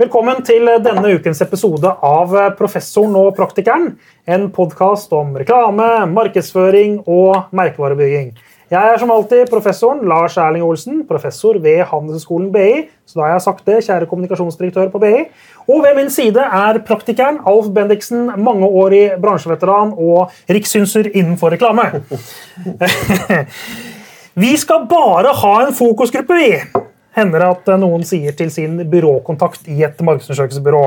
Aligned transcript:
Velkommen 0.00 0.38
til 0.40 0.64
denne 0.80 1.10
ukens 1.12 1.42
episode 1.44 1.90
av 2.08 2.30
Professoren 2.56 3.18
og 3.20 3.34
praktikeren. 3.36 3.98
En 4.24 4.46
podkast 4.48 5.12
om 5.12 5.34
reklame, 5.36 5.88
markedsføring 6.08 7.02
og 7.04 7.50
merkevarebygging. 7.52 8.30
Jeg 8.72 8.94
er 8.94 8.96
som 9.02 9.12
alltid 9.12 9.52
professoren 9.52 10.00
Lars 10.08 10.38
Erling 10.40 10.64
Olsen, 10.64 11.02
professor 11.04 11.60
ved 11.60 11.82
Handelshøyskolen 11.92 12.48
BI. 12.54 12.86
Så 13.04 13.20
da 13.20 13.26
har 13.26 13.34
jeg 13.34 13.44
sagt 13.50 13.68
det, 13.68 13.82
kjære 13.90 14.08
kommunikasjonsdirektør 14.08 14.88
på 14.88 15.04
BI. 15.04 15.14
Og 15.68 15.84
ved 15.84 16.00
min 16.00 16.08
side 16.08 16.48
er 16.48 16.80
praktikeren 16.88 17.42
Alf 17.44 17.68
Bendiksen, 17.76 18.30
mangeårig 18.40 19.18
bransjeveteran 19.20 19.92
og 20.00 20.32
rikssynser 20.48 21.12
innenfor 21.12 21.52
reklame. 21.58 21.90
Vi 24.48 24.56
skal 24.56 24.88
bare 24.88 25.36
ha 25.42 25.58
en 25.66 25.76
fokusgruppe, 25.76 26.40
vi 26.40 26.88
hender 27.16 27.42
det 27.42 27.48
at 27.54 27.70
noen 27.80 28.04
sier 28.06 28.34
til 28.38 28.50
sin 28.52 28.78
byråkontakt 28.90 29.68
i 29.70 29.80
et 29.86 29.98
markedsundersøkelsesbyrå. 30.04 30.84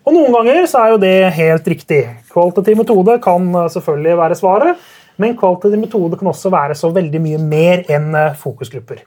Og 0.00 0.16
Noen 0.16 0.32
ganger 0.32 0.64
så 0.70 0.80
er 0.80 0.94
jo 0.94 1.02
det 1.02 1.14
helt 1.36 1.68
riktig. 1.68 2.00
Kvalitativ 2.32 2.78
metode 2.80 3.18
kan 3.22 3.50
selvfølgelig 3.72 4.16
være 4.18 4.38
svaret, 4.38 4.88
men 5.20 5.36
kvalitativ 5.38 5.82
metode 5.82 6.18
kan 6.18 6.30
også 6.32 6.52
være 6.52 6.76
så 6.78 6.90
veldig 6.94 7.20
mye 7.22 7.40
mer 7.42 7.84
enn 7.92 8.16
fokusgrupper. 8.40 9.04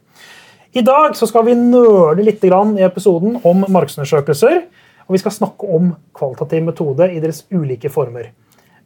I 0.73 0.81
dag 0.86 1.17
så 1.17 1.27
skal 1.30 1.45
vi 1.45 1.58
nøle 1.58 2.23
litt 2.26 2.45
i 2.45 2.53
episoden 2.86 3.39
om 3.44 3.66
markedsundersøkelser. 3.67 4.64
Og 5.03 5.17
vi 5.17 5.20
skal 5.20 5.36
snakke 5.36 5.67
om 5.67 5.91
kvalitativ 6.16 6.64
metode 6.64 7.09
i 7.11 7.20
deres 7.20 7.44
ulike 7.52 7.89
former. 7.91 8.30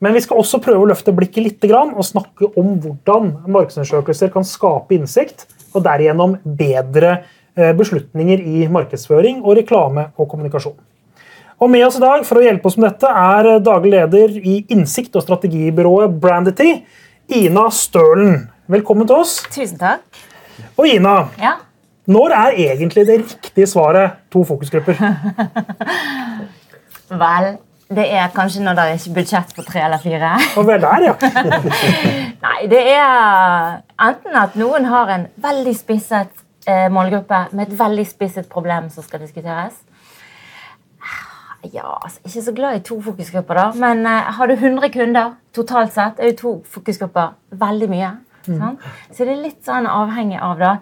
Men 0.02 0.14
vi 0.14 0.22
skal 0.22 0.40
også 0.42 0.60
prøve 0.62 0.82
å 0.82 0.90
løfte 0.90 1.14
blikket 1.14 1.44
litt 1.44 1.68
og 1.70 2.06
snakke 2.06 2.50
om 2.58 2.80
hvordan 2.82 3.36
markedsundersøkelser 3.46 4.34
kan 4.34 4.46
skape 4.46 4.96
innsikt 4.96 5.46
og 5.76 5.84
derigjennom 5.86 6.38
bedre 6.58 7.20
Eh, 7.20 7.37
beslutninger 7.58 8.44
i 8.44 8.68
markedsføring 8.72 9.42
og 9.44 9.58
reklame 9.58 10.10
og 10.18 10.30
kommunikasjon. 10.30 10.78
Og 11.58 11.70
Med 11.74 11.88
oss 11.88 11.98
i 11.98 12.04
dag 12.04 12.26
for 12.28 12.38
å 12.38 12.44
hjelpe 12.46 12.70
oss 12.70 12.78
med 12.78 12.92
dette 12.92 13.10
er 13.10 13.60
daglig 13.66 13.96
leder 13.96 14.36
i 14.38 14.60
innsikt- 14.70 15.16
og 15.18 15.24
strategibyrået 15.26 16.20
Brandity, 16.22 16.84
Ina 17.34 17.70
Stølen. 17.74 18.44
Velkommen 18.70 19.08
til 19.10 19.24
oss. 19.24 19.40
Tusen 19.50 19.80
takk. 19.82 20.06
Og 20.78 20.86
Ina, 20.86 21.16
ja? 21.42 21.56
når 22.06 22.36
er 22.38 22.60
egentlig 22.68 23.08
det 23.08 23.18
riktige 23.24 23.68
svaret 23.68 24.20
to 24.32 24.44
fokusgrupper? 24.46 25.02
Vel, 27.26 27.58
det 27.90 28.06
er 28.14 28.30
kanskje 28.36 28.64
når 28.64 28.78
det 28.78 28.84
er 28.84 28.98
ikke 29.00 29.16
budsjett 29.18 29.54
på 29.56 29.66
tre 29.68 29.84
eller 29.86 30.02
fire. 30.04 30.34
Og 30.60 30.68
vel 30.68 30.82
der, 30.82 31.06
ja. 31.08 31.14
Nei, 32.46 32.60
det 32.70 32.82
er 32.94 33.80
enten 34.10 34.36
at 34.36 34.58
noen 34.60 34.86
har 34.92 35.14
en 35.16 35.28
veldig 35.42 35.76
spisset 35.76 36.30
eh, 36.30 36.47
målgruppe 36.92 37.46
med 37.56 37.68
et 37.68 37.80
veldig 37.80 38.04
spisset 38.10 38.50
problem 38.52 38.90
som 38.92 39.06
skal 39.06 39.22
diskuteres. 39.24 39.78
Ja, 41.74 41.98
altså, 42.04 42.20
Ikke 42.26 42.42
så 42.44 42.52
glad 42.52 42.76
i 42.76 42.84
to 42.86 43.02
fokusgrupper, 43.02 43.54
da. 43.54 43.72
Men 43.76 44.06
eh, 44.06 44.32
har 44.38 44.48
du 44.48 44.54
100 44.54 44.90
kunder 44.94 45.34
totalt 45.54 45.94
sett, 45.94 46.20
er 46.20 46.32
jo 46.32 46.38
to 46.38 46.54
fokusgrupper 46.78 47.34
veldig 47.50 47.90
mye. 47.90 48.12
Mm. 48.48 48.78
Så 49.12 49.26
det 49.26 49.34
er 49.34 49.42
litt 49.44 49.64
sånn 49.66 49.88
avhengig 49.92 50.40
av 50.42 50.62
det. 50.62 50.74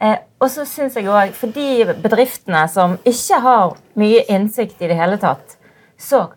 Eh, 0.00 0.16
og 0.38 0.50
så 0.52 0.66
synes 0.68 0.96
jeg 0.96 1.08
også, 1.08 1.34
For 1.34 1.54
de 1.54 1.94
bedriftene 2.04 2.66
som 2.70 2.98
ikke 3.04 3.40
har 3.42 3.78
mye 3.98 4.24
innsikt 4.30 4.82
i 4.82 4.90
det 4.90 4.98
hele 4.98 5.18
tatt, 5.18 5.56
så 5.98 6.28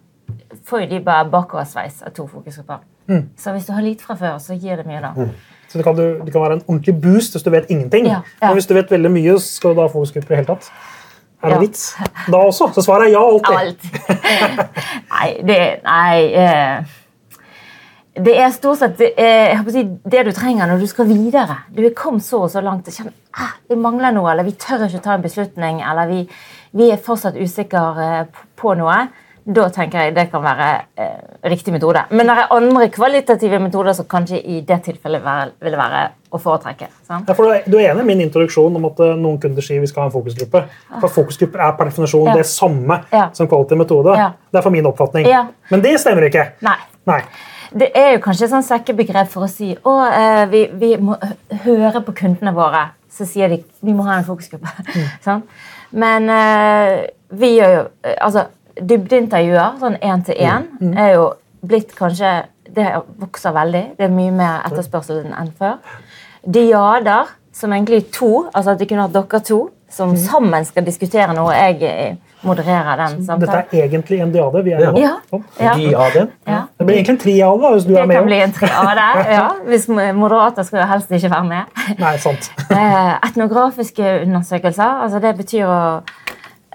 får 0.65 0.87
de 0.89 1.01
bare 1.05 1.29
bakoversveis 1.29 2.01
av 2.07 2.15
to 2.15 2.25
fokusgrupper. 2.27 2.79
Mm. 3.11 3.29
Så 3.37 3.51
hvis 3.53 3.67
du 3.67 3.73
har 3.75 3.85
lite 3.85 4.05
fra 4.05 4.15
før, 4.15 4.39
så 4.39 4.55
gir 4.55 4.79
det 4.79 4.87
mye, 4.87 5.01
da. 5.03 5.11
Mm. 5.17 5.35
Så 5.71 5.79
det 5.79 5.85
kan, 5.87 5.95
det 5.95 6.33
kan, 6.33 6.41
være 6.41 6.59
en 6.59 6.65
ordentlig 6.67 6.97
boost 7.01 7.37
hvis 7.37 7.45
du 7.45 7.51
vet 7.53 7.69
ingenting. 7.71 8.09
Ja, 8.09 8.21
ja. 8.41 8.47
Men 8.49 8.57
hvis 8.59 8.67
du 8.67 8.73
vet 8.75 8.91
veldig 8.91 9.11
mye, 9.11 9.37
skal 9.39 9.71
du 9.71 9.79
da 9.79 9.87
ha 9.87 9.93
fokusgrupper 9.93 10.35
i 10.35 10.41
hele 10.41 10.49
tatt. 10.49 10.67
Er 11.41 11.53
det 11.53 11.55
ja. 11.55 11.61
vits? 11.63 11.85
Da 12.27 12.41
også? 12.49 12.69
Så 12.75 12.83
svaret 12.85 13.07
er 13.07 13.15
ja 13.15 13.21
alltid. 13.23 13.55
Alt. 13.57 13.85
nei, 15.15 15.29
det 15.47 15.61
Nei. 15.85 16.17
Eh, 16.43 16.97
det 18.11 18.33
er 18.35 18.49
stort 18.51 18.81
sett 18.81 18.97
det, 18.99 19.13
er, 19.15 19.61
si, 19.71 19.85
det, 19.87 20.25
du 20.27 20.33
trenger 20.35 20.67
når 20.67 20.83
du 20.83 20.87
skal 20.91 21.07
videre. 21.07 21.61
Du 21.71 21.79
er 21.87 21.93
kommet 21.95 22.25
så 22.25 22.43
og 22.43 22.51
så 22.51 22.61
langt 22.61 22.89
og 22.91 22.93
kjenner 22.93 23.15
ah, 23.39 23.55
det 23.71 23.77
mangler 23.79 24.11
noe, 24.11 24.27
eller 24.33 24.45
vi 24.45 24.57
tør 24.59 24.83
ikke 24.89 24.99
ta 25.05 25.15
en 25.15 25.23
beslutning, 25.23 25.79
eller 25.87 26.11
vi, 26.11 26.25
vi 26.75 26.89
er 26.91 26.99
fortsatt 26.99 27.39
usikre 27.39 27.85
eh, 28.03 28.41
på 28.59 28.75
noe 28.75 28.97
da 29.43 29.67
tenker 29.73 30.05
jeg 30.05 30.15
det 30.15 30.27
kan 30.31 30.43
være 30.43 30.67
eh, 30.99 31.21
riktig 31.49 31.73
metode. 31.73 32.03
Men 32.11 32.29
det 32.29 32.35
er 32.37 32.53
andre 32.55 32.87
kvalitative 32.93 33.59
metoder 33.63 33.95
som 33.97 34.07
kanskje 34.09 34.41
i 34.41 34.59
det 34.67 34.81
tilfellet 34.85 35.23
vil 35.61 35.77
være 35.79 36.03
å 36.31 36.39
foretrekke. 36.39 36.89
Ja, 37.09 37.21
for 37.33 37.57
Du 37.65 37.77
er 37.79 37.91
enig 37.91 38.05
i 38.05 38.09
min 38.11 38.21
introduksjon 38.27 38.77
om 38.77 38.85
at 38.87 39.01
uh, 39.03 39.15
noen 39.19 39.39
kunder 39.41 39.65
sier 39.65 39.81
vi 39.83 39.89
skal 39.89 40.05
ha 40.05 40.11
en 40.11 40.13
fokusgruppe? 40.13 40.61
For 41.01 41.15
Fokusgrupper 41.17 41.65
er 41.65 41.73
per 41.79 41.89
definisjon 41.91 42.29
ja. 42.29 42.37
det 42.39 42.45
samme 42.47 43.01
ja. 43.11 43.25
som 43.35 43.49
kvalitativ 43.51 43.81
metode. 43.81 44.15
Det 44.51 44.61
er 44.61 44.67
for 44.67 44.77
min 44.77 44.87
oppfatning. 44.87 45.27
Men 45.71 45.83
det 45.83 45.97
stemmer 46.03 46.29
ikke. 46.29 46.51
Nei. 46.63 46.77
Nei. 47.09 47.23
Det 47.71 47.87
er 47.95 48.15
jo 48.15 48.23
kanskje 48.23 48.47
et 48.47 48.51
sånn 48.51 48.65
sekkebegrep 48.67 49.29
for 49.31 49.47
å 49.47 49.51
si 49.51 49.71
å, 49.87 49.93
eh, 50.03 50.43
vi, 50.51 50.65
vi, 50.75 50.95
må 50.99 51.15
høre 51.63 52.01
på 52.03 52.15
kundene 52.19 52.51
våre. 52.55 52.89
Så 53.11 53.27
sier 53.27 53.51
de 53.51 53.61
vi 53.79 53.95
må 53.95 54.03
ha 54.07 54.17
en 54.19 54.27
fokusgruppe. 54.27 54.71
Mm. 54.91 55.05
sånn? 55.25 55.45
Men 56.03 56.27
eh, 56.31 56.95
vi 57.39 57.53
gjør 57.55 57.77
jo 57.77 57.85
eh, 58.03 58.17
altså 58.19 58.49
dybdeintervjuer, 58.79 59.77
sånn 59.81 59.99
én 59.99 60.23
til 60.27 60.39
én, 60.39 60.65
mm. 60.79 60.87
mm. 60.87 60.97
er 60.97 61.13
jo 61.17 61.29
blitt 61.61 61.95
kanskje 61.97 62.41
Det 62.71 62.85
vokser 63.19 63.51
veldig. 63.51 63.81
Det 63.97 64.05
er 64.05 64.11
mye 64.15 64.31
mer 64.31 64.61
etterspørsel 64.69 65.25
enn 65.27 65.49
før. 65.59 65.73
Diader, 66.47 67.33
som 67.51 67.73
egentlig 67.75 67.97
er 67.97 68.05
to, 68.15 68.29
altså 68.47 68.71
at 68.71 68.79
de 68.79 68.87
kunne 68.87 69.03
hatt 69.03 69.11
dere 69.17 69.41
to, 69.43 69.57
som 69.91 70.13
mm. 70.13 70.21
sammen 70.23 70.63
skal 70.69 70.85
diskutere 70.87 71.35
noe. 71.35 71.51
Jeg 71.51 72.15
modererer 72.41 72.97
den 72.97 73.17
samtalen. 73.25 73.41
Dette 73.41 73.77
er 73.77 73.89
egentlig 73.89 74.21
en 74.23 74.31
diade 74.33 74.63
vi 74.65 74.73
er 74.73 74.85
ja. 74.85 74.91
ja. 74.97 75.41
ja. 75.59 75.73
Diade. 75.77 76.23
Ja. 76.47 76.61
Det 76.77 76.87
blir 76.87 76.95
egentlig 76.95 77.15
en 77.17 77.21
triade 77.25 77.73
hvis 77.75 77.85
du 77.85 77.91
det 77.91 77.99
er 77.99 78.07
med. 78.07 78.15
Det 78.15 78.21
kan 78.21 78.29
bli 78.29 78.39
en 78.45 78.55
triade, 78.55 79.09
ja. 79.37 79.43
Hvis 79.67 79.87
moderater 79.91 80.65
skal 80.67 80.81
jo 80.81 80.87
helst 80.93 81.11
ikke 81.17 81.31
være 81.35 81.49
med. 81.51 81.85
Nei, 81.99 82.15
sant. 82.23 82.51
Eh, 82.81 83.13
etnografiske 83.27 84.05
undersøkelser, 84.23 85.01
altså 85.03 85.19
det 85.21 85.35
betyr 85.37 85.67
å 85.67 85.79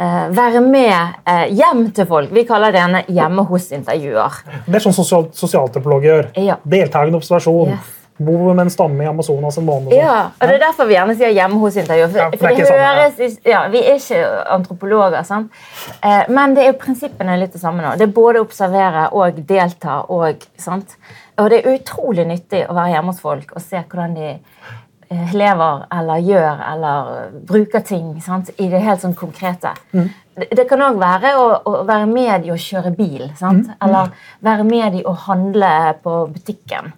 Uh, 0.01 0.29
være 0.37 0.61
med 0.61 0.93
uh, 1.25 1.47
hjem 1.49 1.87
til 1.97 2.05
folk. 2.09 2.33
Vi 2.35 2.43
kaller 2.45 2.75
det 2.75 2.83
gjerne 2.83 3.01
hjemme 3.17 3.47
hos-intervjuer. 3.49 4.35
Det 4.67 4.77
er 4.77 4.85
sånn 4.85 4.97
sosial, 4.97 5.31
sosialantropologer 5.33 6.11
gjør. 6.11 6.29
Ja. 6.45 6.57
Deltakende 6.69 7.17
observasjon. 7.17 7.73
Yes. 7.73 7.95
Bo 8.17 8.35
med 8.51 8.67
en 8.67 8.73
stamme 8.73 9.05
i 9.05 9.09
Amazonas 9.09 9.57
en 9.61 9.65
måned. 9.65 9.93
Ja, 9.97 10.31
og 10.37 10.45
Det 10.49 10.55
er 10.55 10.63
derfor 10.63 10.89
vi 10.89 10.97
gjerne 10.97 11.17
sier 11.17 11.33
hjemme 11.37 11.61
hos-intervjuer. 11.61 12.13
For, 12.13 12.21
ja, 12.21 12.29
for, 12.33 12.49
det, 12.49 12.69
det 12.69 12.85
høres, 12.85 13.17
sånn, 13.17 13.51
ja. 13.53 13.65
Vi 13.73 13.83
er 13.83 13.99
ikke 14.01 14.23
antropologer, 14.59 15.27
sant? 15.29 15.61
Uh, 16.05 16.23
men 16.29 16.57
det 16.57 16.69
er 16.69 16.81
prinsippene 16.81 17.41
litt 17.41 17.57
det 17.57 17.65
samme. 17.65 17.85
nå. 17.85 17.97
Det 17.97 18.11
er 18.11 18.17
både 18.21 18.45
observere 18.45 19.11
og 19.17 19.41
delta. 19.49 20.03
Og, 20.13 20.45
sant? 20.61 20.97
og 21.41 21.53
det 21.53 21.63
er 21.63 21.77
utrolig 21.77 22.29
nyttig 22.29 22.67
å 22.69 22.77
være 22.77 22.99
hjemme 22.99 23.13
hos 23.17 23.25
folk 23.25 23.57
og 23.57 23.65
se 23.65 23.81
hvordan 23.81 24.17
de 24.17 24.35
Eh, 24.37 24.86
lever 25.09 25.87
eller 25.95 26.23
gjør 26.25 26.63
eller 26.73 27.11
bruker 27.47 27.83
ting 27.87 28.15
sant? 28.23 28.51
i 28.59 28.69
det 28.71 28.83
helt 28.83 29.03
sånn 29.03 29.15
konkrete. 29.15 29.73
Mm. 29.93 30.09
Det, 30.37 30.49
det, 30.59 30.67
kan 30.69 30.83
òg 30.85 30.99
være 31.01 31.33
å, 31.41 31.47
å, 31.65 31.75
være 31.89 32.07
med 32.11 32.47
i 32.47 32.53
å 32.53 32.59
kjøre 32.61 32.93
bil. 32.97 33.29
Mm. 33.41 33.63
Eller 33.87 34.11
være 34.45 34.67
med 34.69 34.99
i 35.01 35.05
å 35.07 35.15
handle 35.27 35.73
på 36.03 36.19
butikken. 36.35 36.93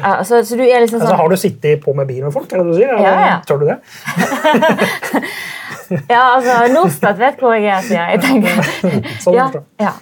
Uh, 0.00 0.22
så, 0.24 0.40
så 0.44 0.56
liksom 0.56 0.98
sånn... 0.98 1.04
altså, 1.04 1.16
har 1.20 1.28
du 1.30 1.36
sittet 1.36 1.82
på 1.84 1.94
med 1.94 2.08
bil 2.08 2.22
med 2.24 2.34
folk? 2.34 2.50
Er 2.52 2.62
det 2.62 2.72
du 2.72 2.76
sier? 2.78 2.92
Ja, 2.96 3.12
ja. 3.28 3.40
Tør 3.46 3.60
du 3.60 3.66
det? 3.68 3.78
ja, 6.14 6.22
altså 6.32 6.54
Norstat 6.72 7.20
vet 7.20 7.42
hvor 7.42 7.52
jeg 7.54 7.68
er, 7.70 7.82
sier 7.86 8.08
jeg. 8.10 8.22
tenker. 8.24 8.70
sånn, 9.24 9.36
ja, 9.36 9.48
ja. 9.82 9.92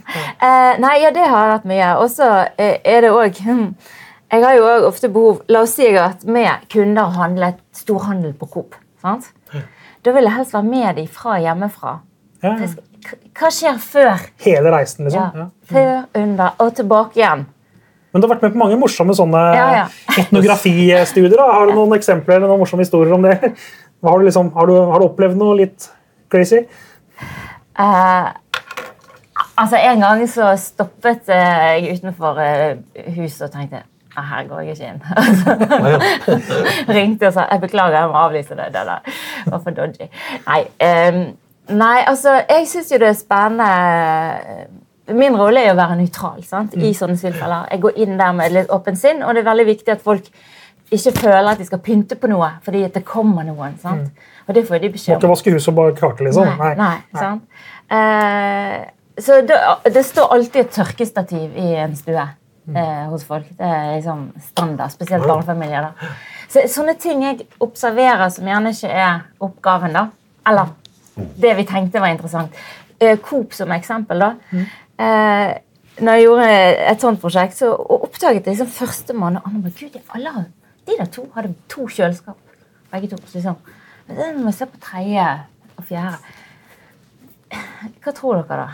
Uh, 0.40 0.78
nei, 0.82 0.94
ja, 1.02 1.10
det 1.14 1.26
har 1.26 1.48
jeg 1.48 1.56
hatt 1.58 1.66
mye. 1.70 1.90
Og 2.00 2.12
så 2.14 2.30
er 2.56 3.04
det 3.04 3.10
òg 3.12 3.42
jeg 4.30 4.44
har 4.44 4.54
jo 4.54 4.66
også 4.66 4.90
ofte 4.90 5.08
behov 5.10 5.40
La 5.50 5.64
oss 5.64 5.74
si 5.74 5.82
jeg 5.84 5.96
har 5.96 6.12
vært 6.12 6.28
med 6.30 6.68
kunder 6.70 7.08
og 7.08 7.18
handlet 7.18 7.58
storhandel 7.74 8.34
på 8.38 8.46
Coop. 8.52 8.76
sant? 9.02 9.32
Da 10.04 10.14
vil 10.16 10.24
jeg 10.24 10.36
helst 10.36 10.54
være 10.54 10.68
med 10.68 10.96
dem 10.96 11.08
fra 11.12 11.36
hjemmefra. 11.42 11.98
Ja. 12.44 12.54
Hva 13.36 13.50
skjer 13.52 13.80
før? 13.80 14.22
Hele 14.44 14.72
reisen, 14.72 15.08
liksom. 15.08 15.36
Ja. 15.36 15.48
Før, 15.68 15.90
under 16.22 16.62
og 16.62 16.74
tilbake 16.76 17.20
igjen. 17.20 17.44
Men 18.10 18.22
du 18.22 18.26
har 18.26 18.34
vært 18.34 18.46
med 18.46 18.54
på 18.56 18.60
mange 18.62 18.78
morsomme 18.80 19.14
sånne 19.14 19.40
ja, 19.54 19.66
ja. 19.76 19.84
etnografistudier. 20.18 21.36
Da. 21.36 21.46
Har 21.52 21.68
du 21.68 21.76
noen 21.76 21.94
eksempler 21.98 22.38
eller 22.38 22.50
noen 22.50 22.62
morsomme 22.64 22.86
historier 22.86 23.14
om 23.14 23.26
det? 23.26 23.36
Har 24.00 24.16
du, 24.16 24.24
liksom, 24.24 24.48
har, 24.54 24.70
du, 24.70 24.78
har, 24.88 25.02
du, 25.02 25.06
opplevd 25.10 25.36
noe 25.36 25.58
litt 25.58 25.90
crazy? 26.32 26.62
Uh, 27.76 28.32
altså 29.60 29.76
En 29.76 30.00
gang 30.00 30.24
så 30.32 30.54
stoppet 30.56 31.28
jeg 31.28 31.98
utenfor 31.98 32.40
uh, 32.40 32.80
huset 33.18 33.44
og 33.50 33.52
tenkte 33.52 33.82
her 34.16 34.48
går 34.48 34.60
jeg 34.60 34.76
ikke 34.76 34.88
inn. 34.90 35.00
Ringte 36.96 37.30
og 37.30 37.36
sa 37.36 37.46
jeg 37.50 37.62
beklager, 37.62 37.98
jeg 38.00 38.10
må 38.10 38.18
avlyse 38.24 38.56
det. 38.58 38.70
Det 38.74 38.84
der 38.88 39.00
var 39.46 39.62
for 39.62 39.70
dodgy. 39.76 40.08
Nei, 40.46 40.60
um, 40.86 41.20
nei 41.78 41.98
altså, 42.06 42.40
jeg 42.48 42.68
syns 42.70 42.92
jo 42.92 43.00
det 43.02 43.10
er 43.12 43.18
spennende 43.18 45.16
Min 45.16 45.34
rolle 45.38 45.62
er 45.64 45.72
å 45.72 45.78
være 45.78 45.96
nøytral 45.98 46.42
sant? 46.46 46.74
i 46.78 46.90
mm. 46.90 46.94
sånne 46.94 47.18
tilfeller. 47.18 47.66
Jeg 47.72 47.82
går 47.82 47.96
inn 48.04 48.18
der 48.18 48.34
med 48.36 48.52
litt 48.54 48.70
åpent 48.70 48.98
sinn, 48.98 49.24
og 49.26 49.34
det 49.34 49.42
er 49.42 49.48
veldig 49.50 49.66
viktig 49.66 49.94
at 49.96 50.04
folk 50.04 50.28
ikke 50.90 51.12
føler 51.16 51.48
at 51.52 51.58
de 51.58 51.66
skal 51.66 51.80
pynte 51.82 52.18
på 52.18 52.30
noe 52.30 52.48
fordi 52.64 52.84
at 52.86 52.94
det 52.94 53.02
kommer 53.06 53.46
noen. 53.46 53.76
sant? 53.82 54.10
Mm. 54.10 54.30
Og 54.46 54.54
det 54.54 54.66
får 54.68 54.82
de 54.82 54.92
beskjed 54.94 55.14
om. 55.14 55.18
Må 55.18 55.22
ikke 55.22 55.34
vaske 55.34 55.54
huset 55.54 55.72
og 55.72 55.76
bare 55.78 55.94
kake, 55.98 56.26
liksom. 56.26 56.50
Nei, 56.58 56.72
nei, 56.78 56.94
nei. 57.14 57.22
sant? 57.22 57.42
Uh, 57.90 59.00
så 59.20 59.40
det, 59.46 59.58
det, 59.94 60.04
står 60.06 60.30
alltid 60.34 60.60
et 60.62 60.70
tørkestativ 60.74 61.58
i 61.58 61.72
en 61.82 61.96
stue 61.98 62.26
eh, 62.74 63.06
hos 63.10 63.24
folk. 63.24 63.48
Det 63.58 63.66
er 63.66 63.94
liksom 63.96 64.26
standard, 64.50 64.92
spesielt 64.92 65.26
barnefamilier. 65.26 65.88
da. 65.90 66.12
Så, 66.50 66.66
sånne 66.68 66.96
ting 66.98 67.24
jeg 67.24 67.46
observerer 67.62 68.28
som 68.34 68.48
gjerne 68.48 68.74
ikke 68.74 68.90
er 68.90 69.24
oppgaven, 69.40 69.96
da. 69.96 70.06
Eller 70.50 70.72
det 71.40 71.56
vi 71.58 71.66
tenkte 71.68 72.02
var 72.02 72.14
interessant. 72.14 72.54
Eh, 73.00 73.18
Coop 73.24 73.54
som 73.56 73.72
eksempel, 73.72 74.24
da. 74.24 74.32
Eh, 75.00 75.58
når 76.00 76.16
jeg 76.16 76.24
gjorde 76.24 76.48
et 76.90 77.02
sånt 77.02 77.20
prosjekt, 77.20 77.56
så 77.58 77.72
oppdaget 77.74 78.46
jeg 78.46 78.54
liksom 78.54 78.70
førstemann 78.72 79.40
og 79.40 79.48
andre 79.50 79.72
Gud, 79.76 79.98
alle, 80.16 80.46
de 80.86 80.96
der 80.98 81.10
to 81.12 81.26
hadde 81.34 81.54
to 81.68 81.86
kjøleskap. 81.88 82.38
Begge 82.90 83.10
to. 83.12 83.18
Liksom. 83.34 83.58
Men 84.08 84.40
når 84.40 84.46
vi 84.48 84.52
ser 84.56 84.70
på 84.70 84.80
tredje 84.82 85.26
og 85.76 85.84
fjerde 85.86 86.16
Hva 88.02 88.12
tror 88.14 88.40
dere, 88.40 88.64
da? 88.64 88.68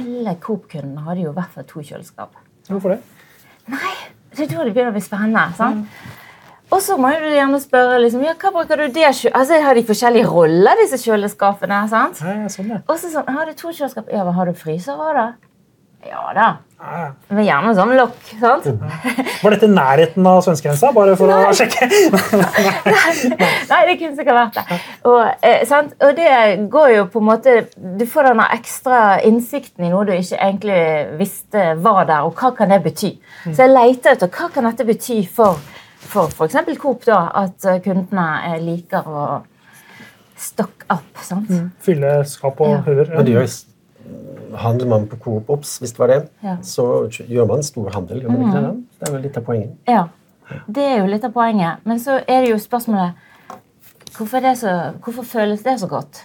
Alle 0.00 0.34
Coop-kundene 0.40 1.04
hadde 1.06 1.24
jo 1.24 1.32
i 1.32 1.36
hvert 1.36 1.52
fall 1.54 1.66
to 1.68 1.82
kjøleskap. 1.84 2.36
Hvorfor 2.68 2.94
det? 2.94 3.00
Nei, 3.72 3.94
det 4.36 4.48
tror 4.50 4.66
jeg 4.66 4.74
begynner 4.74 4.92
å 4.92 4.96
bli 4.98 5.04
spennende. 5.04 5.46
sant? 5.56 5.84
Mm. 5.84 6.20
Og 6.74 6.80
så 6.82 6.96
må 6.98 7.10
du 7.22 7.28
gjerne 7.30 7.60
spørre 7.62 8.00
liksom, 8.02 8.24
ja, 8.26 8.34
hva 8.40 8.50
bruker 8.54 8.80
du 8.80 8.94
det 8.96 9.04
altså, 9.06 9.60
Har 9.62 9.76
de 9.78 9.84
forskjellige 9.86 10.26
roller, 10.26 10.80
disse 10.80 10.98
kjøleskapene? 11.04 11.84
sant? 11.92 12.20
Ja, 12.24 12.48
sånn, 12.50 12.72
ja. 12.72 12.80
Og 12.88 12.98
så 12.98 13.12
sånn, 13.12 13.28
har 13.30 13.46
du 13.46 13.54
to 13.58 13.70
kjøleskap? 13.70 14.08
Ja, 14.12 14.24
hva 14.26 14.34
Har 14.34 14.50
du 14.50 14.58
fryser 14.58 14.98
òg, 14.98 15.12
da? 15.14 15.26
Ja 16.08 16.22
da. 16.36 16.46
Ja. 16.84 17.04
Men 17.32 17.46
gjerne 17.46 17.70
sånn 17.78 17.92
lokk. 17.96 18.26
sant? 18.40 18.66
Var 19.42 19.54
dette 19.54 19.68
nærheten 19.72 20.26
av 20.28 20.42
svenskegrensa? 20.44 20.90
Bare 20.92 21.14
for 21.16 21.30
Nei. 21.32 21.38
å 21.48 21.54
sjekke? 21.56 21.86
Nei, 23.70 23.78
det 23.88 23.94
kunne 24.00 24.16
sikkert 24.18 24.36
vært 24.36 24.58
det. 24.58 24.78
Og, 25.08 25.20
eh, 25.42 25.62
sant? 25.68 25.94
og 26.04 26.12
det 26.18 26.28
går 26.72 26.90
jo 26.96 27.06
på 27.12 27.22
en 27.22 27.28
måte 27.30 27.54
Du 27.78 28.04
får 28.10 28.28
denne 28.30 28.48
ekstra 28.56 28.98
innsikten 29.24 29.86
i 29.86 29.92
noe 29.94 30.04
du 30.08 30.12
ikke 30.16 30.40
egentlig 30.40 30.82
visste 31.22 31.64
var 31.84 32.04
der, 32.10 32.26
og 32.28 32.36
hva 32.40 32.52
kan 32.56 32.72
det 32.74 32.82
bety? 32.84 33.14
Så 33.46 33.64
jeg 33.64 33.72
leter 33.74 34.14
etter 34.18 34.28
hva 34.34 34.50
kan 34.52 34.68
dette 34.68 34.86
bety 34.88 35.22
for 35.26 35.56
for 36.04 36.28
f.eks. 36.28 36.58
Coop, 36.78 37.06
da, 37.08 37.22
at 37.46 37.64
eh, 37.64 37.78
kundene 37.82 38.26
eh, 38.50 38.58
liker 38.60 39.06
å 39.08 39.22
stock 40.36 40.84
up. 40.92 41.06
sant? 41.24 41.48
Fylle 41.82 42.18
skap 42.28 42.60
og 42.60 42.68
Ja. 42.74 42.82
huller. 42.84 43.08
Men 43.16 43.24
det 43.24 43.32
gjøres, 43.38 43.54
handler 44.56 44.86
man 44.86 45.06
på 45.10 45.16
Coop 45.22 45.50
Ops, 45.50 45.78
hvis 45.82 45.92
det 45.92 45.98
var 45.98 46.06
det, 46.12 46.28
Ja. 46.42 46.56
så 46.62 47.08
gjør 47.28 47.46
man 47.48 47.62
stor 47.62 47.90
handel. 47.94 48.20
gjør 48.22 48.30
man 48.30 48.44
ikke 48.48 48.62
det? 48.66 48.84
Det 49.00 49.08
er 49.08 49.12
vel 49.12 49.22
litt 49.22 49.36
av 49.36 49.44
poenget. 49.44 49.70
Ja, 49.88 50.04
Det 50.70 50.82
er 50.84 50.98
jo 51.00 51.06
litt 51.06 51.24
av 51.24 51.32
poenget. 51.32 51.78
Men 51.84 51.98
så 51.98 52.18
er 52.28 52.42
det 52.42 52.50
jo 52.50 52.56
spørsmålet 52.58 53.12
Hvorfor, 54.16 54.36
er 54.36 54.40
det 54.40 54.58
så, 54.58 54.92
hvorfor 55.02 55.24
føles 55.24 55.62
det 55.62 55.80
så 55.80 55.86
godt? 55.88 56.22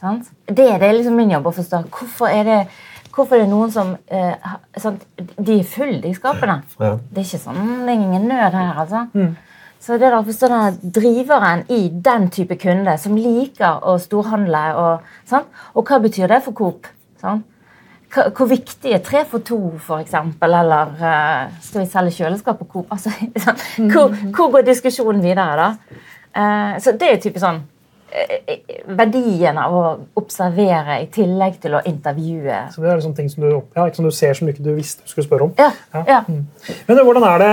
Sant? 0.00 0.30
Det, 0.46 0.56
det 0.56 0.82
er 0.82 0.92
liksom 0.94 1.12
min 1.16 1.30
jobb 1.30 1.46
å 1.46 1.52
forstå. 1.52 1.82
Hvorfor 1.90 2.26
er 2.32 2.44
det, 2.44 2.68
hvorfor 3.12 3.34
er 3.36 3.42
det 3.42 3.48
noen 3.50 3.70
som 3.70 3.90
eh, 4.06 4.32
sant? 4.78 5.02
De 5.36 5.58
er 5.58 5.64
fulle, 5.68 6.00
de 6.00 6.14
skapene. 6.14 6.62
Ja. 6.80 6.94
Det 6.96 7.18
er 7.20 7.26
ikke 7.26 7.42
sånn, 7.42 7.60
det 7.84 7.92
er 7.92 8.00
ingen 8.00 8.28
nød 8.30 8.56
her, 8.56 8.78
altså. 8.80 9.34
Så 9.78 9.98
det 9.98 10.08
er 10.08 10.10
da 10.16 10.22
å 10.22 10.26
forstå 10.26 10.48
den 10.48 10.92
driveren 10.96 11.66
i 11.68 11.88
den 11.92 12.30
type 12.30 12.56
kunde 12.58 12.96
som 12.98 13.14
liker 13.16 13.84
å 13.84 13.98
storhandle. 14.00 14.62
Og, 14.80 15.00
sant? 15.28 15.46
og 15.74 15.84
hva 15.84 16.00
betyr 16.00 16.28
det 16.32 16.40
for 16.46 16.52
Coop? 16.52 16.86
Hva- 17.22 18.28
Hvor 18.32 18.48
viktig 18.48 18.92
er 18.94 19.02
tre 19.04 19.24
for 19.28 19.38
to, 19.44 19.58
eksempel? 20.00 20.54
Eller 20.62 20.94
eh, 20.96 21.56
skal 21.60 21.82
vi 21.82 21.86
selge 21.90 22.14
kjøleskap 22.16 22.58
på 22.62 22.68
Coop? 22.72 22.86
Altså, 22.96 23.10
sånn. 23.44 23.90
hvor, 23.92 24.14
hvor 24.36 24.50
går 24.56 24.62
diskusjonen 24.70 25.20
videre, 25.22 25.56
da? 25.56 25.98
Eh, 26.38 26.78
så 26.80 26.92
det 26.96 27.10
er 27.12 27.20
typisk 27.20 27.44
sånn 27.44 27.60
Verdien 28.98 29.58
av 29.60 29.74
å 29.76 29.82
observere 30.16 30.98
i 31.02 31.08
tillegg 31.12 31.58
til 31.60 31.74
å 31.76 31.82
intervjue. 31.86 32.60
Så 32.72 32.80
det 32.80 32.88
er 32.88 33.00
liksom 33.00 33.14
ting 33.18 33.28
som 33.28 33.44
du, 33.44 33.50
ja, 33.76 33.84
som 33.92 34.06
du 34.06 34.12
ser 34.14 34.38
som 34.38 34.48
du 34.48 34.70
visste 34.72 35.04
du 35.04 35.12
skulle 35.12 35.26
spørre 35.26 35.48
om. 35.48 35.52
Ja, 35.58 35.70
ja. 36.08 36.20
Men 36.88 37.02
hvordan 37.04 37.26
er 37.28 37.44
det 37.44 37.50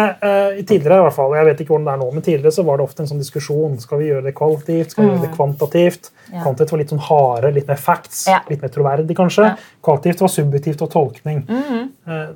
i 0.62 0.64
tidligere, 0.64 1.02
i 1.02 1.08
hvert 1.10 1.18
fall, 1.18 1.36
jeg 1.36 1.50
vet 1.50 1.64
ikke 1.64 1.76
hvordan 1.76 1.90
det 1.90 1.96
er 1.96 2.02
nå, 2.04 2.10
men 2.16 2.26
tidligere 2.26 2.56
så 2.56 2.66
var 2.68 2.80
det 2.80 2.88
ofte 2.88 3.04
en 3.04 3.12
sånn 3.12 3.22
diskusjon. 3.22 3.76
Skal 3.84 4.02
vi 4.02 4.10
gjøre 4.14 4.30
det 4.30 4.36
kvalitativt? 4.38 4.96
Skal 4.96 5.04
vi 5.04 5.12
gjøre 5.12 5.26
det 5.26 5.34
kvantitativt? 5.36 6.12
Ja. 6.32 6.40
Kvantitativt 6.46 6.76
var 6.76 6.84
litt 6.84 6.96
sånn 6.96 7.06
harde, 7.10 7.54
litt 7.60 7.70
mer 7.70 7.82
facts, 7.82 8.26
litt 8.50 8.64
mer 8.64 8.74
troverdig 8.74 9.20
kanskje. 9.20 9.52
Kvalitativt 9.86 10.24
var 10.26 10.34
subjektivt 10.40 10.88
og 10.88 10.92
tolkning. 10.96 11.44
Eh, 11.52 12.28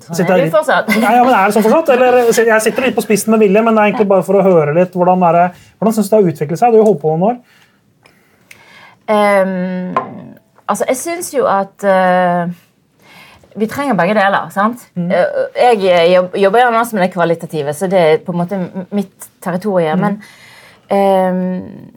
Sånn 0.00 0.14
er 0.14 0.18
jeg 0.18 0.26
det 0.28 0.44
litt- 0.44 0.52
fortsatt. 0.54 0.88
Nei, 0.88 1.12
ja, 1.14 1.22
men 1.24 1.34
er 1.34 1.46
det 1.46 1.54
sånn 1.54 1.62
fortsatt? 1.68 1.88
Eller, 1.94 2.16
jeg 2.32 2.62
sitter 2.64 2.82
litt 2.88 2.96
på 2.96 3.02
spissen 3.04 3.30
med 3.30 3.40
vilje, 3.44 3.62
men 3.62 3.74
det 3.74 3.82
er 3.82 3.90
egentlig 3.92 4.08
bare 4.10 4.24
for 4.26 4.34
å 4.40 4.42
høre 4.42 4.74
litt. 4.74 4.92
Hvordan, 4.92 5.22
er 5.28 5.32
det, 5.38 5.44
hvordan 5.78 5.94
syns 5.94 6.08
du 6.10 6.16
det 6.16 6.18
har 6.24 6.32
utviklet 6.32 6.58
seg? 6.58 6.72
Du 6.74 6.78
har 6.80 6.88
holdt 6.88 7.00
på 7.04 7.12
noen 7.14 7.28
år. 7.30 7.38
Um, 9.06 9.94
altså, 10.66 10.84
jeg 10.88 10.96
syns 10.96 11.28
jo 11.34 11.44
at 11.50 11.84
uh, 11.84 12.48
vi 13.60 13.68
trenger 13.70 13.94
begge 13.98 14.16
deler. 14.16 14.48
sant? 14.54 14.86
Eh, 14.96 15.44
jeg 15.78 16.14
jobb- 16.14 16.38
jobber 16.40 16.62
gjerne 16.64 16.78
mest 16.80 16.96
med 16.96 17.04
det 17.04 17.12
kvalitative, 17.14 17.74
så 17.76 17.86
det 17.92 18.00
er 18.00 18.18
på 18.24 18.32
en 18.34 18.40
måte 18.40 18.60
mitt 18.96 19.28
territorium. 19.44 20.00
Men 20.00 20.16
um, 20.90 21.92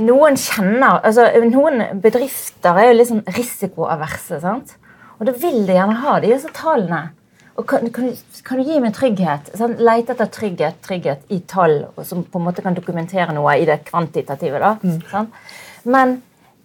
noen 0.00 0.36
kjenner 0.40 0.98
altså 1.04 1.28
Noen 1.52 2.00
bedrifter 2.00 2.78
er 2.80 2.90
jo 2.90 2.98
litt 2.98 3.10
sånn 3.12 3.22
risikoaverse. 3.36 4.40
sant? 4.42 4.74
Og 5.20 5.28
da 5.28 5.32
vil 5.36 5.66
de 5.68 5.76
gjerne 5.76 5.98
ha 6.00 6.18
disse 6.24 6.48
tallene. 6.56 7.10
Og 7.58 7.66
kan, 7.68 7.84
kan, 7.92 8.08
du, 8.08 8.40
kan 8.46 8.60
du 8.60 8.68
gi 8.68 8.78
meg 8.82 8.94
trygghet? 8.96 9.50
Sånn, 9.58 9.76
Lete 9.82 10.14
etter 10.14 10.30
trygghet, 10.32 10.78
trygghet 10.86 11.32
i 11.34 11.40
tall 11.50 11.82
som 12.06 12.22
på 12.24 12.40
en 12.40 12.46
måte 12.46 12.64
kan 12.64 12.76
dokumentere 12.76 13.34
noe 13.36 13.56
i 13.58 13.66
det 13.68 13.82
kvantitative. 13.88 14.60
da, 14.62 14.76
sant? 15.10 15.34
Men 15.84 16.20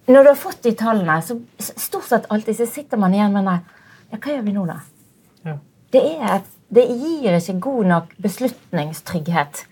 når 0.07 0.23
du 0.23 0.29
har 0.29 0.39
fått 0.39 0.61
de 0.63 0.75
tallene, 0.77 1.17
så 1.25 1.39
stort 1.57 2.09
sett 2.09 2.27
alltid 2.29 2.59
så 2.59 2.67
sitter 2.69 3.01
man 3.01 3.15
igjen 3.15 3.33
med 3.33 3.47
nei, 3.47 3.59
ja, 4.11 4.19
hva 4.19 4.35
gjør 4.35 4.45
vi 4.45 4.55
nå, 4.55 4.65
da? 4.69 4.79
Ja. 5.47 5.55
Det, 5.95 6.03
er, 6.29 6.41
det 6.77 6.85
gir 6.91 7.37
ikke 7.39 7.59
god 7.65 7.91
nok 7.91 8.17
beslutningstrygghet 8.21 9.63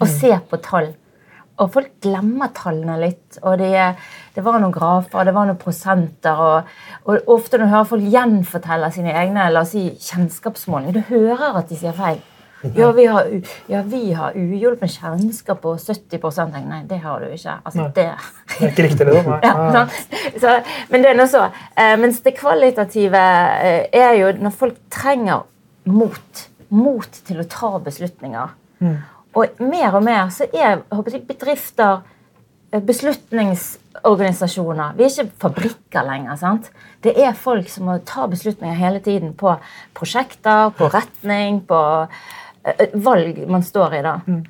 å 0.00 0.08
se 0.08 0.32
på 0.50 0.60
tall. 0.64 0.94
Og 1.60 1.70
folk 1.76 1.92
glemmer 2.02 2.50
tallene 2.56 2.96
litt. 2.98 3.38
og 3.42 3.60
Det, 3.60 3.70
det 4.34 4.42
var 4.42 4.58
noen 4.58 4.74
grafer, 4.74 5.24
det 5.26 5.34
var 5.34 5.46
noen 5.46 5.58
prosenter. 5.60 6.40
Og, 6.42 6.70
og 7.06 7.34
ofte 7.36 7.58
når 7.58 7.68
du 7.68 7.74
hører 7.74 7.90
folk 7.90 8.12
gjenfortelle 8.14 8.90
sine 8.94 9.14
egne 9.14 9.48
la 9.52 9.62
oss 9.62 9.74
si, 9.76 9.88
kjennskapsmålinger, 10.08 10.96
du 10.98 11.12
hører 11.12 11.60
at 11.60 11.70
de 11.70 11.78
sier 11.78 11.94
feil. 11.96 12.22
Ja, 12.74 12.92
vi 12.92 13.04
har, 13.06 13.26
ja, 13.68 13.82
vi 13.82 14.12
har 14.16 14.32
uhjulpen 14.36 14.88
kjennskap 14.88 15.60
på 15.60 15.74
70 15.76 16.16
Jeg, 16.16 16.62
Nei, 16.64 16.80
det 16.88 16.98
har 17.02 17.20
du 17.20 17.28
ikke. 17.28 17.58
Altså, 17.60 17.90
det 17.94 18.06
Det 18.48 18.62
er 18.62 18.70
ikke 18.70 18.86
riktig, 18.86 19.06
det. 19.06 19.22
Nei. 19.26 19.38
ja, 19.48 19.52
sant? 19.72 20.16
så, 20.40 20.54
men 20.88 21.04
det 21.04 21.10
er 21.10 21.18
nå 21.18 21.26
så. 21.28 21.44
Eh, 21.76 21.92
mens 22.00 22.22
det 22.24 22.32
kvalitative 22.38 23.20
eh, 23.60 23.84
er 23.92 24.16
jo 24.16 24.32
når 24.40 24.56
folk 24.56 24.80
trenger 24.90 25.44
mot. 25.84 26.44
Mot 26.74 27.20
til 27.28 27.42
å 27.42 27.46
ta 27.50 27.76
beslutninger. 27.84 28.56
Og 29.34 29.60
mer 29.60 29.94
og 29.98 30.02
mer 30.06 30.30
så 30.32 30.46
er 30.48 30.80
jeg 30.80 31.22
bedrifter 31.28 32.00
beslutningsorganisasjoner. 32.80 34.92
Vi 34.98 35.04
er 35.04 35.08
ikke 35.12 35.30
fabrikker 35.44 36.02
lenger. 36.08 36.36
sant? 36.40 36.70
Det 37.02 37.12
er 37.20 37.32
folk 37.38 37.68
som 37.70 37.84
må 37.86 37.98
ta 38.04 38.26
beslutninger 38.30 38.74
hele 38.78 39.00
tiden 39.00 39.32
på 39.38 39.54
prosjekter, 39.94 40.70
på 40.76 40.88
retning, 40.92 41.60
på 41.68 41.80
eh, 42.64 42.86
valg 42.94 43.44
man 43.48 43.62
står 43.62 43.94
i. 43.98 44.02
da. 44.02 44.16
Men 44.26 44.44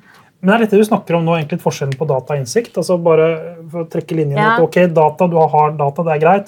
det 0.51 0.55
er 0.55 0.59
litt 0.65 0.71
det 0.75 0.79
du 0.83 0.85
snakker 0.85 1.15
om 1.17 1.25
nå, 1.25 1.35
egentlig 1.39 1.61
forskjellen 1.63 1.97
på 1.97 2.05
data 2.07 2.33
og 2.35 2.39
innsikt. 2.41 2.77
altså 2.77 2.97
bare 3.01 3.27
for 3.71 3.79
å 3.85 3.89
trekke 3.89 4.15
linjen 4.15 4.37
Ja. 4.37 4.53
at 4.55 4.61
ok, 4.61 4.75
data, 4.93 5.27
Du 5.27 5.35
har 5.37 5.71
data, 5.71 6.03
det 6.03 6.11
er 6.13 6.19
greit, 6.21 6.47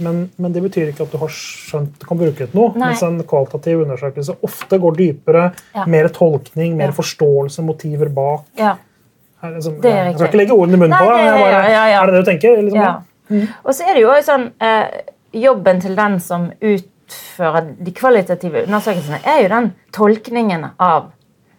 men, 0.00 0.30
men 0.36 0.52
det 0.52 0.62
betyr 0.62 0.88
ikke 0.92 1.02
at 1.06 1.12
du 1.12 1.18
har 1.18 1.28
skjønt 1.28 1.98
du 2.00 2.06
kan 2.06 2.18
bruke 2.18 2.36
til 2.36 2.48
noe. 2.54 2.72
Nei. 2.76 2.86
Mens 2.88 3.02
en 3.02 3.22
kvalitativ 3.22 3.80
undersøkelse 3.86 4.36
ofte 4.42 4.78
går 4.78 4.92
dypere, 4.96 5.52
Ja. 5.74 5.84
mer 5.86 6.08
tolkning, 6.08 6.76
mer 6.76 6.86
Ja. 6.92 6.94
forståelse, 6.96 7.62
motiver 7.64 8.08
bak. 8.08 8.44
Liksom, 9.42 9.78
Det 9.80 9.92
er 9.92 10.04
jeg 10.04 10.14
skal 10.18 10.26
ikke 10.28 10.40
legge 10.42 10.56
ordene 10.56 10.76
i 10.76 10.80
munnen 10.82 10.96
Nei, 10.96 10.98
på 11.00 11.12
deg. 11.14 11.30
bare, 11.40 11.70
ja, 11.70 11.84
ja. 11.88 12.00
Er 12.02 12.06
det 12.10 12.14
det 12.14 12.24
du 12.24 12.30
tenker? 12.30 12.62
Liksom, 12.62 12.80
Ja. 12.80 12.96
Og 13.64 13.74
så 13.74 13.86
er 13.86 13.94
det 13.94 14.02
jo 14.02 14.10
også 14.10 14.32
sånn 14.32 14.46
eh, 14.60 15.00
Jobben 15.40 15.78
til 15.80 15.94
den 15.94 16.18
som 16.18 16.48
utfører 16.58 17.68
de 17.78 17.92
kvalitative 17.94 18.64
undersøkelsene, 18.66 19.20
er 19.22 19.44
jo 19.44 19.48
den 19.52 19.68
tolkningen 19.94 20.64
av 20.82 21.12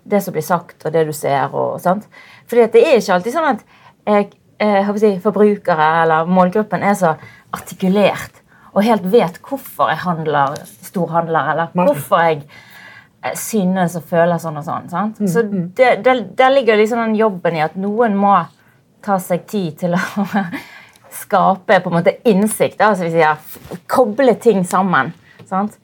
det 0.03 0.19
som 0.25 0.35
blir 0.35 0.43
sagt, 0.43 0.85
og 0.85 0.91
det 0.91 1.05
du 1.07 1.13
ser. 1.15 1.53
og 1.55 1.79
sant? 1.79 2.07
Fordi 2.50 2.67
det 2.73 2.81
er 2.83 3.00
ikke 3.00 3.15
alltid 3.15 3.33
sånn 3.38 3.50
at 3.53 3.63
eh, 4.05 4.25
eh, 4.59 4.91
jeg, 5.00 5.21
forbrukere 5.23 5.88
eller 6.03 6.27
målgruppen 6.27 6.83
er 6.83 6.97
så 7.00 7.15
artikulert 7.55 8.41
og 8.73 8.83
helt 8.83 9.07
vet 9.11 9.39
hvorfor 9.43 9.89
jeg 9.91 10.00
handler 10.05 10.59
storhandler, 10.83 11.50
eller 11.53 11.71
hvorfor 11.75 12.21
jeg 12.23 12.43
synes 13.38 13.96
og 14.00 14.06
føler 14.10 14.40
sånn 14.42 14.58
og 14.58 14.66
sånn. 14.66 14.90
sant? 14.90 15.20
Så 15.30 15.44
det, 15.46 15.92
det, 16.06 16.16
der 16.38 16.54
ligger 16.54 16.80
liksom 16.80 17.04
den 17.04 17.18
jobben 17.20 17.58
i 17.58 17.63
at 17.66 17.75
noen 17.80 18.16
må 18.18 18.34
ta 19.06 19.18
seg 19.22 19.46
tid 19.50 19.78
til 19.82 19.98
å 19.98 20.01
skape 21.22 21.80
på 21.84 21.92
en 21.92 21.98
måte 22.00 22.16
innsikt. 22.30 22.82
Altså 22.82 23.08
vi 23.08 23.13
sier, 23.18 23.38
Koble 23.92 24.36
ting 24.42 24.66
sammen. 24.68 25.13
sant? 25.50 25.78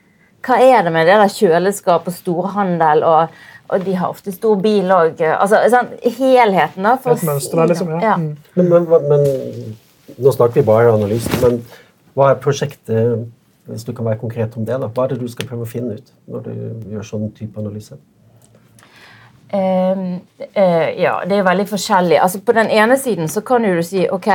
Hva 0.48 0.58
er 0.64 0.86
det 0.86 0.94
med 0.96 1.10
det 1.10 1.18
der 1.20 1.34
kjøleskap 1.34 2.08
og 2.08 2.16
storhandel, 2.16 3.04
og, 3.04 3.34
og 3.74 3.84
de 3.84 3.96
har 4.00 4.14
ofte 4.14 4.32
stor 4.32 4.60
bil 4.64 4.94
òg. 4.96 5.20
Altså, 5.28 5.60
sånn, 5.74 5.90
helheten, 6.06 6.86
da. 6.86 6.94
for 7.02 7.18
Et 7.18 7.26
å 7.26 7.32
mønster 7.34 7.52
si 7.52 7.60
der, 7.60 7.72
liksom. 7.74 7.92
Ja. 8.02 8.16
Mm. 8.22 8.38
Men, 8.56 8.70
men, 8.72 9.10
men 9.12 10.22
nå 10.24 10.34
snakker 10.34 10.62
vi 10.62 10.70
bare 10.70 10.94
analysen, 10.96 11.42
men 11.44 11.60
Hva 12.18 12.32
er 12.32 12.40
prosjektet, 12.42 13.28
hvis 13.68 13.88
du 13.88 13.94
kan 13.94 14.08
være 14.08 14.22
konkret 14.22 14.58
om 14.58 14.66
det? 14.66 14.78
da? 14.82 14.90
Hva 14.90 15.06
er 15.06 15.14
det 15.14 15.22
du 15.22 15.32
skal 15.32 15.50
prøve 15.50 15.66
å 15.68 15.70
finne 15.70 15.98
ut 15.98 16.14
når 16.28 16.46
du 16.48 16.54
gjør 16.94 17.10
sånn 17.10 17.32
type 17.38 17.60
analyse? 17.60 17.98
Uh, 19.48 20.20
uh, 20.44 20.88
ja, 21.00 21.14
det 21.24 21.38
er 21.38 21.48
veldig 21.48 21.68
forskjellig. 21.70 22.18
Altså, 22.20 22.42
på 22.44 22.56
den 22.58 22.72
ene 22.74 22.98
siden 23.00 23.32
så 23.32 23.44
kan 23.48 23.64
du 23.64 23.80
si 23.84 24.04
ok, 24.12 24.28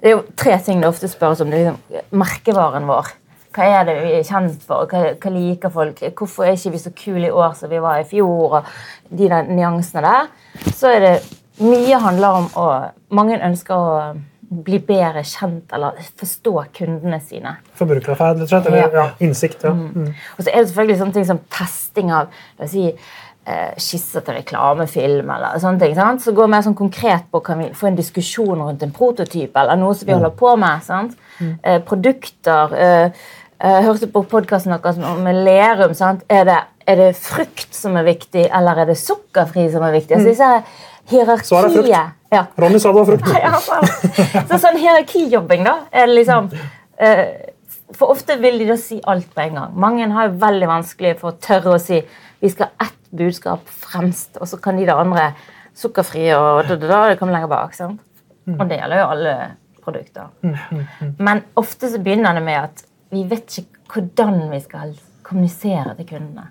Det 0.00 0.10
er 0.10 0.14
jo 0.14 0.24
tre 0.36 0.58
ting 0.62 0.82
det 0.82 0.88
ofte 0.88 1.08
spørres 1.10 1.40
om. 1.42 1.50
Det 1.50 1.60
er 1.60 1.70
liksom 1.72 2.18
merkevaren 2.20 2.86
vår. 2.86 3.14
Hva 3.54 3.66
er 3.70 3.86
det 3.86 3.94
vi 4.02 4.12
er 4.18 4.26
kjent 4.26 4.62
for? 4.66 4.86
Hva, 4.90 5.14
hva 5.18 5.30
liker 5.32 5.72
folk? 5.72 6.02
Hvorfor 6.18 6.44
er 6.44 6.58
ikke 6.58 6.74
vi 6.74 6.82
så 6.82 6.92
kule 6.94 7.28
i 7.28 7.32
år 7.32 7.54
som 7.58 7.70
vi 7.70 7.80
var 7.82 8.02
i 8.02 8.06
fjor? 8.08 8.58
og 8.58 8.70
de 9.18 9.28
der 9.28 9.42
nyansene 9.42 10.02
der. 10.02 10.30
Så 10.74 10.88
er 10.88 11.00
det 11.00 11.14
mye 11.62 11.98
handler 12.02 12.40
om 12.42 12.48
å 12.58 12.68
Mange 13.14 13.38
ønsker 13.38 13.74
å 13.74 14.14
bli 14.48 14.78
bedre 14.84 15.24
kjent 15.26 15.72
eller 15.74 15.98
forstå 16.20 16.54
kundene 16.78 17.20
sine. 17.24 17.56
Forbrukerferd, 17.78 18.40
rett 18.40 18.46
og 18.46 18.52
slett? 18.52 18.70
Eller 18.70 18.96
ja. 18.98 19.04
Innsikt. 19.24 19.64
ja. 19.64 19.74
Mm. 19.74 20.10
Og 20.36 20.42
så 20.42 20.50
er 20.50 20.58
det 20.60 20.70
selvfølgelig 20.70 20.98
sånne 21.02 21.18
ting 21.18 21.28
som 21.28 21.44
testing 21.52 22.12
av 22.14 22.32
la 22.58 22.66
oss 22.66 22.74
si, 22.74 22.88
eh, 23.46 23.70
skisser 23.76 24.24
til 24.24 24.38
reklamefilm. 24.40 25.30
eller 25.36 25.58
sånne 25.58 25.80
ting, 25.80 25.94
sant? 25.94 26.22
Så 26.22 26.34
går 26.34 26.48
mer 26.48 26.62
sånn 26.62 26.76
konkret 26.76 27.30
på 27.30 27.42
kan 27.44 27.58
vi 27.58 27.70
få 27.70 27.88
en 27.88 27.96
diskusjon 27.96 28.58
rundt 28.58 28.82
en 28.82 28.92
prototyp 28.92 29.56
eller 29.56 29.76
noe 29.76 29.94
som 29.94 30.06
vi 30.06 30.12
holder 30.12 30.30
på 30.30 30.56
med. 30.58 30.82
sant? 30.82 31.16
Mm. 31.40 31.58
Eh, 31.62 31.80
produkter. 31.80 32.74
Eh, 32.74 33.10
jeg 33.64 33.84
hørte 33.84 34.12
på 34.12 34.24
podkasten 34.28 34.72
deres 34.72 34.98
om 34.98 35.24
Lerum. 35.24 35.94
sant? 35.94 36.22
Er 36.28 36.44
det, 36.44 36.60
er 36.86 36.96
det 36.96 37.16
frukt 37.16 37.74
som 37.74 37.96
er 37.96 38.04
viktig, 38.04 38.50
eller 38.52 38.78
er 38.78 38.86
det 38.86 38.96
sukkerfri 38.96 39.70
som 39.72 39.82
er 39.82 39.92
viktig? 39.92 40.16
Altså 40.16 40.28
disse 40.28 40.50
Svaret 40.50 40.62
er 40.62 40.62
frukt. 40.62 40.93
Hierarkiet. 41.10 42.14
Ja. 42.34 42.44
Ronny 42.58 42.78
sa 42.82 42.90
det 42.92 42.98
var 42.98 43.06
frukt. 43.06 43.28
Ja, 43.44 43.58
så, 43.62 43.78
så 44.48 44.58
sånn 44.58 44.78
hierarkijobbing, 44.82 45.64
da, 45.66 45.74
er 45.94 46.08
det 46.10 46.16
liksom 46.18 46.48
eh, 46.98 47.24
For 47.94 48.10
ofte 48.10 48.36
vil 48.42 48.58
de 48.58 48.66
da 48.72 48.76
si 48.80 48.98
alt 49.06 49.28
på 49.34 49.44
en 49.44 49.58
gang. 49.60 49.74
Mange 49.78 50.08
har 50.10 50.30
jo 50.30 50.38
veldig 50.42 50.70
vanskelig 50.70 51.12
for 51.20 51.30
å 51.34 51.38
tørre 51.38 51.76
å 51.76 51.82
si 51.82 52.00
vi 52.42 52.50
skal 52.50 52.72
ha 52.72 52.88
ett 52.88 52.98
budskap 53.14 53.68
fremst, 53.68 54.34
og 54.42 54.48
så 54.50 54.58
kan 54.60 54.76
de 54.76 54.88
det 54.88 54.96
andre 54.98 55.28
sukkerfri 55.78 56.26
og 56.34 56.64
da, 56.68 56.74
da, 56.76 56.88
da, 56.90 56.98
det 57.12 57.20
kommer 57.20 57.36
lenger 57.36 57.52
bak. 57.52 57.76
sant? 57.78 58.02
Og 58.50 58.66
det 58.68 58.80
gjelder 58.80 59.00
jo 59.00 59.06
alle 59.14 59.36
produkter. 59.84 60.26
Men 61.18 61.44
ofte 61.60 61.88
så 61.92 62.00
begynner 62.02 62.36
det 62.36 62.42
med 62.44 62.58
at 62.58 62.84
vi 63.14 63.22
vet 63.30 63.60
ikke 63.62 63.94
hvordan 63.94 64.42
vi 64.50 64.60
skal 64.64 64.92
kommunisere 65.24 65.94
til 66.00 66.08
kundene. 66.10 66.48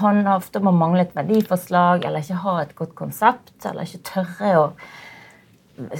Handler 0.00 0.32
ofte 0.36 0.58
om 0.58 0.70
å 0.72 0.74
mangle 0.74 1.04
et 1.06 1.12
verdiforslag 1.14 2.04
eller 2.04 2.24
ikke 2.24 2.40
ha 2.42 2.56
et 2.64 2.74
godt 2.78 2.94
konsept. 2.98 3.52
Eller 3.64 3.86
ikke 3.86 4.02
tørre 4.10 4.54
å 4.58 4.64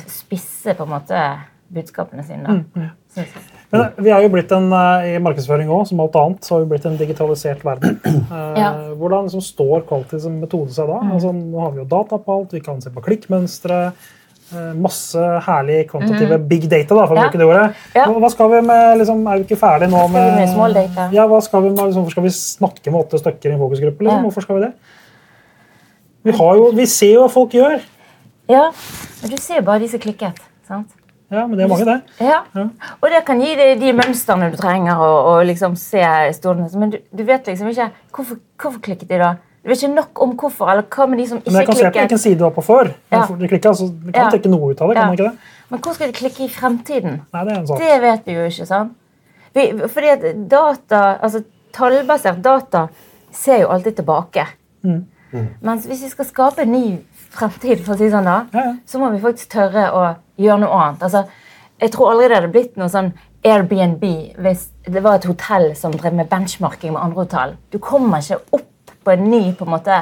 spisse 0.08 0.74
på 0.74 0.82
en 0.86 0.90
måte 0.96 1.20
budskapene 1.68 2.24
sine. 2.24 2.42
da. 2.74 2.88
Synes 3.12 3.34
jeg. 3.34 3.44
Men 3.70 3.82
eh, 3.84 3.98
vi 4.00 4.10
er 4.10 4.22
jo 4.24 4.30
blitt 4.32 4.52
en, 4.56 4.70
eh, 4.72 5.14
I 5.14 5.18
markedsføring 5.22 5.68
også, 5.68 5.90
som 5.92 6.00
alt 6.00 6.16
annet, 6.16 6.44
så 6.46 6.54
har 6.56 6.62
vi 6.64 6.70
blitt 6.72 6.86
en 6.88 6.96
digitalisert 7.00 7.64
verden. 7.66 7.98
Eh, 8.28 8.54
Ja. 8.58 8.70
Hvordan 8.98 9.28
liksom, 9.28 9.42
står 9.44 9.84
quality 9.88 10.18
som 10.20 10.38
metode 10.40 10.72
seg 10.74 10.88
da? 10.90 10.98
Altså, 11.14 11.30
nå 11.36 11.60
har 11.62 11.70
vi 11.74 11.82
jo 11.82 11.88
data 11.88 12.18
på 12.18 12.34
alt, 12.38 12.52
vi 12.56 12.60
kan 12.64 12.80
se 12.82 12.90
på 12.92 13.04
klikkmønstre. 13.04 13.92
Eh, 14.54 14.72
Masse 14.78 15.18
herlige 15.46 15.88
kvantitative 15.90 16.38
big 16.48 16.68
data, 16.70 16.94
da, 16.94 17.06
for 17.06 17.14
å 17.14 17.18
Ja. 17.18 17.26
bruke 17.28 17.38
det 17.38 17.46
ordet. 17.48 17.74
Ja. 17.94 18.06
Hva 18.06 18.30
skal 18.30 18.50
vi 18.50 18.60
med, 18.66 18.98
liksom, 18.98 19.26
Er 19.28 19.38
vi 19.38 19.44
ikke 19.44 19.60
ferdig 19.60 19.90
nå 19.90 20.04
med, 20.10 20.48
Skal 20.48 20.74
vi 20.74 20.86
med? 20.94 21.12
Ja, 21.12 21.26
hva 21.26 21.40
skal 21.42 21.62
vi 21.62 21.68
med, 21.70 21.84
liksom, 21.90 22.10
skal 22.10 22.22
vi 22.22 22.28
snakke 22.30 22.90
med 22.92 23.00
åtte 23.04 23.18
stykker 23.22 23.50
i 23.50 23.52
en 23.54 23.58
fokusgruppe? 23.60 23.98
Liksom? 24.04 24.16
Ja. 24.16 24.22
Hvorfor 24.28 24.42
skal 24.42 24.56
vi 24.56 24.60
det? 24.66 24.72
Vi, 26.24 26.32
har 26.32 26.56
jo, 26.56 26.70
vi 26.74 26.86
ser 26.86 27.14
jo 27.14 27.24
hva 27.26 27.30
folk 27.32 27.50
gjør. 27.56 27.80
Ja, 28.48 28.70
men 29.22 29.30
du 29.30 29.36
ser 29.40 29.60
bare 29.62 29.78
de 29.80 29.88
som 29.88 30.00
klikket. 30.00 30.40
sant? 30.66 30.88
Ja, 31.30 31.46
men 31.46 31.58
det 31.58 31.64
er 31.64 31.68
mange, 31.68 31.84
det. 31.84 32.02
Ja. 32.24 32.38
Og 33.02 33.10
det 33.12 33.24
kan 33.26 33.40
gi 33.40 33.54
deg 33.54 33.80
de 33.80 33.92
mønstrene 33.92 34.50
du 34.50 34.56
trenger 34.56 34.96
å 34.96 35.34
liksom 35.44 35.74
se 35.76 36.00
stående. 36.32 36.70
Men 36.80 36.90
du, 36.94 36.98
du 37.14 37.22
vet 37.28 37.44
liksom 37.50 37.68
ikke 37.68 37.90
hvorfor, 38.16 38.38
hvorfor 38.58 38.80
klikket 38.80 39.08
de 39.12 39.18
da. 39.20 39.34
Du 39.68 39.72
vet 39.74 39.82
ikke 39.82 39.94
nok 39.98 40.20
om 40.24 40.30
hvorfor, 40.40 40.70
eller 40.72 40.86
hva 40.88 41.04
med 41.12 41.18
de 41.20 41.26
som 41.28 41.38
ikke 41.42 41.50
klikker. 41.50 41.52
Men 41.52 41.60
jeg 41.60 41.68
kan 41.68 41.76
se 41.76 41.84
på 41.90 41.98
hvilken 42.00 42.18
side 42.22 42.38
du 42.40 42.44
var 42.46 42.52
på 42.56 42.62
før. 42.64 42.88
Ja. 43.12 43.18
De 43.28 43.48
klikker, 43.50 43.68
altså, 43.68 43.88
du 43.92 44.06
kan 44.12 44.22
Ja. 44.24 44.30
trekke 44.32 44.48
noe 44.54 44.70
ut 44.72 44.80
av 44.80 44.88
det. 44.88 44.94
kan 44.96 45.02
Ja. 45.02 45.06
man 45.10 45.16
ikke 45.18 45.28
det? 45.28 45.38
Men 45.70 45.80
hvor 45.80 45.92
skal 45.94 46.06
de 46.08 46.12
klikke 46.16 46.44
i 46.44 46.48
fremtiden? 46.48 47.20
Nei, 47.34 47.44
det 47.44 47.52
er 47.52 47.58
en 47.60 47.66
sak. 47.66 47.78
Det 47.78 48.00
vet 48.00 48.24
vi 48.26 48.32
jo 48.32 48.46
ikke. 48.48 48.66
sant? 48.66 48.92
Vi, 49.54 49.66
fordi 49.88 50.08
at 50.08 50.48
data, 50.48 51.18
altså 51.22 51.44
Tallbasert 51.72 52.40
data 52.42 52.86
ser 53.32 53.60
jo 53.60 53.68
alltid 53.68 53.96
tilbake. 53.96 54.46
Mm. 54.84 55.04
Mens 55.62 55.84
hvis 55.86 56.02
vi 56.02 56.08
skal 56.08 56.24
skape 56.24 56.62
en 56.62 56.72
ny 56.72 56.98
fremtid, 57.30 57.84
for 57.84 57.94
å 57.94 57.98
si 57.98 58.08
sånn 58.10 58.24
da, 58.24 58.46
Ja, 58.54 58.60
ja. 58.64 58.74
så 58.86 58.98
må 58.98 59.10
vi 59.12 59.18
faktisk 59.20 59.48
tørre 59.52 59.92
å 59.92 60.16
gjøre 60.38 60.60
noe 60.60 60.70
annet. 60.72 61.02
Altså, 61.02 61.24
jeg 61.80 61.90
tror 61.92 62.10
aldri 62.12 62.28
det 62.28 62.36
hadde 62.40 62.52
blitt 62.52 62.76
noe 62.78 62.88
sånn 62.88 63.12
Airbnb 63.44 64.00
hvis 64.38 64.68
det 64.88 65.02
var 65.02 65.14
et 65.16 65.24
hotell 65.24 65.74
som 65.76 65.92
drev 65.92 66.14
med 66.14 66.28
benchmarking 66.30 66.92
med 66.92 67.02
andre 67.02 67.24
hotell. 67.24 67.56
Du 67.70 67.78
kommer 67.78 68.18
ikke 68.18 68.40
opp 68.52 68.67
på 69.08 69.14
en 69.16 69.24
ny 69.30 69.42
på 69.56 69.64
en 69.64 69.72
måte, 69.72 69.96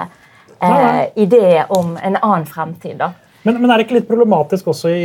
eh, 0.58 1.00
idé 1.22 1.64
om 1.68 1.94
en 1.96 2.18
annen 2.18 2.46
fremtid. 2.46 2.98
da. 2.98 3.12
Men, 3.46 3.60
men 3.62 3.70
er 3.70 3.78
det 3.78 3.86
ikke 3.86 4.00
litt 4.00 4.08
problematisk 4.10 4.72
også 4.72 4.90
i, 4.90 5.02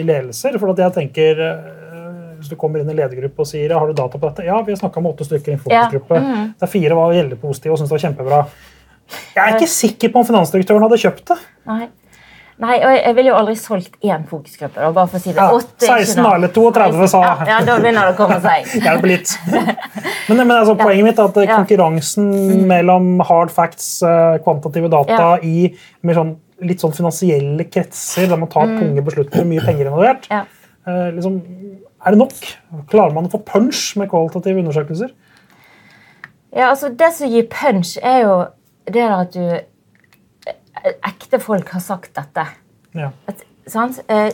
i 0.00 0.06
ledelser? 0.06 0.58
For 0.60 0.74
at 0.74 0.82
jeg 0.84 0.96
tenker, 1.00 1.44
eh, 1.48 1.74
Hvis 2.38 2.52
du 2.52 2.54
kommer 2.54 2.78
inn 2.78 2.90
i 2.92 2.94
ledergruppe 2.94 3.42
og 3.42 3.48
sier 3.50 3.72
har 3.74 3.88
du 3.88 3.96
data 3.98 4.14
på 4.14 4.28
dette, 4.28 4.44
ja, 4.46 4.60
vi 4.62 4.70
har 4.70 4.78
snakka 4.78 5.00
med 5.02 5.16
åtte 5.16 5.24
stykker 5.26 5.50
i 5.50 5.54
en 5.56 5.62
Ja, 5.64 5.86
fokusgruppe. 5.88 6.20
Der 6.60 6.70
fire 6.70 6.94
var 6.94 7.10
veldig 7.10 7.38
positive 7.40 7.74
og 7.74 7.80
syntes 7.80 7.90
det 7.90 7.96
var 7.96 8.04
kjempebra. 8.04 8.42
Jeg 9.34 9.42
er 9.42 9.56
ikke 9.56 9.70
sikker 9.72 10.12
på 10.12 10.20
om 10.20 10.28
finansdirektøren 10.28 10.84
hadde 10.84 11.00
kjøpt 11.02 11.32
det. 11.32 11.38
Nei. 11.66 11.88
Nei, 12.58 12.76
og 12.82 12.90
jeg, 12.90 13.02
jeg 13.04 13.14
ville 13.14 13.30
jo 13.30 13.34
aldri 13.38 13.52
solgt 13.54 13.92
én 14.02 14.24
fokusgruppe. 14.26 14.80
da, 14.82 14.88
bare 14.90 15.06
for 15.12 15.18
å 15.18 15.22
si 15.22 15.30
det. 15.30 15.36
Ja, 15.38 15.50
8, 15.54 15.86
16 15.86 16.22
noe. 16.24 16.32
eller 16.34 16.48
32 16.48 17.06
sa- 17.12 17.20
ja, 17.22 17.34
ja, 17.46 17.58
da 17.68 17.76
begynner 17.78 18.08
det 18.08 18.14
å 18.14 18.18
komme 18.18 18.40
seg. 18.42 18.66
Hjelper 18.86 19.12
litt. 19.12 19.34
Men, 20.28 20.40
men 20.42 20.50
altså, 20.56 20.74
poenget 20.76 21.06
mitt 21.06 21.18
er 21.22 21.28
at 21.30 21.38
konkurransen 21.38 21.46
Ja. 21.46 21.54
Mm. 21.54 21.62
konkurransen 21.62 22.66
mellom 22.68 23.06
hard 23.28 23.50
facts, 23.54 24.02
eh, 24.02 24.38
kvantitative 24.44 24.90
data, 24.92 25.28
i 25.46 25.70
sånn, 26.04 26.34
litt 26.66 26.82
sånn 26.82 26.92
finansielle 26.98 27.64
kretser, 27.70 28.26
der 28.28 28.36
man 28.42 28.50
tar 28.52 28.66
tunge 28.74 29.04
beslutninger, 29.06 29.46
mye 29.54 29.64
penger 29.64 29.86
involvert, 29.92 30.26
Mm. 30.28 30.34
Ja. 30.34 30.42
eh, 30.90 31.12
liksom, 31.14 31.38
er 32.04 32.10
det 32.10 32.18
nok? 32.18 32.34
Klarer 32.90 33.14
man 33.14 33.24
å 33.30 33.30
få 33.32 33.40
punch 33.44 33.96
med 33.96 34.10
kvalitative 34.10 34.58
undersøkelser? 34.66 35.14
Ja, 36.56 36.70
altså 36.72 36.88
Det 36.96 37.12
som 37.14 37.28
gir 37.30 37.46
punch, 37.52 37.96
er 38.02 38.22
jo 38.24 38.36
det 38.90 39.04
at 39.06 39.32
du 39.32 39.60
Ekte 41.08 41.40
folk 41.40 41.68
har 41.74 41.80
sagt 41.80 42.14
dette. 42.14 42.46
Ja. 42.94 43.10
At, 43.28 43.42
sant? 43.68 44.00
Eh, 44.08 44.30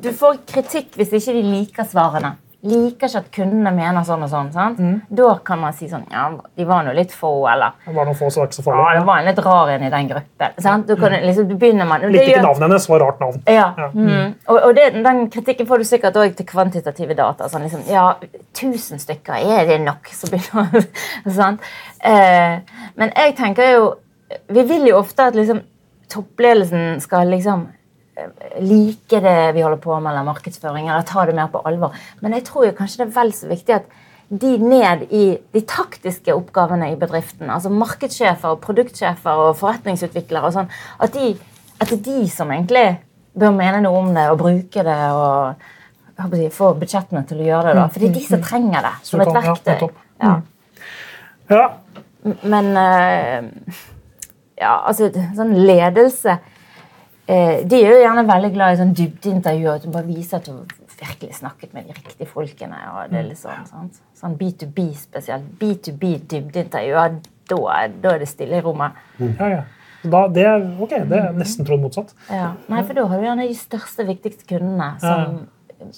du- 0.00 0.12
får 0.12 0.38
kritikk 0.46 0.96
hvis 0.96 1.12
ikke 1.12 1.32
de 1.38 1.42
liker 1.42 1.84
svarene. 1.84 2.36
Liker 2.62 3.08
ikke 3.08 3.18
at 3.18 3.30
kundene 3.34 3.72
mener 3.74 4.04
sånn 4.06 4.22
og 4.22 4.30
sånn. 4.30 4.52
sant? 4.54 4.78
Da 5.10 5.32
kan 5.44 5.58
man 5.58 5.72
si 5.74 5.88
sånn 5.90 6.04
Ja, 6.12 6.28
de 6.56 6.64
var 6.64 6.84
nå 6.84 6.92
litt 6.94 7.10
få, 7.10 7.32
eller 7.50 7.72
Det 7.84 7.92
var 7.96 8.04
noen 8.06 8.14
få, 8.14 8.30
som 8.30 8.44
var 8.44 8.52
så 8.52 8.62
Ja, 8.62 9.00
det 9.00 9.06
var 9.06 9.18
en 9.18 9.24
litt 9.26 9.38
rar 9.44 9.68
en 9.68 9.82
i 9.82 9.90
den 9.90 10.08
gruppen. 10.08 10.52
sant? 10.62 10.86
Du, 10.86 10.94
kan, 10.94 11.10
liksom, 11.10 11.48
du 11.48 11.56
begynner 11.56 11.84
man, 11.88 12.00
Likte 12.02 12.28
ikke 12.30 12.42
navnet 12.44 12.62
hennes, 12.68 12.86
var 12.88 13.00
rart 13.00 13.18
navn. 13.20 13.42
Ja. 13.48 13.74
Ja. 13.76 13.88
Mm. 13.90 14.34
Og, 14.46 14.60
og 14.62 14.74
det, 14.76 14.92
den 15.02 15.28
kritikken 15.30 15.66
får 15.66 15.78
du 15.78 15.84
sikkert 15.84 16.14
også 16.14 16.36
til 16.36 16.46
kvantitative 16.46 17.14
data. 17.16 17.48
Sånn 17.48 17.62
liksom, 17.66 17.82
ja, 17.90 18.14
1000 18.54 18.98
stykker, 19.02 19.34
er 19.42 19.66
det 19.66 19.80
nok? 19.80 20.06
Så 20.14 20.30
begynner 20.30 20.86
sant? 21.40 21.60
Eh, 22.00 22.60
men 22.94 23.10
jeg 23.16 23.36
tenker 23.36 23.72
jo 23.74 23.94
Vi 24.48 24.62
vil 24.62 24.86
jo 24.86 24.96
ofte 24.96 25.26
at 25.26 25.34
liksom, 25.34 25.60
toppledelsen 26.12 27.00
skal 27.02 27.32
liksom 27.32 27.66
eh, 28.18 28.30
like 28.60 29.20
det 29.24 29.52
vi 29.56 29.64
holder 29.64 29.82
på 29.82 29.98
med, 29.98 30.12
eller 30.12 30.28
markedsføring, 30.28 30.88
eller 30.88 31.08
ta 31.08 31.26
det 31.28 31.36
mer 31.38 31.50
på 31.52 31.62
alvor. 31.68 31.96
Men 32.20 32.36
jeg 32.38 32.46
tror 32.48 32.68
jo 32.68 32.76
kanskje 32.78 33.02
det 33.02 33.08
er 33.10 33.16
vel 33.18 33.36
så 33.36 33.50
viktig 33.50 33.78
at 33.80 33.92
de 34.32 34.56
ned 34.56 35.06
i 35.12 35.24
de 35.52 35.60
taktiske 35.68 36.32
oppgavene 36.32 36.88
i 36.92 36.96
bedriften, 36.96 37.50
altså 37.52 37.68
markedssjefer, 37.72 38.54
og 38.54 38.62
produktsjefer 38.64 39.42
og 39.46 39.58
forretningsutviklere, 39.60 40.48
og 40.48 40.54
sånn, 40.56 40.70
at, 41.04 41.12
de, 41.12 41.34
at 41.76 41.90
det 41.90 41.98
er 41.98 42.06
de 42.06 42.30
som 42.32 42.52
egentlig 42.54 42.86
bør 43.38 43.52
mene 43.56 43.82
noe 43.84 44.00
om 44.00 44.10
det 44.16 44.24
og 44.32 44.40
bruke 44.40 44.84
det 44.86 44.98
og 45.12 45.68
si, 46.32 46.48
få 46.54 46.72
budsjettene 46.80 47.24
til 47.28 47.42
å 47.42 47.48
gjøre 47.48 47.70
det. 47.70 47.76
da, 47.80 47.86
For 47.92 48.00
det 48.00 48.08
er 48.08 48.16
de 48.16 48.24
som 48.28 48.44
trenger 48.44 48.88
det 48.88 48.94
som 49.08 49.22
et 49.24 49.32
verktøy. 49.36 49.86
Ja. 50.22 50.34
Men 52.48 52.68
eh, 52.78 53.78
ja, 54.62 54.76
altså 54.88 55.10
sånn 55.36 55.52
ledelse 55.66 56.36
eh, 57.26 57.62
De 57.66 57.80
er 57.80 57.90
jo 57.90 57.98
gjerne 58.02 58.24
veldig 58.28 58.52
glad 58.54 58.76
i 58.76 58.80
sånn 58.80 58.94
dybdeintervjuer. 58.98 59.76
At 59.80 59.86
du 59.86 59.92
bare 59.94 60.08
viser 60.08 60.38
at 60.38 60.48
du 60.48 60.80
virkelig 61.02 61.36
snakket 61.40 61.74
med 61.74 61.88
de 61.90 61.96
riktige 61.98 62.30
folkene. 62.30 62.78
og 62.92 63.10
det 63.10 63.20
er 63.20 63.28
litt 63.28 63.40
sånn, 63.40 63.66
sant? 63.66 64.00
Sånn 64.18 64.38
B2B 64.38 64.88
spesielt. 64.98 65.46
B2B 65.60 66.16
dybdeintervjuer. 66.30 67.20
Da, 67.50 67.56
da 68.04 68.12
er 68.14 68.22
det 68.22 68.28
stille 68.30 68.60
i 68.60 68.64
rommet. 68.64 68.98
ja, 69.20 69.48
ja. 69.58 69.62
Da, 70.02 70.24
det, 70.34 70.44
ok, 70.82 70.94
det 71.06 71.18
er 71.18 71.34
nesten 71.36 71.66
trodd 71.66 71.82
motsatt. 71.82 72.08
Ja. 72.26 72.56
Nei, 72.70 72.80
for 72.82 72.98
da 72.98 73.04
har 73.06 73.20
du 73.20 73.26
gjerne 73.28 73.44
de 73.46 73.54
største, 73.54 74.06
viktigste 74.08 74.48
kundene 74.50 74.88
som 74.98 75.44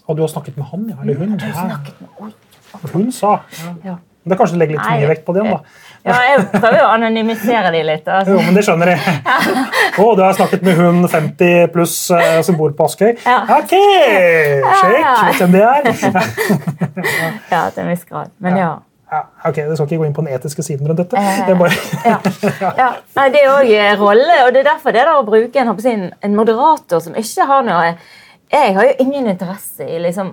Og 0.04 0.16
du 0.16 0.20
har 0.24 0.28
snakket 0.28 0.58
med 0.60 0.68
han, 0.68 0.84
ja? 0.92 0.98
Eller 1.00 1.16
hun? 1.20 1.32
Ja, 1.32 1.38
du 1.40 1.46
har 1.46 1.70
snakket 1.70 2.02
med. 2.02 2.10
Oi. 2.20 2.90
hun 2.92 3.08
sa. 3.12 3.38
Ja. 3.84 3.96
Det 4.24 4.32
er 4.32 4.38
kanskje 4.40 4.56
du 4.56 4.60
legger 4.62 4.78
litt 4.78 4.86
Nei, 4.88 5.00
mye 5.02 5.08
vekt 5.10 5.24
på 5.26 5.34
dem, 5.36 5.50
da. 5.52 5.58
Ja, 6.04 6.16
jeg 6.28 6.44
prøver 6.52 6.78
jo 6.78 6.84
å 6.84 6.92
anonymisere 6.94 7.70
de 7.72 7.82
litt. 7.84 8.08
Altså. 8.08 8.32
Jo, 8.32 8.40
men 8.44 8.56
det 8.56 8.64
skjønner 8.64 8.90
jeg. 8.92 9.18
Å, 10.00 10.06
du 10.16 10.22
har 10.24 10.36
snakket 10.36 10.64
med 10.64 10.80
hun 10.80 11.08
50 11.08 11.68
pluss 11.72 11.94
uh, 12.12 12.40
som 12.44 12.56
bor 12.60 12.72
på 12.76 12.88
Askøy? 12.88 13.14
Ja. 13.24 13.38
Ok! 13.56 13.72
Sjekk, 13.72 15.06
vet 15.28 15.44
hvem 15.44 15.54
det 15.54 15.62
er. 15.68 15.88
ja, 17.54 17.62
til 17.68 17.84
en 17.84 17.92
viss 17.92 18.04
grad. 18.08 18.32
Men 18.44 18.60
ja. 18.60 18.72
Ja, 19.14 19.20
ok, 19.46 19.58
Jeg 19.60 19.76
skal 19.76 19.86
ikke 19.86 20.00
gå 20.00 20.06
inn 20.08 20.16
på 20.16 20.24
den 20.24 20.34
etiske 20.34 20.64
siden 20.66 20.88
rundt 20.88 21.00
dette. 21.04 21.20
Eh, 21.20 21.40
Det 21.46 21.52
er 21.52 21.58
bare, 21.60 21.76
ja. 22.08 22.16
Ja. 22.80 22.88
Nei, 23.20 23.28
det 23.30 23.44
er 23.44 23.52
òg 23.52 24.00
rolle, 24.00 24.40
og 24.46 24.52
det 24.56 24.64
er 24.64 24.70
derfor 24.72 24.94
det 24.94 25.04
er 25.04 25.10
der 25.12 25.20
å 25.20 25.26
bruke 25.28 25.60
en, 25.60 26.08
en 26.24 26.36
moderator 26.36 27.04
som 27.04 27.16
ikke 27.20 27.46
har 27.50 27.64
noe 27.68 27.92
Jeg 28.54 28.74
har 28.76 28.86
jo 28.86 28.92
ingen 29.02 29.26
interesse 29.32 29.82
i 29.90 29.96
liksom, 29.98 30.28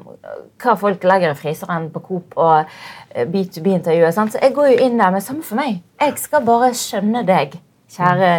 hva 0.61 0.75
folk 0.77 1.03
legger 1.09 1.31
i 1.33 1.37
fryseren 1.39 1.87
på 1.93 2.03
Coop 2.05 2.35
og 2.37 2.67
eh, 3.15 3.25
B2B-intervjuet. 3.25 4.13
Så 4.13 4.37
jeg 4.43 4.53
går 4.53 4.67
jo 4.75 4.77
inn 4.85 4.99
der 5.01 5.09
med 5.15 5.23
samme 5.25 5.41
for 5.47 5.57
meg. 5.57 5.79
Jeg 6.01 6.17
skal 6.21 6.45
bare 6.45 6.69
skjønne 6.77 7.23
deg, 7.25 7.55
kjære 7.95 8.29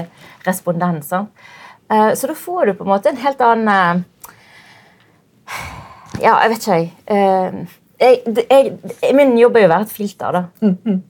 respondent. 0.47 1.11
Eh, 1.91 2.13
Så 2.15 2.31
da 2.31 2.35
får 2.39 2.71
du 2.71 2.73
på 2.79 2.87
en 2.87 2.93
måte 2.95 3.11
en 3.11 3.19
helt 3.25 3.41
annen 3.43 4.05
eh, 4.05 4.05
Ja, 6.23 6.37
jeg 6.45 6.51
vet 6.53 6.67
ikke, 6.67 6.79
jeg. 6.79 7.67
Jeg, 8.03 8.47
jeg. 8.51 9.15
Min 9.17 9.35
jobb 9.39 9.57
er 9.57 9.65
jo 9.65 9.69
å 9.69 9.73
være 9.75 9.87
et 9.89 9.93
filter. 9.95 10.33
da. 10.37 10.43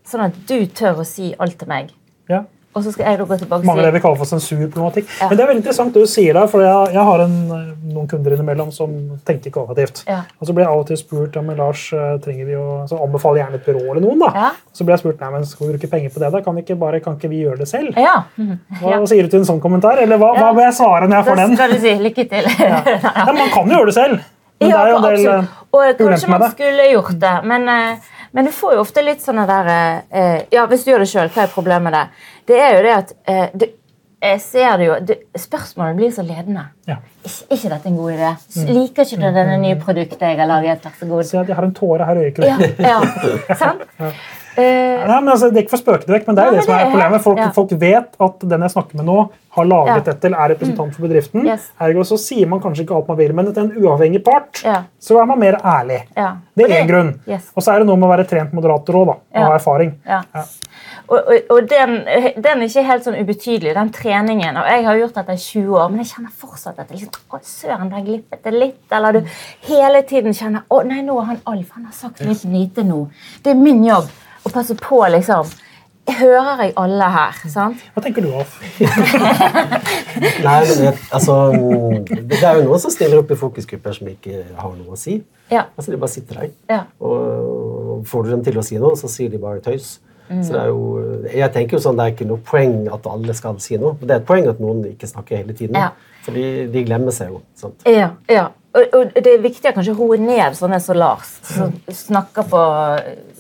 Sånn 0.09 0.25
at 0.31 0.39
du 0.49 0.57
tør 0.77 1.01
å 1.03 1.07
si 1.09 1.35
alt 1.39 1.59
til 1.61 1.69
meg. 1.69 1.93
ja. 2.33 2.45
Og 2.73 2.85
så 2.85 2.93
skal 2.95 3.05
jeg 3.11 3.19
gå 3.21 3.37
tilbake 3.37 3.67
Mange 3.69 3.83
det 3.85 3.91
vi 3.93 4.01
kaller 4.01 4.17
for 4.17 4.29
sensurproblematikk. 4.31 5.09
Ja. 5.21 5.27
Men 5.29 5.37
det 5.37 5.45
er 5.45 5.51
veldig 5.51 5.61
interessant 5.61 5.93
det 5.93 6.05
du 6.07 6.09
sier 6.09 6.39
der, 6.39 6.49
for 6.49 6.65
jeg, 6.65 6.95
jeg 6.95 7.05
har 7.09 7.25
en, 7.27 7.35
eh, 7.57 7.67
noen 7.93 8.09
kunder 8.09 8.33
innimellom 8.37 8.73
som 8.73 8.95
tenker 9.29 9.53
kvalitativt. 9.53 10.03
Ja. 10.09 10.23
Og 10.41 10.49
så 10.49 10.57
blir 10.57 10.65
jeg 10.65 10.73
av 10.73 10.81
og 10.81 10.89
til 10.89 11.01
spurt 11.01 11.37
ja, 11.37 11.45
men 11.45 11.61
Lars, 11.61 11.85
eh, 11.93 12.17
trenger 12.25 12.49
vi 12.49 12.57
å 12.57 12.67
så 12.89 12.99
anbefaler 13.05 13.43
gjerne 13.43 13.61
et 13.61 13.69
byrå 13.69 13.85
eller 13.85 14.03
noen. 14.07 14.25
da. 14.25 14.33
Ja. 14.35 14.51
Så 14.73 14.89
blir 14.89 14.97
jeg 14.97 15.05
spurt 15.05 15.21
nei, 15.21 15.31
men 15.37 15.49
skal 15.49 15.67
vi 15.69 15.73
bruke 15.77 15.93
penger 15.93 16.17
på 16.17 16.25
det. 16.25 16.33
da? 16.33 16.45
Kan, 16.49 16.57
vi 16.57 16.65
ikke 16.65 16.81
bare, 16.81 17.05
kan 17.05 17.21
ikke 17.21 17.33
vi 17.33 17.45
gjøre 17.45 17.61
det 17.61 17.69
selv? 17.69 17.97
Ja. 18.01 18.23
Mhm. 18.41 18.61
Hva 18.81 19.01
sier 19.13 19.29
du 19.29 19.35
til 19.37 19.43
en 19.43 19.51
sånn 19.53 19.61
kommentar? 19.61 20.01
Eller 20.01 20.21
hva, 20.23 20.33
hva 20.39 20.53
bør 20.57 20.71
jeg 20.71 20.79
svare 20.81 21.09
når 21.11 21.21
jeg 21.21 21.29
får 21.29 21.43
den? 21.43 21.57
Da 21.57 21.61
skal 21.61 21.77
du 21.77 21.83
si 21.85 21.99
lykke 22.09 22.29
til. 22.33 22.53
Ja, 23.23 23.33
man 23.37 23.51
kan 23.53 23.69
jo 23.69 23.77
gjøre 23.77 23.91
det 23.93 23.95
selv. 24.01 24.23
Men 24.63 24.71
det 24.71 24.79
er 24.79 24.91
jo 24.91 24.97
en 24.97 25.07
del 25.07 25.27
eh, 25.27 25.55
Og 25.73 26.01
kanskje 26.01 26.31
man 26.31 26.45
skulle 26.53 26.89
gjort 26.93 27.17
det, 27.23 27.33
men, 27.49 27.69
eh, 27.69 28.11
men 28.33 28.45
du 28.49 28.53
får 28.55 28.75
jo 28.75 28.81
ofte 28.85 29.03
litt 29.05 29.23
sånne 29.25 29.45
der 29.49 29.71
eh, 29.75 30.43
Ja, 30.55 30.67
hvis 30.71 30.85
du 30.87 30.91
gjør 30.93 31.05
det 31.05 31.09
sjøl, 31.13 31.31
hva 31.35 31.45
er 31.47 31.53
problemet 31.53 31.89
med 31.91 31.97
det? 31.99 32.05
Det 32.53 32.59
er 32.61 32.77
jo 32.77 32.83
det 32.87 32.93
at 32.97 33.15
eh, 33.29 33.47
du, 33.55 33.67
jeg 34.23 34.41
ser 34.45 34.77
det 34.79 34.87
jo, 34.87 34.97
du, 35.09 35.15
Spørsmålet 35.39 35.97
blir 35.99 36.13
så 36.15 36.23
ledende. 36.23 36.63
Ja. 36.87 36.97
Ikke, 37.27 37.47
ikke 37.57 37.73
dette 37.73 37.91
en 37.91 37.97
god 37.99 38.13
idé? 38.15 38.29
Liker 38.71 39.09
ikke 39.09 39.19
du 39.19 39.27
denne 39.35 39.57
nye 39.63 39.79
produktet 39.83 40.23
jeg 40.23 40.39
har 40.39 40.47
laget? 40.51 40.85
Vær 40.87 40.95
så 41.01 41.09
god. 41.11 41.25
Se 41.27 41.41
jeg 41.43 41.57
har 41.59 41.67
en 41.67 41.75
tåre 41.75 42.07
her 42.07 42.21
i 42.21 42.29
øyekroken. 42.29 42.63
Ja, 42.79 43.01
ja. 43.03 43.57
Sant? 43.65 43.85
Uh, 44.53 44.61
Nei, 45.09 45.15
men 45.25 45.31
altså, 45.33 45.49
det 45.49 45.63
er 45.63 45.63
ikke 45.65 45.73
for 45.73 45.81
å 45.81 45.81
spøke 45.81 46.05
det 46.05 46.13
vekk, 46.13 46.27
men 46.29 46.37
det 46.37 46.43
er 46.43 46.49
Ja, 46.51 46.53
det 46.53 46.59
det 46.59 46.65
som 46.67 46.75
er 46.75 46.83
er- 46.83 46.91
problemet. 46.93 47.23
Folk, 47.25 47.39
ja. 47.41 47.47
folk 47.57 47.71
vet 47.81 48.19
at 48.27 48.43
den 48.51 48.65
jeg 48.67 48.73
snakker 48.75 48.99
med 49.01 49.07
nå, 49.09 49.15
har 49.53 49.67
laget 49.69 49.93
Ja. 49.93 50.01
dette 50.13 50.25
eller 50.29 50.39
er 50.45 50.49
representant 50.55 50.95
for 50.97 51.03
bedriften. 51.07 51.45
Yes. 51.47 51.71
Ergo 51.81 52.05
så 52.09 52.17
sier 52.19 52.49
man 52.49 52.61
kanskje 52.61 52.87
ikke 52.87 52.97
alt 52.97 53.09
man 53.13 53.19
vil, 53.19 53.33
men 53.37 53.51
til 53.53 53.63
en 53.67 53.73
uavhengig 53.85 54.23
part 54.25 54.63
Ja. 54.65 54.83
så 54.99 55.21
er 55.21 55.27
man 55.29 55.39
mer 55.39 55.59
ærlig. 55.61 56.03
Ja. 56.17 56.37
Det 56.57 56.71
er 56.71 56.83
én 56.83 56.89
grunn. 56.89 57.11
Yes. 57.29 57.51
Og 57.55 57.63
så 57.63 57.75
er 57.75 57.79
det 57.83 57.87
noe 57.87 57.97
med 58.01 58.09
å 58.09 58.13
være 58.17 58.29
trent 58.29 58.53
moderator 58.57 58.95
òg. 59.03 59.09
Og 59.09 59.21
ha 59.43 59.55
erfaring. 59.55 59.95
Ja. 60.07 60.23
Ja. 60.35 60.45
Og, 61.09 61.19
og, 61.19 61.35
og 61.51 61.69
den, 61.69 61.91
den 62.41 62.63
er 62.63 62.65
ikke 62.65 62.85
helt 62.87 63.05
sånn 63.05 63.19
ubetydelig, 63.21 63.75
den 63.77 63.91
treningen. 63.93 64.57
Og 64.57 64.65
jeg 64.71 64.85
har 64.87 64.97
gjort 64.97 65.15
dette 65.21 65.35
i 65.37 65.43
20 65.43 65.77
år, 65.77 65.91
men 65.91 65.99
jeg 66.01 66.13
kjenner 66.15 66.31
fortsatt 66.41 66.79
at 66.79 66.89
det 66.89 66.97
liksom, 67.03 67.21
å, 67.29 67.41
søren, 67.45 67.91
der 67.93 68.07
glippet 68.07 68.43
det 68.47 68.53
litt. 68.55 68.81
Eller 68.91 69.13
du 69.19 69.21
hele 69.69 70.01
tiden 70.09 70.33
kjenner 70.33 70.63
å 70.73 70.81
nei, 70.89 71.03
nå 71.05 71.19
har 71.21 71.35
han 71.35 71.43
Alf, 71.53 71.75
han 71.77 71.85
har 71.91 71.93
sagt 71.93 72.21
litt 72.25 72.45
lite 72.49 72.85
nå. 72.89 73.03
Det 73.45 73.53
er 73.53 73.61
min 73.61 73.85
jobb 73.85 74.09
å 74.47 74.53
passe 74.55 74.75
på, 74.81 75.03
liksom. 75.13 75.53
Hører 76.11 76.63
jeg 76.65 76.73
alle 76.83 77.09
her? 77.15 77.37
sant? 77.49 77.83
Hva 77.95 78.03
tenker 78.03 78.25
du, 78.25 78.33
Alf? 78.35 78.57
Nei, 80.47 80.57
men 80.67 80.73
det, 80.81 80.93
altså, 81.15 81.37
det 82.11 82.41
er 82.43 82.59
jo 82.59 82.65
noen 82.67 82.83
som 82.83 82.91
stiller 82.91 83.21
opp 83.23 83.31
i 83.31 83.39
fokusgrupper 83.39 83.95
som 83.99 84.11
ikke 84.11 84.41
har 84.59 84.73
noe 84.75 84.97
å 84.97 84.99
si. 84.99 85.21
Ja. 85.53 85.69
Altså, 85.77 85.93
De 85.93 86.01
bare 86.03 86.11
sitter 86.11 86.41
der. 86.41 86.55
Ja. 86.73 86.81
Og 86.99 88.03
får 88.11 88.27
du 88.27 88.33
dem 88.35 88.43
til 88.49 88.59
å 88.59 88.65
si 88.67 88.81
noe, 88.83 88.99
så 88.99 89.11
sier 89.13 89.31
de 89.31 89.39
bare 89.43 89.63
tøys. 89.63 90.01
Mm. 90.33 90.41
Så 90.43 90.55
det 90.55 90.61
er 90.63 90.71
jo, 90.73 90.83
jeg 91.29 91.53
tenker 91.55 91.77
jo 91.77 91.83
sånn, 91.85 91.99
det 91.99 92.05
er 92.09 92.15
ikke 92.17 92.29
noe 92.31 92.43
poeng 92.51 92.77
at 92.95 93.07
alle 93.11 93.37
skal 93.37 93.59
si 93.63 93.79
noe. 93.79 93.95
men 94.01 94.09
Det 94.09 94.17
er 94.17 94.23
et 94.25 94.29
poeng 94.29 94.49
at 94.51 94.63
noen 94.63 94.83
ikke 94.91 95.11
snakker 95.11 95.43
hele 95.43 95.55
tiden. 95.55 95.79
Ja. 95.79 95.93
Fordi 96.27 96.45
de 96.73 96.85
glemmer 96.87 97.15
seg 97.15 97.31
jo. 97.35 97.43
sant? 97.59 97.87
Ja, 97.87 98.13
ja. 98.31 98.49
Og, 98.75 98.95
og 98.97 99.11
det 99.21 99.29
er 99.35 99.43
viktig 99.45 99.69
å 99.69 99.75
kanskje 99.77 99.93
roe 99.99 100.17
ned 100.17 100.55
sånne 100.57 100.79
som 100.81 100.97
Lars, 100.97 101.29
som 101.45 101.75
snakker 101.93 102.47
på 102.49 102.61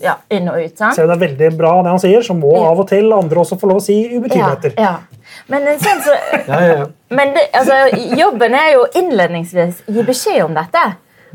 ja, 0.02 0.18
inn 0.28 0.50
og 0.52 0.58
ut. 0.60 0.74
sant? 0.76 0.94
Ser 0.98 1.08
det 1.08 1.14
er 1.16 1.22
veldig 1.22 1.48
bra 1.56 1.70
det 1.82 1.94
han 1.94 2.02
sier, 2.02 2.20
så 2.26 2.36
må 2.36 2.52
Ja. 2.58 2.66
av 2.70 2.82
og 2.84 2.88
til 2.90 3.12
andre 3.16 3.40
også 3.40 3.56
få 3.60 3.70
lov 3.70 3.80
å 3.80 3.84
si 3.86 3.96
ubetydeligheter. 4.12 4.74
Ja, 4.76 4.82
ja. 4.82 5.22
Men, 5.48 5.64
sånn 5.80 6.02
så, 6.04 6.12
Ja, 6.50 6.58
ja, 6.60 6.74
ja. 6.82 6.86
men 7.16 7.32
det, 7.32 7.46
altså, 7.56 7.78
jobben 8.18 8.54
er 8.58 8.74
jo 8.74 8.84
innledningsvis 9.00 9.80
gi 9.88 10.04
beskjed 10.04 10.44
om 10.44 10.54
dette. 10.58 10.84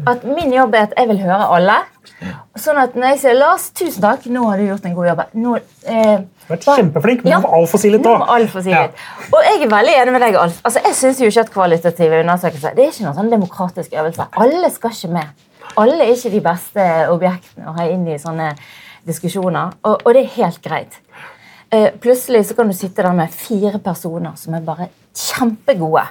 At 0.06 0.22
min 0.30 0.52
jobb 0.54 0.76
er 0.78 0.84
at 0.92 0.94
jeg 0.94 1.08
vil 1.10 1.24
høre 1.26 1.48
alle. 1.58 1.80
Sånn 2.62 2.78
at 2.78 2.94
når 2.94 3.16
jeg 3.16 3.20
sier 3.24 3.34
'Lars, 3.34 3.70
tusen 3.74 4.02
takk, 4.04 4.28
nå 4.30 4.44
har 4.46 4.58
du 4.62 4.68
gjort 4.68 4.86
en 4.86 4.94
god 4.94 5.08
jobb'. 5.10 5.24
Nå, 5.42 5.56
eh, 5.90 6.20
vært 6.50 6.66
kjempeflink, 6.66 7.24
men 7.24 7.32
Ja. 7.32 7.40
nå 7.40 7.48
må 7.48 7.54
Alf 7.62 7.72
få 7.72 7.80
si 7.80 7.90
litt 7.90 8.02
Nå 8.02 8.14
òg. 8.18 8.64
si 8.64 8.70
Ja. 8.70 8.84
Og 9.34 9.44
jeg 9.44 9.64
er 9.64 9.68
veldig 9.68 9.96
enig 10.02 10.12
med 10.12 10.22
deg, 10.22 10.36
Alf. 10.36 10.62
Altså, 10.64 10.82
jeg 10.84 10.94
syns 10.94 11.20
ikke 11.22 11.40
at 11.42 11.52
kvalitative 11.52 12.22
undersøkelser 12.24 12.76
det 12.76 12.86
er 12.86 12.92
ikke 12.92 13.04
noen 13.06 13.16
sånn 13.16 13.30
demokratisk 13.32 13.92
øvelse. 13.92 14.28
Alle 14.38 14.70
skal 14.72 14.92
ikke 14.92 15.12
med. 15.12 15.28
Alle 15.78 16.02
er 16.04 16.14
ikke 16.16 16.32
de 16.32 16.42
beste 16.42 16.86
objektene 17.12 17.68
å 17.68 17.76
ha 17.78 17.88
inn 17.88 18.08
i 18.08 18.18
sånne 18.18 18.56
diskusjoner, 19.06 19.74
og, 19.84 20.02
og 20.06 20.14
det 20.14 20.24
er 20.24 20.36
helt 20.44 20.62
greit. 20.62 20.98
Eh, 21.72 21.92
plutselig 22.00 22.46
så 22.48 22.56
kan 22.56 22.68
du 22.68 22.74
sitte 22.74 23.04
der 23.04 23.12
med 23.14 23.30
fire 23.30 23.78
personer 23.84 24.36
som 24.40 24.54
er 24.56 24.62
bare 24.62 24.88
kjempegode. 25.16 26.06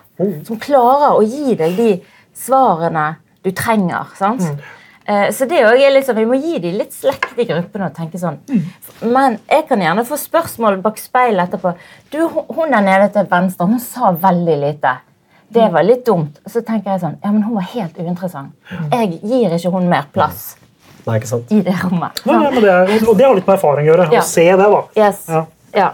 Som 0.46 0.58
klarer 0.60 1.16
å 1.16 1.22
gi 1.24 1.54
deg 1.54 1.76
de 1.76 2.02
svarene 2.36 3.16
du 3.44 3.50
trenger. 3.52 4.06
sant? 4.18 4.42
Eh, 4.42 4.56
Så 5.06 5.46
det 5.46 5.60
er 5.62 6.02
sånn, 6.02 6.16
Vi 6.16 6.24
må 6.26 6.34
gi 6.42 6.58
dem 6.58 6.78
litt 6.78 6.92
slekt 6.92 7.38
i 7.38 7.44
gruppene 7.46 7.86
og 7.86 7.94
tenke 7.94 8.18
sånn. 8.18 8.38
Men 9.02 9.38
jeg 9.48 9.68
kan 9.68 9.78
gjerne 9.78 10.02
få 10.04 10.16
spørsmål 10.18 10.80
bak 10.82 10.98
speilet 10.98 11.46
etterpå. 11.48 11.74
Du, 12.10 12.26
hun- 12.28 12.70
der 12.72 12.80
nede 12.82 13.12
til 13.12 13.26
venstre 13.30 13.66
hun 13.66 13.78
sa 13.78 14.10
veldig 14.12 14.56
lite. 14.60 14.96
Det 15.52 15.68
var 15.72 15.84
litt 15.86 16.04
dumt. 16.04 16.40
Så 16.48 16.60
tenker 16.66 16.90
jeg 16.90 17.00
sånn, 17.00 17.18
ja, 17.22 17.30
men 17.30 17.42
Hun 17.42 17.54
var 17.54 17.62
helt 17.62 17.96
uinteressant. 17.98 18.50
Jeg 18.90 19.20
gir 19.22 19.50
ikke 19.54 19.70
hun 19.72 19.88
mer 19.88 20.06
plass 20.12 20.56
Nei, 21.06 21.20
ikke 21.20 21.28
sant? 21.28 21.52
i 21.52 21.60
det 21.62 21.74
rommet. 21.84 22.18
Nei, 22.26 22.34
nei, 22.42 22.50
men 22.50 22.62
det 22.62 22.70
er, 22.72 23.08
og 23.08 23.16
det 23.16 23.24
har 23.26 23.34
litt 23.36 23.46
med 23.46 23.54
erfaring 23.60 23.86
å 23.86 23.92
gjøre. 23.94 24.08
Ja. 24.12 24.20
Å 24.20 24.24
se 24.24 24.42
det, 24.56 24.70
da. 24.74 24.82
Yes. 24.96 25.22
Ja. 25.28 25.44
Ja. 25.72 25.92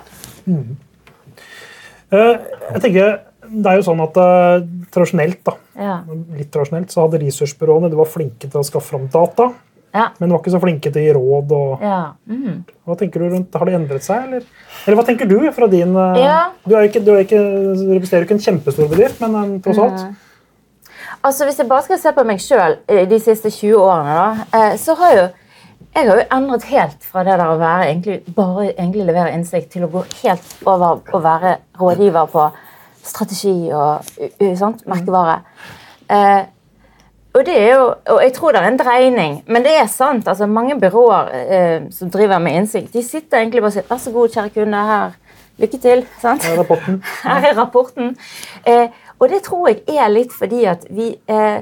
Eh, 2.12 2.38
Jeg 2.72 2.80
tenker, 2.80 3.20
Det 3.52 3.68
er 3.68 3.76
jo 3.78 3.84
sånn 3.84 4.00
at 4.00 4.16
uh, 4.16 4.62
tradisjonelt 4.94 5.42
da, 5.44 5.54
Ja. 5.76 5.98
litt 6.38 6.50
tradisjonelt, 6.54 6.92
så 6.92 7.04
hadde 7.04 7.20
ressursbyråene 7.20 7.90
de 7.92 7.98
var 7.98 8.08
flinke 8.08 8.48
til 8.48 8.60
å 8.60 8.64
skaffe 8.64 8.94
fram 8.94 9.08
data, 9.12 9.50
Ja. 9.92 10.06
men 10.18 10.28
de 10.28 10.32
var 10.32 10.40
ikke 10.40 10.54
så 10.54 10.60
flinke 10.62 10.92
til 10.92 11.02
å 11.02 11.04
gi 11.04 11.12
råd. 11.18 11.52
og 11.52 11.82
ja. 11.84 12.00
Mm. 12.28 12.64
Hva 12.86 12.96
tenker 12.96 13.20
du 13.20 13.28
rundt, 13.28 13.54
Har 13.54 13.66
det 13.66 13.74
endret 13.74 14.02
seg, 14.02 14.24
eller? 14.24 14.42
Eller 14.86 14.96
hva 14.96 15.04
tenker 15.04 15.28
du 15.28 15.52
fra 15.52 15.68
din 15.68 15.94
uh. 15.94 16.48
Du, 16.66 16.74
er 16.74 16.88
ikke, 16.88 17.04
du 17.04 17.12
er 17.12 17.24
ikke, 17.26 17.42
representerer 17.92 18.24
ikke 18.24 18.38
en 18.38 18.46
kjempestor 18.48 18.88
bedrift, 18.88 19.20
men 19.20 19.34
um, 19.34 19.60
tross 19.60 19.78
alt. 19.78 20.06
Altså, 21.22 21.44
Hvis 21.44 21.58
jeg 21.58 21.68
bare 21.68 21.82
skal 21.82 21.98
se 21.98 22.12
på 22.12 22.24
meg 22.24 22.40
sjøl 22.40 22.78
de 22.88 23.18
siste 23.20 23.50
20 23.50 23.76
årene, 23.76 24.16
da, 24.50 24.76
så 24.76 24.96
har 24.98 25.16
jo 25.18 25.28
jeg 25.92 26.08
har 26.08 26.16
jo 26.16 26.24
endret 26.32 26.62
helt 26.70 27.02
fra 27.04 27.20
det 27.26 27.34
der 27.36 27.50
å 27.52 27.58
være 27.60 27.88
egentlig, 27.90 28.34
bare 28.34 28.70
egentlig 28.70 29.04
levere 29.04 29.32
innsikt 29.36 29.74
til 29.74 29.84
å 29.84 29.90
gå 29.92 30.04
helt 30.22 30.54
over 30.64 31.02
å 31.12 31.20
være 31.20 31.58
rådgiver 31.76 32.30
på 32.32 32.46
strategi 33.02 33.70
og 33.72 34.04
u- 34.18 34.30
u- 34.40 34.74
merkevare. 34.86 35.40
Eh, 36.10 36.42
og 37.34 37.46
det 37.46 37.54
er 37.56 37.70
jo, 37.74 37.84
og 38.12 38.18
jeg 38.22 38.32
tror 38.36 38.52
det 38.52 38.60
er 38.60 38.68
en 38.68 38.76
dreining, 38.78 39.42
men 39.46 39.62
det 39.64 39.72
er 39.80 39.86
sant. 39.88 40.28
altså 40.28 40.46
Mange 40.46 40.76
byråer 40.80 41.30
eh, 41.32 41.82
som 41.90 42.10
driver 42.10 42.38
med 42.38 42.52
innsikt, 42.58 42.92
de 42.92 43.02
sitter 43.02 43.38
egentlig 43.38 43.62
bare 43.62 43.68
og 43.70 43.72
sier 43.72 43.82
'Vær 43.88 43.98
så 43.98 44.10
god, 44.12 44.28
kjære 44.28 44.48
kunde, 44.54 44.76
her. 44.86 45.10
Lykke 45.58 45.78
til.' 45.78 46.06
sant? 46.20 46.42
Her 46.44 46.52
er 46.52 46.58
rapporten. 46.58 47.02
Her 47.24 47.46
er 47.50 47.54
rapporten. 47.58 48.16
Eh, 48.66 48.88
og 49.18 49.28
det 49.28 49.42
tror 49.42 49.68
jeg 49.68 49.80
er 49.88 50.08
litt 50.08 50.32
fordi 50.32 50.64
at 50.64 50.84
vi 50.90 51.16
eh, 51.28 51.60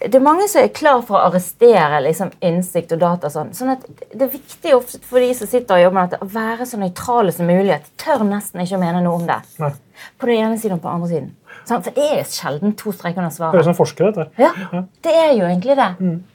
Det 0.00 0.14
er 0.14 0.20
mange 0.20 0.48
som 0.48 0.62
er 0.62 0.68
klar 0.68 1.00
for 1.02 1.16
å 1.18 1.26
arrestere 1.26 2.00
liksom, 2.02 2.30
innsikt 2.40 2.92
og 2.92 3.00
data. 3.00 3.26
Sånn. 3.28 3.48
sånn 3.52 3.70
at 3.72 3.82
Det 4.14 4.22
er 4.22 4.30
viktig 4.30 5.00
for 5.02 5.18
de 5.18 5.34
som 5.34 5.46
sitter 5.50 5.74
og 5.74 5.82
jobber 5.82 6.00
med 6.00 6.10
dette, 6.10 6.22
å 6.22 6.28
være 6.34 6.66
så 6.66 6.78
nøytrale 6.78 7.32
som 7.32 7.46
mulig. 7.46 7.80
De 7.82 7.90
tør 8.04 8.22
nesten 8.24 8.60
ikke 8.62 8.76
å 8.76 8.80
mene 8.84 9.02
noe 9.02 9.14
om 9.18 9.26
det. 9.26 9.40
Nei. 9.58 9.72
På 10.18 10.26
den 10.30 10.40
ene 10.44 10.58
siden 10.58 10.76
og 10.78 10.82
på 10.82 10.88
den 10.88 10.94
andre 10.98 11.08
siden. 11.08 11.28
Sant? 11.68 11.84
For 11.84 11.94
det 11.96 12.08
er 12.18 12.24
sjelden 12.28 12.74
to 12.78 12.92
streker 12.92 13.18
under 13.22 13.30
svaret. 13.34 13.52
Det 13.56 13.60
er 13.60 13.68
som 13.70 13.76
forsker, 13.78 14.10
dette. 14.12 14.30
Ja, 14.40 14.82
det 15.04 15.14
er 15.14 15.32
jo 15.38 15.46
egentlig 15.48 15.76
det. 15.78 15.88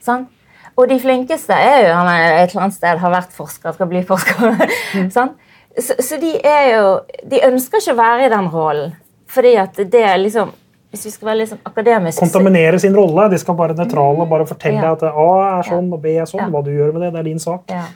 Sant? 0.04 0.30
Og 0.76 0.88
de 0.90 0.96
flinkeste 1.00 1.54
er 1.54 1.84
jo 1.88 1.94
han 1.94 2.08
er 2.10 2.40
et 2.44 2.50
eller 2.54 2.64
annet 2.66 2.74
sted 2.80 2.98
har 2.98 3.12
vært 3.14 3.34
forsker, 3.36 3.76
skal 3.76 3.90
bli 3.92 4.02
forsker. 4.10 4.56
sant? 5.18 5.36
Så, 5.78 5.96
så 6.06 6.18
de 6.22 6.36
er 6.46 6.68
jo 6.76 6.84
De 7.26 7.40
ønsker 7.48 7.80
ikke 7.82 7.94
å 7.96 7.98
være 7.98 8.26
i 8.28 8.30
den 8.34 8.50
rollen. 8.54 8.92
Fordi 9.34 9.56
at 9.58 9.80
det 9.90 10.04
er 10.06 10.20
liksom 10.22 10.52
Hvis 10.94 11.06
vi 11.08 11.12
skal 11.16 11.28
være 11.32 11.40
liksom 11.40 11.62
akademisk 11.66 12.20
Kontaminere 12.22 12.78
sin 12.82 12.94
rolle. 12.94 13.26
De 13.34 13.40
skal 13.42 13.58
være 13.58 13.74
nøytrale 13.80 14.22
og 14.22 14.30
bare 14.30 14.46
fortelle 14.46 14.84
Ja. 14.84 14.92
at 14.94 15.02
A 15.10 15.30
er 15.60 15.66
sånn 15.66 15.88
og 15.94 16.02
B 16.04 16.14
er 16.14 16.28
sånn. 16.30 16.44
Ja. 16.44 16.50
Hva 16.54 16.62
du 16.66 16.70
gjør 16.76 16.92
med 16.94 17.02
det, 17.08 17.10
det 17.16 17.20
er 17.24 17.30
din 17.32 17.40
sak. 17.42 17.66
ja. 17.74 17.88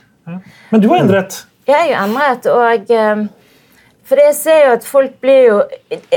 Men 0.70 0.82
du 0.82 0.88
har 0.90 1.04
endret. 1.04 1.36
Jeg 1.68 1.92
har 1.94 2.02
endret, 2.08 2.46
og 2.50 2.90
eh, 2.90 3.22
For 4.08 4.16
jeg 4.16 4.34
ser 4.38 4.62
jo 4.64 4.70
at 4.78 4.86
folk 4.88 5.18
blir 5.20 5.42
jo 5.44 5.56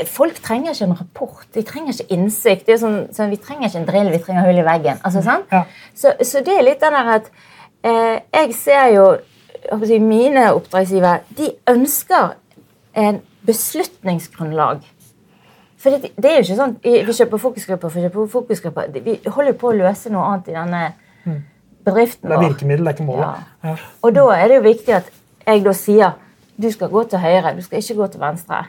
Folk 0.08 0.38
trenger 0.44 0.72
ikke 0.72 0.86
en 0.88 0.94
rapport, 1.00 1.42
de 1.56 1.64
trenger 1.68 1.92
ikke 1.98 2.16
innsikt. 2.16 2.66
det 2.68 2.78
er 2.78 2.80
sånn, 2.84 3.00
sånn 3.16 3.34
Vi 3.34 3.40
trenger 3.44 3.68
ikke 3.68 3.82
en 3.82 3.90
drill, 3.90 4.12
vi 4.14 4.22
trenger 4.24 4.48
hull 4.48 4.62
i 4.62 4.68
veggen. 4.68 5.02
altså 5.04 5.24
sant? 5.26 5.52
Ja. 5.52 5.66
Så, 5.96 6.14
så 6.24 6.44
det 6.46 6.56
er 6.56 6.64
litt 6.68 6.82
den 6.84 6.96
der 6.96 7.12
at 7.18 7.28
eh, 7.84 8.22
Jeg 8.40 8.56
ser 8.56 8.88
jo 8.96 9.10
jeg 9.92 10.02
Mine 10.02 10.48
oppdragsgivere 10.56 11.20
de 11.38 11.52
ønsker 11.70 12.32
en 12.98 13.20
beslutningsgrunnlag. 13.46 14.82
For 15.82 15.94
det, 15.94 16.12
det 16.18 16.32
er 16.32 16.40
jo 16.40 16.46
ikke 16.48 16.58
sånn 16.58 16.74
Vi 16.84 17.14
kjøper 17.20 17.44
fokusgrupper 17.46 17.92
for 17.92 18.00
å 18.00 18.08
kjøpe 18.08 18.26
fokusgrupper. 18.32 18.90
Vi 19.06 19.20
holder 19.28 19.54
jo 19.54 19.60
på 19.62 19.70
å 19.72 19.78
løse 19.78 20.12
noe 20.14 20.26
annet 20.32 20.50
i 20.52 20.58
denne 20.58 20.82
bedriften 21.86 22.30
vår. 22.30 22.36
Det 22.36 22.46
er 22.46 22.48
virkemiddel, 22.50 22.86
det 22.86 22.92
er 22.92 22.98
ikke 22.98 23.08
målet. 23.08 23.46
Ja. 23.64 23.72
Ja. 23.72 23.78
Og 24.02 24.14
da 24.16 24.26
er 24.36 24.48
det 24.50 24.60
jo 24.60 24.66
viktig 24.68 24.98
at 24.98 25.10
jeg 25.46 25.64
da 25.66 25.74
sier 25.78 26.12
du 26.62 26.70
skal 26.74 26.92
gå 26.92 27.04
til 27.10 27.22
høyre, 27.24 27.56
du 27.58 27.64
skal 27.66 27.82
ikke 27.82 27.98
gå 28.00 28.08
til 28.14 28.24
venstre. 28.24 28.62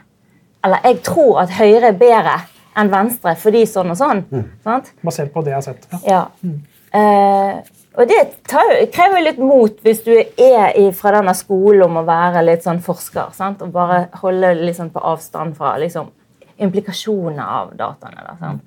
Eller 0.63 0.83
jeg 0.87 1.01
tror 1.05 1.41
at 1.43 1.53
høyre 1.57 1.91
er 1.91 1.97
bedre 1.99 2.35
enn 2.79 2.89
venstre 2.91 3.35
fordi 3.39 3.63
sånn 3.69 3.93
og 3.93 3.99
sånn. 3.99 4.23
Sant? 4.65 4.93
Basert 5.05 5.33
på 5.33 5.43
det 5.45 5.53
jeg 5.53 5.59
har 5.59 5.65
sett. 5.67 5.87
Ja. 6.07 6.21
Ja. 6.41 6.53
Eh, 6.93 7.59
og 7.93 8.09
det 8.09 8.19
tar, 8.49 8.71
krever 8.93 9.21
litt 9.21 9.39
mot 9.41 9.75
hvis 9.85 10.01
du 10.05 10.13
er 10.15 10.73
i, 10.79 10.87
fra 10.97 11.11
denne 11.13 11.33
skolen 11.37 11.85
om 11.85 11.99
å 12.01 12.05
være 12.07 12.41
litt 12.45 12.65
sånn 12.65 12.81
forsker. 12.81 13.33
Sant? 13.37 13.61
Og 13.61 13.73
bare 13.73 14.07
holde 14.23 14.53
litt 14.63 14.79
sånn 14.79 14.89
på 14.93 15.03
avstand 15.13 15.57
fra 15.59 15.75
liksom, 15.81 16.09
implikasjoner 16.57 17.43
av 17.43 17.75
dataene. 17.77 18.25
Da, 18.25 18.33
sant? 18.39 18.63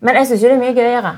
Men 0.00 0.18
jeg 0.18 0.30
syns 0.30 0.42
jo 0.42 0.50
det 0.50 0.56
er 0.56 0.64
mye 0.64 0.74
gøyere. 0.78 1.14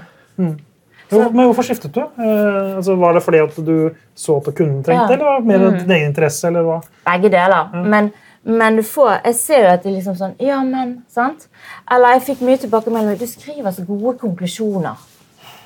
Jo, 1.13 1.29
men 1.31 1.49
hvorfor 1.49 1.67
skiftet 1.67 1.95
du? 1.95 2.01
Eh, 2.03 2.77
altså, 2.79 2.97
var 3.01 3.17
det 3.17 3.23
fordi 3.25 3.41
at 3.45 3.57
du 3.67 3.75
så 4.15 4.39
at 4.41 4.51
kunden 4.55 4.83
trengte, 4.83 5.09
Ja. 5.09 5.17
eller 5.17 5.25
var 5.25 5.41
det 5.41 5.47
mer 5.47 5.65
din 5.79 5.91
egen 5.91 6.11
interesse? 6.11 6.49
eller 6.49 6.67
hva? 6.67 6.81
Begge 7.07 7.31
deler. 7.33 7.85
Men, 7.87 8.13
men 8.45 8.77
du 8.77 8.83
får, 8.83 9.21
jeg 9.25 9.35
ser 9.35 9.63
jo 9.63 9.73
at 9.75 9.85
det 9.85 9.93
er 9.93 9.97
liksom 9.99 10.17
sånn 10.19 10.35
Ja, 10.41 10.63
men 10.63 11.05
sant? 11.09 11.49
Eller 11.91 12.17
jeg 12.17 12.27
fikk 12.31 12.43
mye 12.47 12.63
tilbakemeldinger. 12.65 13.21
Du 13.21 13.27
skriver 13.27 13.71
så 13.71 13.85
gode 13.87 14.19
konklusjoner. 14.19 15.09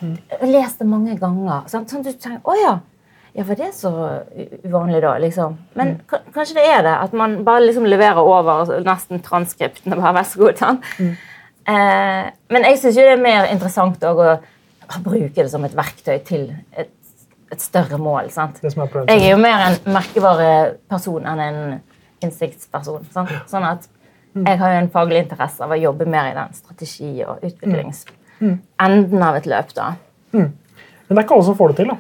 Jeg 0.03 0.51
Les 0.51 0.77
det 0.77 0.87
mange 0.87 1.17
ganger. 1.19 1.65
Sant? 1.73 1.91
Sånn 1.91 2.05
at 2.05 2.13
du 2.13 2.21
tenker 2.21 2.45
Å 2.45 2.61
ja. 2.61 2.75
Ja, 3.37 3.45
var 3.45 3.59
det 3.59 3.75
så 3.77 3.91
uvanlig, 4.65 5.03
da? 5.05 5.19
liksom? 5.21 5.59
Men 5.77 5.99
mm. 5.99 6.31
kanskje 6.33 6.55
det 6.57 6.63
er 6.73 6.83
det. 6.87 6.95
At 7.05 7.13
man 7.13 7.45
bare 7.45 7.67
liksom 7.67 7.85
leverer 7.85 8.25
over 8.25 8.71
nesten 8.85 9.21
transkriptene. 9.21 9.97
bare, 9.97 10.15
vær 10.17 10.25
så 10.25 10.41
god, 10.41 10.57
sant? 10.57 10.87
Eh, 11.67 12.29
men 12.55 12.65
jeg 12.71 12.79
syns 12.81 12.97
det 12.97 13.05
er 13.11 13.21
mer 13.21 13.49
interessant 13.51 14.05
også 14.07 14.29
å 14.31 14.37
bruke 15.05 15.35
det 15.43 15.51
som 15.51 15.65
et 15.65 15.75
verktøy 15.77 16.19
til 16.25 16.49
et, 16.77 16.91
et 17.53 17.61
større 17.63 17.99
mål. 17.99 18.31
sant? 18.31 18.61
Er. 18.65 18.71
Jeg 19.09 19.23
er 19.23 19.31
jo 19.31 19.37
mer 19.43 19.67
en 19.71 19.93
merkevareperson 19.97 21.27
enn 21.27 21.41
en 21.47 21.61
innsiktsperson. 22.25 23.07
Sant? 23.15 23.31
Sånn 23.51 23.67
at 23.69 23.89
jeg 24.37 24.59
har 24.61 24.75
jo 24.75 24.81
en 24.83 24.91
faglig 24.93 25.23
interesse 25.25 25.65
av 25.65 25.73
å 25.73 25.79
jobbe 25.81 26.07
mer 26.13 26.31
i 26.31 26.35
den 26.37 26.53
strategi- 26.57 27.25
og 27.25 27.41
utviklingsenden 27.47 29.23
av 29.23 29.39
et 29.39 29.47
løp. 29.49 29.73
da. 29.75 29.95
Men 30.33 30.53
det 31.09 31.19
er 31.19 31.25
ikke 31.25 31.35
alle 31.39 31.45
som 31.47 31.57
får 31.57 31.73
det 31.73 31.77
til. 31.77 31.89
da. 31.95 31.97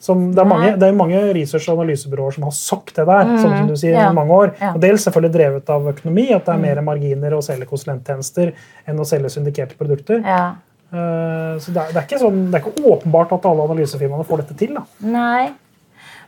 Som, 0.00 0.20
det, 0.30 0.38
er 0.38 0.46
mange, 0.46 0.68
det 0.78 0.86
er 0.86 0.94
mange 0.94 1.20
research- 1.34 1.66
og 1.72 1.80
analysebyråer 1.80 2.36
som 2.36 2.44
har 2.46 2.52
sagt 2.54 2.94
det 2.96 3.04
der. 3.08 3.24
Mm. 3.26 3.38
som 3.42 3.66
du 3.66 3.74
sier, 3.76 3.96
Ja. 3.98 4.10
i 4.10 4.14
mange 4.14 4.30
år. 4.30 4.52
Ja. 4.60 4.72
Og 4.74 4.80
Dels 4.80 5.02
selvfølgelig 5.04 5.32
drevet 5.34 5.70
av 5.74 5.88
økonomi, 5.90 6.28
at 6.32 6.46
det 6.46 6.54
er 6.54 6.58
mer 6.62 6.80
marginer 6.86 7.34
å 7.34 7.42
selge 7.42 7.66
konsulenttjenester 7.66 8.52
enn 8.86 9.00
å 9.02 9.04
selge 9.04 9.28
syndikerte 9.34 9.74
produkter. 9.76 10.22
Ja. 10.24 10.54
Eh, 10.92 11.58
Så 11.60 11.72
det 11.74 11.82
er, 11.82 11.92
det, 11.92 11.96
er 11.96 12.06
ikke 12.06 12.20
sånn, 12.22 12.44
det 12.52 12.60
er 12.60 12.64
ikke 12.66 12.92
åpenbart 12.94 13.32
at 13.36 13.46
alle 13.50 13.66
analysefirmaene 13.68 14.24
får 14.28 14.42
dette 14.44 14.56
til. 14.60 14.74
da. 14.78 14.84
Nei. 15.04 15.50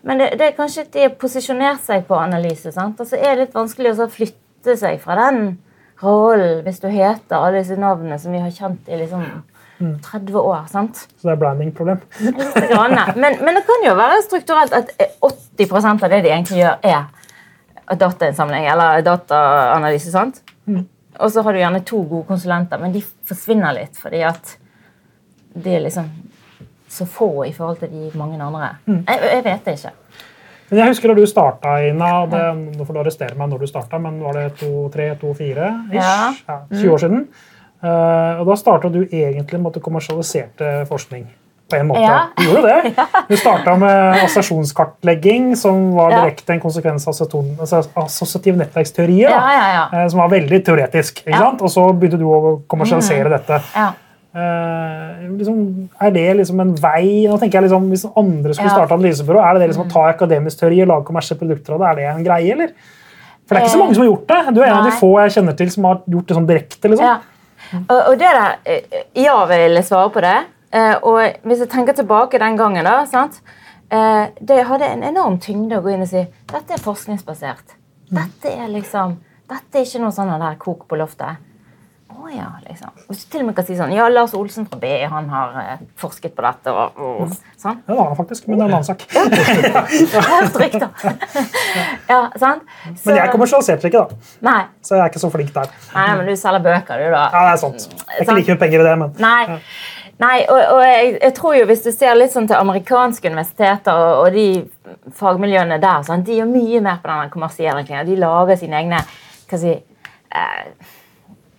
Men 0.03 0.19
det, 0.21 0.31
det 0.41 0.47
er 0.51 0.57
kanskje 0.57 0.87
at 0.87 0.93
de 0.97 1.05
har 1.05 1.17
posisjonert 1.21 1.83
seg 1.85 2.07
på 2.09 2.17
analyse. 2.17 2.73
sant? 2.73 3.01
Og 3.01 3.07
så 3.09 3.17
er 3.21 3.35
det 3.37 3.47
litt 3.47 3.55
vanskelig 3.57 3.95
å 4.01 4.09
flytte 4.11 4.77
seg 4.81 5.01
fra 5.03 5.17
den 5.29 5.59
rollen 6.03 6.63
hvis 6.65 6.81
du 6.81 6.89
heter 6.89 7.37
alle 7.37 7.61
disse 7.61 7.77
navnene 7.77 8.17
som 8.19 8.33
vi 8.33 8.41
har 8.41 8.53
kjent 8.57 8.89
i 8.89 8.97
liksom 9.03 9.25
30 9.81 10.37
år. 10.41 10.67
sant? 10.73 10.97
Så 11.21 11.29
det 11.29 11.35
er 11.35 11.41
branding-problem. 11.41 12.01
Men, 13.21 13.39
men 13.45 13.57
det 13.57 13.65
kan 13.69 13.85
jo 13.85 13.95
være 13.97 14.23
strukturelt 14.27 14.73
at 14.77 14.93
80% 15.25 16.05
av 16.05 16.11
det 16.13 16.23
de 16.25 16.33
egentlig 16.33 16.61
gjør, 16.61 16.77
er 16.85 17.97
datainnsamling 18.01 18.69
eller 18.71 19.01
dataanalyse. 19.05 20.13
sant? 20.13 20.43
Og 21.19 21.33
så 21.33 21.43
har 21.43 21.53
du 21.53 21.59
gjerne 21.59 21.83
to 21.87 22.03
gode 22.07 22.29
konsulenter, 22.29 22.79
men 22.79 22.93
de 22.95 23.03
forsvinner 23.03 23.75
litt 23.77 23.99
fordi 23.99 24.23
at 24.27 24.57
de 25.51 25.73
er 25.75 25.83
liksom 25.83 26.07
så 26.91 27.07
få 27.07 27.47
i 27.47 27.53
forhold 27.55 27.81
til 27.83 27.91
de 27.91 28.11
mange 28.19 28.39
andre. 28.43 28.77
Jeg, 28.87 29.19
jeg 29.23 29.45
vet 29.47 29.67
det 29.67 29.75
ikke. 29.79 29.93
Men 30.71 30.79
jeg 30.79 30.93
husker 30.93 31.11
da 31.11 31.15
du 31.19 31.27
starta, 31.27 31.75
Ina. 31.83 32.11
Det, 32.31 32.43
nå 32.79 32.87
får 32.87 32.97
du 32.97 33.01
arrestere 33.03 33.39
meg 33.39 33.51
når 33.51 33.63
du 33.63 33.71
starta, 33.71 33.99
men 34.03 34.21
var 34.23 34.39
det 34.39 34.47
to, 34.61 34.71
tre, 34.95 35.09
to, 35.19 35.33
fire? 35.39 35.71
Ja. 35.95 36.31
Ja, 36.47 36.61
20 36.71 36.93
år 36.95 37.03
siden. 37.03 37.25
Uh, 37.81 38.43
og 38.43 38.51
da 38.51 38.57
starta 38.61 38.91
du 38.93 39.01
egentlig 39.03 39.59
med 39.59 39.71
at 39.71 39.79
du 39.79 39.83
kommersialiserte 39.83 40.73
forskning. 40.91 41.27
På 41.71 41.79
en 41.79 41.87
måte. 41.87 42.03
Ja. 42.03 42.19
Du 42.37 42.45
gjorde 42.49 42.75
det. 42.75 43.07
Du 43.31 43.37
starta 43.39 43.77
med 43.79 44.25
assosiasjonskartlegging, 44.25 45.57
som 45.57 45.93
var 45.95 46.11
direkte 46.17 46.57
en 46.57 46.61
konsekvens 46.63 47.07
av 47.09 47.17
assosiativ 48.05 48.59
nettverksteori. 48.59 49.23
Ja, 49.23 49.41
ja, 49.55 49.89
eh, 49.93 50.07
Som 50.11 50.23
var 50.25 50.33
veldig 50.35 50.65
teoretisk. 50.67 51.25
Og 51.31 51.69
så 51.71 51.87
begynte 51.93 52.19
du 52.21 52.27
å 52.29 52.61
kommersialisere 52.71 53.33
dette. 53.39 53.63
ja. 53.77 53.91
Eh, 54.31 55.23
liksom, 55.35 55.89
er 55.99 56.11
det 56.15 56.37
liksom 56.39 56.61
en 56.63 56.69
vei 56.79 57.27
nå 57.27 57.35
tenker 57.41 57.59
jeg 57.59 57.65
liksom, 57.65 57.89
Hvis 57.91 58.05
andre 58.15 58.55
skulle 58.55 58.71
starte 58.71 58.95
analysebyrå, 58.95 59.41
er 59.43 59.57
det 59.57 59.65
det 59.65 59.69
liksom 59.73 59.89
å 59.89 59.91
ta 59.91 60.05
akademisk 60.13 60.61
teori 60.61 60.79
og 60.85 60.91
lage 60.93 61.07
kommersielle 61.09 61.41
produkter 61.41 61.75
av 61.75 61.83
det? 61.83 61.89
Er 61.89 61.99
det 61.99 62.05
en 62.13 62.23
greie, 62.29 62.53
eller? 62.55 62.71
For 63.43 63.57
det 63.57 63.59
er 63.59 63.67
ikke 63.67 63.75
så 63.75 63.81
mange 63.81 63.97
som 63.97 64.05
har 64.05 64.11
gjort 64.13 64.29
det. 64.31 64.55
Du 64.55 64.61
er 64.63 64.69
en 64.69 64.77
av 64.77 64.87
de 64.87 64.95
få 65.01 65.11
jeg 65.25 65.35
kjenner 65.35 65.57
til 65.59 65.73
som 65.75 65.89
har 65.89 65.99
gjort 66.15 66.29
det 66.31 66.37
sånn 66.39 66.47
direkte. 66.47 66.93
liksom. 66.93 67.09
Ja. 67.11 67.17
Og, 67.81 67.97
og 67.99 68.15
det 68.21 68.31
der, 68.37 68.55
eh, 68.71 69.01
Ja, 69.19 69.35
vil 69.51 69.81
jeg 69.81 69.89
svare 69.89 70.13
på 70.15 70.23
det. 70.23 70.37
Eh, 70.73 70.95
Og 71.03 71.19
hvis 71.43 71.59
jeg 71.65 71.69
tenker 71.73 71.93
tilbake 71.99 72.39
den 72.39 72.57
gangen, 72.57 72.85
da 72.85 73.05
sant? 73.07 73.41
Eh, 73.91 74.29
Det 74.41 74.65
hadde 74.67 74.87
en 74.87 75.03
enorm 75.03 75.39
tyngde 75.43 75.79
å 75.79 75.83
gå 75.83 75.93
inn 75.95 76.03
og 76.03 76.09
si 76.09 76.27
dette 76.53 76.73
er 76.77 76.79
forskningsbasert. 76.85 77.77
Dette 78.11 78.49
er 78.55 78.69
liksom, 78.69 79.17
dette 79.49 79.79
er 79.79 79.85
ikke 79.87 80.01
noe 80.03 80.11
sånn 80.15 80.31
der 80.41 80.57
kok 80.59 80.87
på 80.89 80.97
loftet. 80.99 81.37
Å 82.11 82.27
ja, 82.35 82.49
liksom. 82.69 82.91
Hvis 83.09 83.21
du 83.25 83.31
til 83.31 83.41
og 83.41 83.47
med 83.47 83.55
kan 83.57 83.65
si 83.65 83.77
sånn 83.79 83.93
Ja, 83.95 84.09
Lars 84.11 84.33
Olsen 84.35 84.67
fra 84.67 84.79
BI 84.83 85.05
han 85.09 85.29
har 85.31 85.53
eh, 85.63 85.79
forsket 85.97 86.35
på 86.35 86.43
dette. 86.43 86.71
og, 86.75 86.99
og 86.99 87.29
sånn. 87.57 87.79
Ja, 87.87 87.95
det 87.95 87.99
har 88.01 88.09
han 88.11 88.17
faktisk, 88.19 88.49
men 88.49 88.59
det 88.59 88.65
er 88.65 88.69
en 88.69 88.75
annen 88.75 88.85
sak. 88.85 89.05
Helt 90.31 90.59
riktig. 90.59 90.89
ja, 92.09 92.19
sant? 92.39 92.63
Så, 92.97 93.07
Men 93.11 93.17
jeg 93.21 93.31
kommersialiserte 93.35 93.91
ikke, 93.91 94.03
da. 94.03 94.35
Nei, 94.51 94.65
Så 94.83 94.97
jeg 94.99 95.05
er 95.05 95.13
ikke 95.13 95.23
så 95.23 95.31
flink 95.33 95.53
der. 95.55 95.71
nei, 95.95 96.09
men 96.19 96.27
du 96.27 96.35
selger 96.37 96.65
bøker, 96.67 96.99
du, 97.05 97.11
da. 97.15 97.23
Ja, 97.33 97.45
det 97.47 97.53
er 97.55 97.63
sant. 97.63 97.87
Jeg 97.95 98.19
er 98.19 98.23
ikke 98.27 98.37
like 98.41 98.55
mye 98.57 98.63
penger 98.65 98.81
i 98.85 98.89
det, 98.91 98.97
men 99.05 99.15
Nei, 99.23 99.61
Nei 100.21 100.43
og, 100.45 100.59
og 100.59 100.83
jeg, 100.85 101.13
jeg 101.17 101.35
tror 101.37 101.55
jo 101.57 101.69
hvis 101.71 101.85
du 101.87 101.91
ser 101.95 102.19
litt 102.19 102.33
sånn 102.35 102.49
til 102.49 102.59
amerikanske 102.59 103.31
universiteter 103.31 103.97
og, 103.97 104.27
og 104.27 104.35
de 104.35 105.13
fagmiljøene 105.17 105.79
der, 105.81 106.03
sånn, 106.05 106.25
de 106.27 106.37
gjør 106.37 106.51
mye 106.51 106.83
mer 106.85 107.01
på 107.01 107.09
den 107.09 107.33
kommersielle 107.33 107.85
klinga. 107.87 108.05
De 108.09 108.19
lager 108.21 108.61
sine 108.61 108.83
egne 108.83 109.01
hva 109.51 109.61
si, 109.61 109.73
eh, 110.37 110.91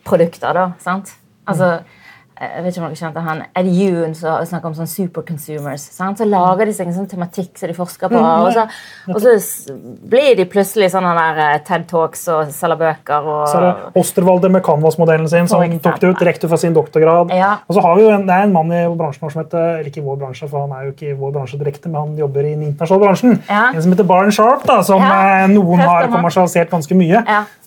produkter, 0.07 0.53
da. 0.55 0.67
sant? 0.83 1.15
Altså, 1.49 1.71
eh, 1.79 2.00
jeg 2.41 2.63
vet 2.65 2.73
ikke 2.73 2.81
om 2.81 2.87
dere 2.89 2.97
kjente 2.97 3.21
han 3.25 3.41
Ed 3.59 3.67
Yoon 3.69 4.15
som 4.17 4.45
snakker 4.49 4.71
om 4.71 4.75
sånn 4.77 4.89
superconsumers. 4.89 5.83
Sant? 5.93 6.17
Så 6.17 6.25
lager 6.25 6.65
de 6.65 6.73
seg 6.73 6.89
en 6.89 6.95
sånn 6.95 7.09
tematikk 7.11 7.53
som 7.59 7.69
de 7.69 7.75
forsker 7.77 8.09
på, 8.09 8.17
og 8.17 8.49
så, 8.55 8.65
og 9.13 9.19
så 9.21 9.75
blir 10.11 10.33
de 10.39 10.47
plutselig 10.49 10.89
sånne 10.95 11.11
der 11.19 11.41
eh, 11.45 11.59
TED 11.67 11.85
Talks 11.91 12.25
og 12.33 12.49
selger 12.55 12.79
bøker. 12.81 13.27
Og, 13.27 13.43
så 13.51 13.59
er 13.59 13.67
det 13.67 14.01
Osterwalder 14.01 14.53
med 14.57 14.65
Canvas-modellen 14.65 15.29
sin 15.29 15.49
som 15.51 15.61
tok 15.85 16.01
det 16.01 16.11
ut 16.11 16.23
direkte 16.23 16.49
fra 16.49 16.59
sin 16.61 16.75
doktorgrad. 16.77 17.33
Ja. 17.37 17.53
Og 17.67 17.77
så 17.77 17.85
har 17.85 17.97
vi 17.99 18.07
jo 18.07 18.11
en, 18.15 18.27
Det 18.27 18.35
er 18.35 18.49
en 18.49 18.57
mann 18.57 18.73
i 18.73 18.83
vår 18.87 18.97
bransje 19.03 19.21
som 19.21 19.43
heter 19.43 19.67
eller 19.77 19.93
ikke 19.93 20.01
i 20.01 20.07
vår 20.09 20.19
bransje, 20.25 20.49
for 20.49 20.65
han 20.65 20.75
er 20.77 20.89
jo 20.89 20.95
ikke 20.95 21.13
i 21.13 21.15
vår 21.21 21.37
bransje 21.37 21.61
direkte, 21.61 21.93
men 21.93 22.01
han 22.01 22.19
jobber 22.25 22.45
i 22.45 22.55
den 22.55 22.67
internasjonale 22.71 23.05
bransjen. 23.05 23.39
Ja. 23.45 23.63
En 23.69 23.85
som 23.85 23.93
heter 23.93 24.11
Barn 24.15 24.33
Sharp, 24.33 24.65
da, 24.67 24.81
som 24.85 25.01
Ja, 25.01 25.41
eh, 25.43 25.49
noen 25.51 25.81
har 25.81 26.09
kommersialisert 26.11 26.73
ganske 26.73 26.97
mye. 26.97 27.21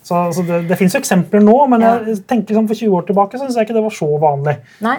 Så, 0.05 0.19
så 0.37 0.43
det, 0.45 0.59
det 0.69 0.77
fins 0.77 0.95
eksempler 0.99 1.41
nå, 1.41 1.55
men 1.73 1.81
jeg 1.81 2.19
tenker 2.29 2.53
liksom 2.53 2.67
for 2.69 2.77
20 2.77 2.97
år 2.99 3.07
tilbake 3.09 3.39
så 3.39 3.47
synes 3.47 3.57
jeg 3.57 3.69
ikke 3.69 3.77
det 3.79 3.85
var 3.87 3.95
så 3.97 4.09
vanlig. 4.21 4.59
Nei. 4.81 4.99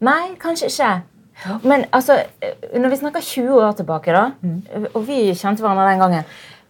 Nei, 0.00 0.34
kanskje 0.38 0.66
ikke. 0.70 0.90
Men 1.62 1.84
altså, 1.94 2.16
eh, 2.42 2.78
når 2.78 2.88
vi 2.90 2.96
snakker 2.96 3.20
20 3.22 3.60
år 3.62 3.72
tilbake, 3.78 4.12
da, 4.14 4.24
og 4.94 5.06
vi 5.06 5.32
kjente 5.38 5.62
hverandre 5.62 5.84
den 5.92 6.00
gangen 6.02 6.24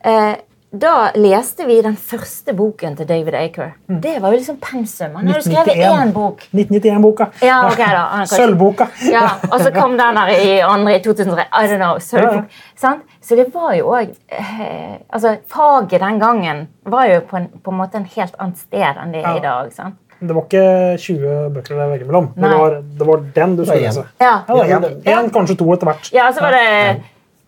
eh, 0.04 0.34
Da 0.70 1.10
leste 1.16 1.64
vi 1.64 1.78
den 1.80 1.94
første 1.96 2.52
boken 2.52 2.96
til 2.98 3.06
David 3.08 3.32
Aker. 3.34 3.70
Det 3.88 4.18
var 4.20 4.34
jo 4.34 4.36
liksom 4.42 4.58
pensum. 4.60 5.14
Han 5.16 5.26
hadde 5.32 5.40
skrevet 5.46 5.70
1991. 5.72 6.02
én 6.02 6.12
bok. 6.12 6.42
1991-boka. 6.52 7.26
Ja, 7.40 7.62
okay 7.70 7.88
da. 7.96 8.24
Sølvboka. 8.28 8.86
Ja, 9.16 9.22
Og 9.48 9.60
så 9.64 9.70
kom 9.72 9.96
den 9.96 10.20
der 10.20 10.28
i 10.36 10.58
andre 10.60 10.98
i 10.98 11.00
2003. 11.04 11.46
I 11.48 11.70
don't 11.72 11.80
know. 11.80 11.96
Sølvbok. 11.98 12.52
Sant? 12.76 13.00
Så 13.24 13.36
det 13.40 13.46
var 13.54 13.72
jo 13.78 13.88
òg 13.96 14.12
eh, 14.28 14.98
altså, 15.08 15.38
Faget 15.48 16.00
den 16.04 16.20
gangen 16.20 16.66
var 16.84 17.08
jo 17.14 17.20
på 17.30 17.36
en, 17.40 17.48
på 17.64 17.72
en 17.72 17.80
måte 17.80 17.96
en 18.02 18.04
helt 18.16 18.36
annet 18.38 18.60
sted 18.60 19.00
enn 19.02 19.16
det 19.16 19.24
er 19.24 19.40
i 19.40 19.44
dag. 19.48 19.72
sant? 19.72 19.96
Det 20.20 20.34
var 20.34 20.42
ikke 20.48 20.62
20 20.98 21.50
bøker 21.54 21.76
det 21.78 21.84
er 21.84 22.06
mellom. 22.08 22.32
Det 22.34 22.50
var, 22.58 22.74
det 22.98 23.06
var 23.06 23.20
den 23.36 23.56
du 23.56 23.62
skulle 23.64 23.78
Det 23.78 23.86
lese. 23.86 24.00
en. 24.00 24.26
Ja. 24.26 24.34
Det 24.48 25.14
en, 25.14 25.30
kanskje 25.30 25.56
to 25.60 25.68
etter 25.74 25.86
hvert. 25.92 26.10
Ja, 26.12 26.26
så 26.34 26.42
var 26.42 26.56
det 26.56 26.66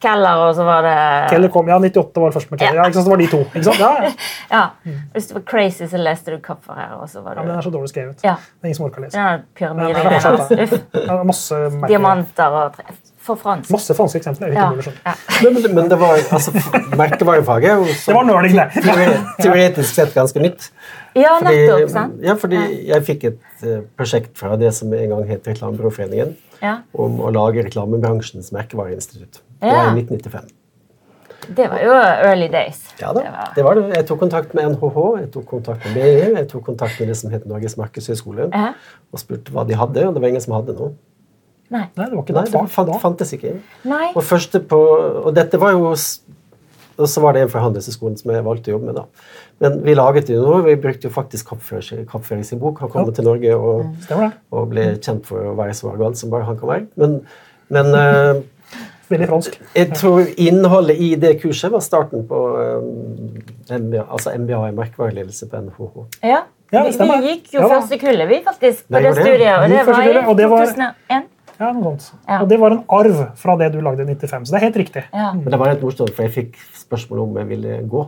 Keller, 0.00 0.38
og 0.48 0.54
så 0.56 0.64
var 0.64 0.86
det 0.86 1.30
Keller 1.30 1.50
kom, 1.52 1.68
ja, 1.68 1.76
98 1.76 2.20
var 2.22 2.30
det 2.30 2.36
første 2.38 2.54
med 2.54 2.60
Keller. 2.62 2.78
Ja, 2.80 2.86
ikke 2.88 2.94
sant, 2.94 3.04
det 3.04 3.12
var 3.12 3.20
de 3.20 3.26
to. 3.28 3.40
ikke 3.52 3.64
sant? 3.66 3.80
Ja, 3.82 3.90
ja. 4.06 4.12
ja. 4.56 4.94
Hvis 5.12 5.26
du 5.28 5.34
var 5.34 5.42
crazy, 5.50 5.84
så 5.90 6.00
leste 6.00 6.32
du 6.32 6.38
Kaffer 6.40 6.78
her. 6.78 6.94
og 6.96 7.08
så 7.10 7.20
var 7.20 7.34
ja, 7.36 7.42
men 7.42 7.50
Den 7.50 7.58
er 7.58 7.66
så 7.66 7.72
dårlig 7.74 7.90
skrevet. 7.92 8.24
Ja. 8.24 8.34
Det 8.40 8.64
er 8.64 8.70
ingen 8.70 8.78
som 8.78 8.86
orker 8.86 9.02
å 9.02 9.04
lese. 9.04 9.18
Ja, 9.18 9.36
det 9.60 9.90
er 9.90 10.08
fortsatt, 10.08 10.54
Uff. 10.56 10.72
ja. 10.94 11.04
Ja, 11.10 11.22
masse, 11.28 11.54
merkelige- 11.54 11.88
Diamanter 11.92 12.56
og 12.62 12.76
tre... 12.78 12.84
For 13.20 13.36
fransk. 13.36 13.68
masse 13.70 13.94
franske 13.94 14.16
eksempler. 14.18 14.48
Er 14.48 14.52
Ja. 14.54 14.70
ja. 15.06 15.12
Men, 15.44 15.54
men, 15.62 15.74
men 15.74 15.88
det 15.90 15.98
var 16.00 16.16
altså, 16.32 16.52
merkevarefaget 16.96 17.70
er 17.70 17.84
Det 18.06 18.14
var 18.16 18.24
nerding, 18.24 18.54
det. 18.56 19.18
teoretisk 19.44 19.94
sett 19.94 20.14
ganske 20.14 20.40
nytt. 20.40 20.70
ja, 21.14 21.34
Fordi, 21.38 21.56
nettopp. 21.66 21.90
sant? 21.90 22.14
ja, 22.24 22.34
fordi 22.34 22.60
jeg 22.88 23.04
fikk 23.04 23.24
et 23.24 23.66
eh, 23.66 23.82
prosjekt 23.98 24.38
fra 24.40 24.56
det 24.56 24.72
som 24.74 24.92
en 24.96 25.08
gang 25.12 25.26
het 25.28 25.46
Reklamebyråforeningen, 25.46 26.36
Ja. 26.62 26.78
om 26.94 27.20
å 27.20 27.30
lage 27.32 27.62
reklamebransjens 27.64 28.50
merkevareinstitutt. 28.52 29.42
Det 29.60 29.68
var 29.68 29.92
i 29.92 30.00
1995. 30.00 30.48
Det 31.56 31.66
var 31.72 31.80
jo 31.82 31.92
early 32.30 32.48
days. 32.52 32.80
Ja 33.00 33.12
da, 33.12 33.20
Det 33.20 33.30
var- 33.32 33.52
det 33.56 33.62
var 33.64 33.74
det. 33.74 33.84
Jeg 33.96 34.06
tok 34.06 34.18
kontakt 34.20 34.54
med 34.54 34.64
NHH, 34.72 34.98
jeg 35.20 35.30
tok 35.32 35.46
kontakt 35.46 35.84
med 35.84 35.94
BI, 35.94 36.34
jeg 36.36 36.48
tok 36.48 36.64
kontakt 36.64 37.00
med 37.00 37.08
det 37.08 37.16
som 37.16 37.30
het 37.30 37.46
Norges 37.46 37.76
markedshøgskole, 37.76 38.48
Ja. 38.52 38.72
og 39.12 39.18
spurte 39.18 39.50
hva 39.52 39.66
de 39.66 39.74
hadde, 39.74 40.06
og 40.08 40.14
det 40.14 40.20
var 40.22 40.28
ingen 40.28 40.40
som 40.40 40.54
hadde 40.54 40.76
noe. 40.78 40.92
Nei. 41.70 41.84
Nei, 41.96 42.06
det 42.08 42.16
var 42.16 42.24
ikke 42.24 42.34
Nei, 42.34 42.44
det 42.44 42.50
det 42.50 42.58
fag 42.58 42.70
fant, 42.74 42.88
da. 42.90 42.98
fantes 43.02 43.32
ikke. 43.36 43.54
Nei. 43.86 44.10
Og, 44.14 44.22
første 44.26 44.60
på, 44.72 44.78
og 45.24 45.34
dette 45.36 45.60
var 45.62 45.76
jo 45.76 45.92
Og 47.00 47.08
så 47.08 47.22
var 47.24 47.32
det 47.32 47.46
en 47.46 47.48
fra 47.52 47.62
Handelshøyskolen 47.64 48.18
som 48.20 48.32
jeg 48.34 48.44
valgte 48.44 48.72
å 48.72 48.74
jobbe 48.74 48.90
med. 48.90 48.98
da. 48.98 49.06
Men 49.60 49.78
vi 49.86 49.94
laget 49.94 50.26
det 50.28 50.34
jo 50.34 50.42
nå. 50.44 50.58
Vi 50.66 50.74
brukte 50.76 51.08
jo 51.08 51.12
faktisk 51.14 51.48
Kappføring 51.48 52.44
sin 52.44 52.60
bok. 52.60 52.80
Han 52.84 52.90
kom 52.92 53.12
til 53.14 53.24
Norge 53.24 53.54
og, 53.56 53.86
Stemmer 54.04 54.34
og 54.52 54.68
ble 54.72 54.84
kjent 55.00 55.24
for 55.28 55.52
å 55.52 55.54
være 55.56 55.76
så 55.78 55.88
arrogant 55.92 56.18
som 56.20 56.32
bare 56.32 56.44
han 56.48 56.58
kan 56.60 56.68
være. 56.74 56.86
Men, 57.00 57.20
men 57.72 57.94
uh, 57.96 58.42
Veldig 59.10 59.26
fransk. 59.26 59.56
jeg 59.74 59.90
tror 59.98 60.28
innholdet 60.38 61.00
i 61.02 61.14
det 61.18 61.32
kurset 61.42 61.72
var 61.72 61.80
starten 61.82 62.22
på 62.28 62.40
eh, 62.62 63.74
MBA, 63.74 64.04
altså 64.06 64.30
MBA 64.38 64.60
i 64.68 64.76
merkevareledelse 64.76 65.48
på 65.50 65.62
NHH. 65.64 65.88
Ja. 66.22 66.44
Ja, 66.70 66.84
det 66.86 67.00
vi, 67.00 67.06
vi 67.10 67.32
gikk 67.32 67.48
jo 67.56 67.64
Ja 67.64 67.68
første 67.72 67.96
kullet, 67.98 68.28
vi, 68.30 68.36
faktisk, 68.46 68.84
på 68.86 68.94
Det 68.94 69.02
det 69.02 69.14
det. 69.16 69.24
studiet. 69.24 69.56
Og 70.28 70.36
det 70.38 70.46
var 70.52 70.62
i 70.62 70.68
2001. 70.68 71.24
Ja, 71.60 71.74
noe 71.76 71.98
sånt. 72.00 72.08
Ja. 72.24 72.40
Og 72.40 72.48
det 72.48 72.56
var 72.60 72.72
en 72.72 72.84
arv 72.96 73.18
fra 73.36 73.56
det 73.60 73.72
du 73.74 73.82
lagde 73.84 74.06
i 74.06 74.08
95, 74.08 74.48
så 74.48 74.54
det 74.54 74.60
er 74.60 74.66
helt 74.70 74.80
riktig. 74.80 75.04
Ja. 75.12 75.32
Men 75.36 75.52
det 75.52 75.60
var 75.60 75.74
helt 75.74 75.84
morsomt, 75.84 76.14
for 76.16 76.24
jeg 76.24 76.32
fikk 76.32 76.56
spørsmål 76.86 77.26
om 77.26 77.36
jeg 77.42 77.50
ville 77.50 77.82
gå 77.90 78.06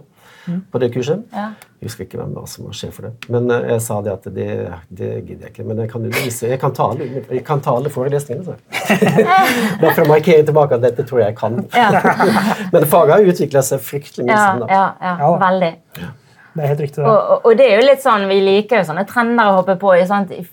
på 0.73 0.79
det 0.83 0.88
kurset. 0.95 1.21
Ja. 1.33 1.53
Jeg 1.79 1.87
husker 1.91 2.07
ikke 2.07 2.19
hvem 2.19 2.33
det 2.35 2.41
var 2.41 2.49
som 2.51 2.67
var 2.67 2.75
sjef 2.79 2.97
for 2.99 3.07
det. 3.07 3.29
Men 3.31 3.51
eh, 3.55 3.69
jeg 3.75 3.83
sa 3.85 3.99
det 4.03 4.12
at 4.12 4.25
det, 4.35 4.47
det 4.88 5.11
gidder 5.27 5.47
jeg 5.47 5.53
ikke. 5.53 5.67
Men 5.69 5.83
jeg 5.83 5.93
kan 5.93 6.07
undervise. 6.09 6.49
Jeg 6.51 6.61
kan 6.62 6.75
ta 6.75 6.88
alle, 6.95 7.09
jeg 7.29 7.45
kan 7.47 7.62
ta 7.62 7.77
alle 7.79 7.93
forelesningene. 7.95 8.47
Så. 8.49 8.57
Bare 9.83 9.93
for 9.97 10.03
å 10.05 10.09
markere 10.11 10.47
tilbake 10.49 10.79
at 10.79 10.87
dette 10.87 11.07
tror 11.07 11.23
jeg 11.23 11.33
jeg 11.33 11.38
kan. 11.38 11.61
Ja. 11.77 12.03
Men 12.75 12.88
faget 12.91 13.15
har 13.17 13.31
utvikla 13.35 13.62
seg 13.67 13.85
fryktelig 13.87 14.27
mye. 14.27 14.35
Ja, 14.35 14.49
siden 14.49 14.67
da. 14.67 14.81
ja, 14.81 15.15
ja, 15.23 15.33
veldig. 15.45 15.73
Det 16.55 16.65
er 16.65 16.69
helt 16.69 16.81
riktig. 16.81 17.01
Det. 17.01 17.09
og, 17.09 17.47
og 17.49 17.57
det 17.57 17.67
er 17.67 17.79
jo 17.81 17.87
litt 17.87 18.03
sånn, 18.05 18.27
Vi 18.29 18.41
liker 18.45 18.83
jo 18.83 18.88
sånne 18.91 19.07
trender 19.09 19.49
å 19.49 19.55
hoppe 19.61 19.77
på 19.81 19.95
i, 19.97 20.03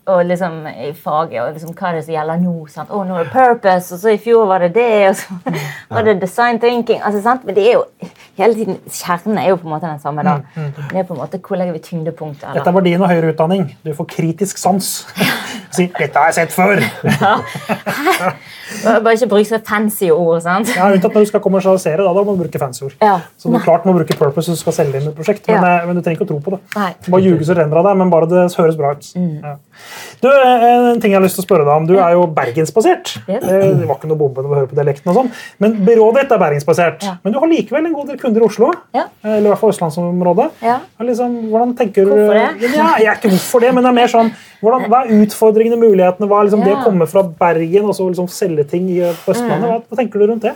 og 0.07 0.21
liksom, 0.29 0.55
i 0.71 0.93
faget. 0.95 1.41
og 1.43 1.53
liksom, 1.57 1.73
Hva 1.75 1.89
er 1.89 1.97
det 1.99 2.05
som 2.05 2.13
gjelder 2.15 2.39
nå? 2.43 2.53
Sant? 2.71 2.93
Oh, 2.95 3.03
nå 3.07 3.17
er 3.19 3.27
det 3.27 3.33
purpose, 3.33 3.93
og 3.95 3.99
så 4.03 4.13
i 4.13 4.21
fjor 4.23 4.47
var 4.47 4.63
det 4.63 4.71
det. 4.77 5.09
og 5.09 5.15
så 5.19 5.57
var 5.95 6.07
det 6.07 6.17
design 6.21 6.59
thinking. 6.59 7.01
altså 7.03 7.21
sant? 7.25 7.43
Men 7.45 7.55
det 7.59 7.67
er 7.67 7.73
jo 7.79 7.83
hele 8.39 8.53
tiden, 8.55 8.79
Kjernen 8.87 9.37
er 9.41 9.49
jo 9.51 9.59
på 9.59 9.67
en 9.67 9.73
måte 9.75 9.89
den 9.89 9.99
samme. 9.99 10.23
da. 10.23 10.37
Det 10.55 11.03
er 11.03 11.03
på 11.03 11.13
en 11.17 11.19
måte 11.19 11.41
Hvor 11.43 11.59
legger 11.59 11.75
vi 11.75 11.83
tyngdepunktet? 11.89 12.53
Dette 12.55 12.69
er 12.69 12.77
var 12.79 12.87
din 12.87 13.01
og 13.01 13.11
høyere 13.11 13.33
utdanning. 13.33 13.67
Du 13.83 13.91
får 13.93 14.09
kritisk 14.15 14.57
sans. 14.57 14.93
Si 15.69 15.85
'dette 15.85 16.17
har 16.17 16.31
jeg 16.31 16.33
sett 16.33 16.53
før'. 16.55 16.81
Bare 19.03 19.13
ikke 19.13 19.27
bruke 19.29 19.45
så 19.45 19.59
fancy 19.67 20.09
ord. 20.09 20.41
sant? 20.41 20.69
Ja, 20.75 20.87
Unntatt 20.93 21.13
når 21.13 21.25
du 21.25 21.29
skal 21.29 21.41
kommersialisere. 21.43 22.01
Da, 22.03 22.13
da 22.13 22.23
må 22.25 22.35
du 22.35 22.43
bruke 22.43 22.61
fancy 22.61 22.83
ord. 22.87 22.95
Ja. 23.01 23.19
Så 23.37 23.51
du 23.53 23.57
klart 23.63 23.85
må 23.85 23.93
bruke 23.97 24.17
purpose 24.17 24.49
hvis 24.51 24.59
du 24.59 24.63
skal 24.63 24.75
selge 24.79 25.01
inn 25.01 25.09
et 25.11 25.17
prosjekt, 25.17 25.47
men, 25.47 25.61
Ja. 25.63 25.88
Men 25.89 25.97
du 25.97 26.03
trenger 26.05 26.19
ikke 26.21 26.27
å 26.27 26.31
tro 26.31 26.39
på 26.45 26.53
det. 26.55 26.59
Nei. 26.77 26.89
Bare 27.09 27.21
ljuge 27.25 27.45
så 27.47 27.55
renner 27.57 27.79
av 27.81 27.87
deg, 27.89 27.97
men 27.99 28.11
bare 28.13 28.29
det 28.31 28.43
høres 28.55 28.77
bra 28.79 28.91
ut. 28.95 29.07
Mm. 29.17 29.33
Ja. 29.43 29.55
Du, 30.21 30.27
eh, 30.29 30.65
En 30.93 30.99
ting 31.01 31.11
jeg 31.13 31.17
har 31.19 31.23
lyst 31.25 31.37
til 31.39 31.43
å 31.43 31.47
spørre 31.47 31.65
deg 31.65 31.73
om. 31.75 31.85
Du 31.89 31.95
er 31.97 32.13
jo 32.15 32.25
bergensbasert. 32.35 33.13
Yes. 33.27 33.43
Eh, 33.43 33.73
Det 33.79 33.87
var 33.89 33.97
ikke 33.99 34.09
noe 34.11 34.19
bombe 34.19 34.43
når 34.43 34.49
vi 34.53 34.59
hører 34.59 34.69
på 34.71 34.77
dialekten 34.79 35.11
og 35.11 35.15
sånn, 35.19 35.31
men 35.59 35.77
byrået 35.87 36.21
ditt 36.21 36.31
er 36.35 36.41
bergensbasert. 36.41 37.03
Ja. 37.07 37.13
Men 37.23 37.33
du 37.33 37.39
har 37.39 37.47
likevel 37.51 37.85
en 37.89 37.93
god 37.93 38.07
del 38.13 38.17
kunder 38.21 38.41
i 38.41 38.45
Oslo. 38.45 38.71
Ja. 38.93 39.05
eh, 39.23 39.37
Eller 39.37 39.47
i 39.49 39.53
hvert 39.53 39.59
fall 39.63 39.73
østlandsområdet. 39.75 40.49
Liksom, 41.09 41.37
hvordan 41.49 41.75
tenker 41.77 42.05
du 42.05 42.11
Hvorfor 42.13 42.33
det? 42.33 42.73
Ja, 42.75 42.89
jeg 42.99 43.07
er 43.07 43.15
ikke 43.17 43.31
hvorfor 43.33 43.61
det, 43.61 43.73
men 43.73 43.83
det 43.83 43.89
er 43.89 43.97
mer 44.01 44.07
sånn 44.11 44.31
hvordan, 44.61 44.89
Hva 44.91 45.05
er 45.05 45.13
utfordringene, 45.23 45.79
mulighetene? 45.79 46.27
Hva 46.27 46.41
er 46.41 46.49
liksom 46.49 46.63
det 46.65 46.73
å 46.75 46.83
komme 46.83 47.07
fra 47.07 47.23
Bergen 47.23 47.85
og 47.85 47.95
så 47.95 48.09
liksom 48.09 48.27
selge 48.27 48.67
ting 48.67 48.87
på 49.23 49.31
Østlandet? 49.31 49.63
Mm. 49.63 49.71
Hva, 49.71 49.81
hva 49.87 49.97
tenker 49.97 50.19
du 50.19 50.27
rundt 50.27 50.41
det? 50.43 50.53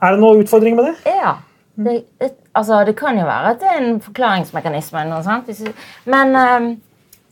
Er 0.00 0.14
det 0.14 0.20
noen 0.22 0.44
utfordringer 0.44 0.76
med 0.78 0.92
det? 0.92 1.12
Ja. 1.18 1.34
Det, 1.78 1.94
det, 2.18 2.32
altså, 2.58 2.80
det 2.88 2.96
kan 2.98 3.14
jo 3.20 3.24
være 3.28 3.52
at 3.54 3.60
det 3.62 3.68
er 3.70 3.78
en 3.84 4.00
forklaringsmekanisme. 4.02 4.98
eller 5.04 5.22
Noe, 5.22 5.42
du- 5.46 6.10
Men 6.10 6.34
um, 6.36 6.68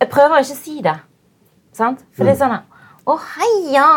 jeg 0.01 0.09
prøver 0.13 0.39
ikke 0.45 0.55
å 0.55 0.63
si 0.63 0.81
det. 0.87 0.97
Sant? 1.75 2.05
For 2.17 2.25
det 2.25 2.37
er 2.37 2.41
sånn 2.47 2.59
Å, 3.07 3.19
heia! 3.37 3.89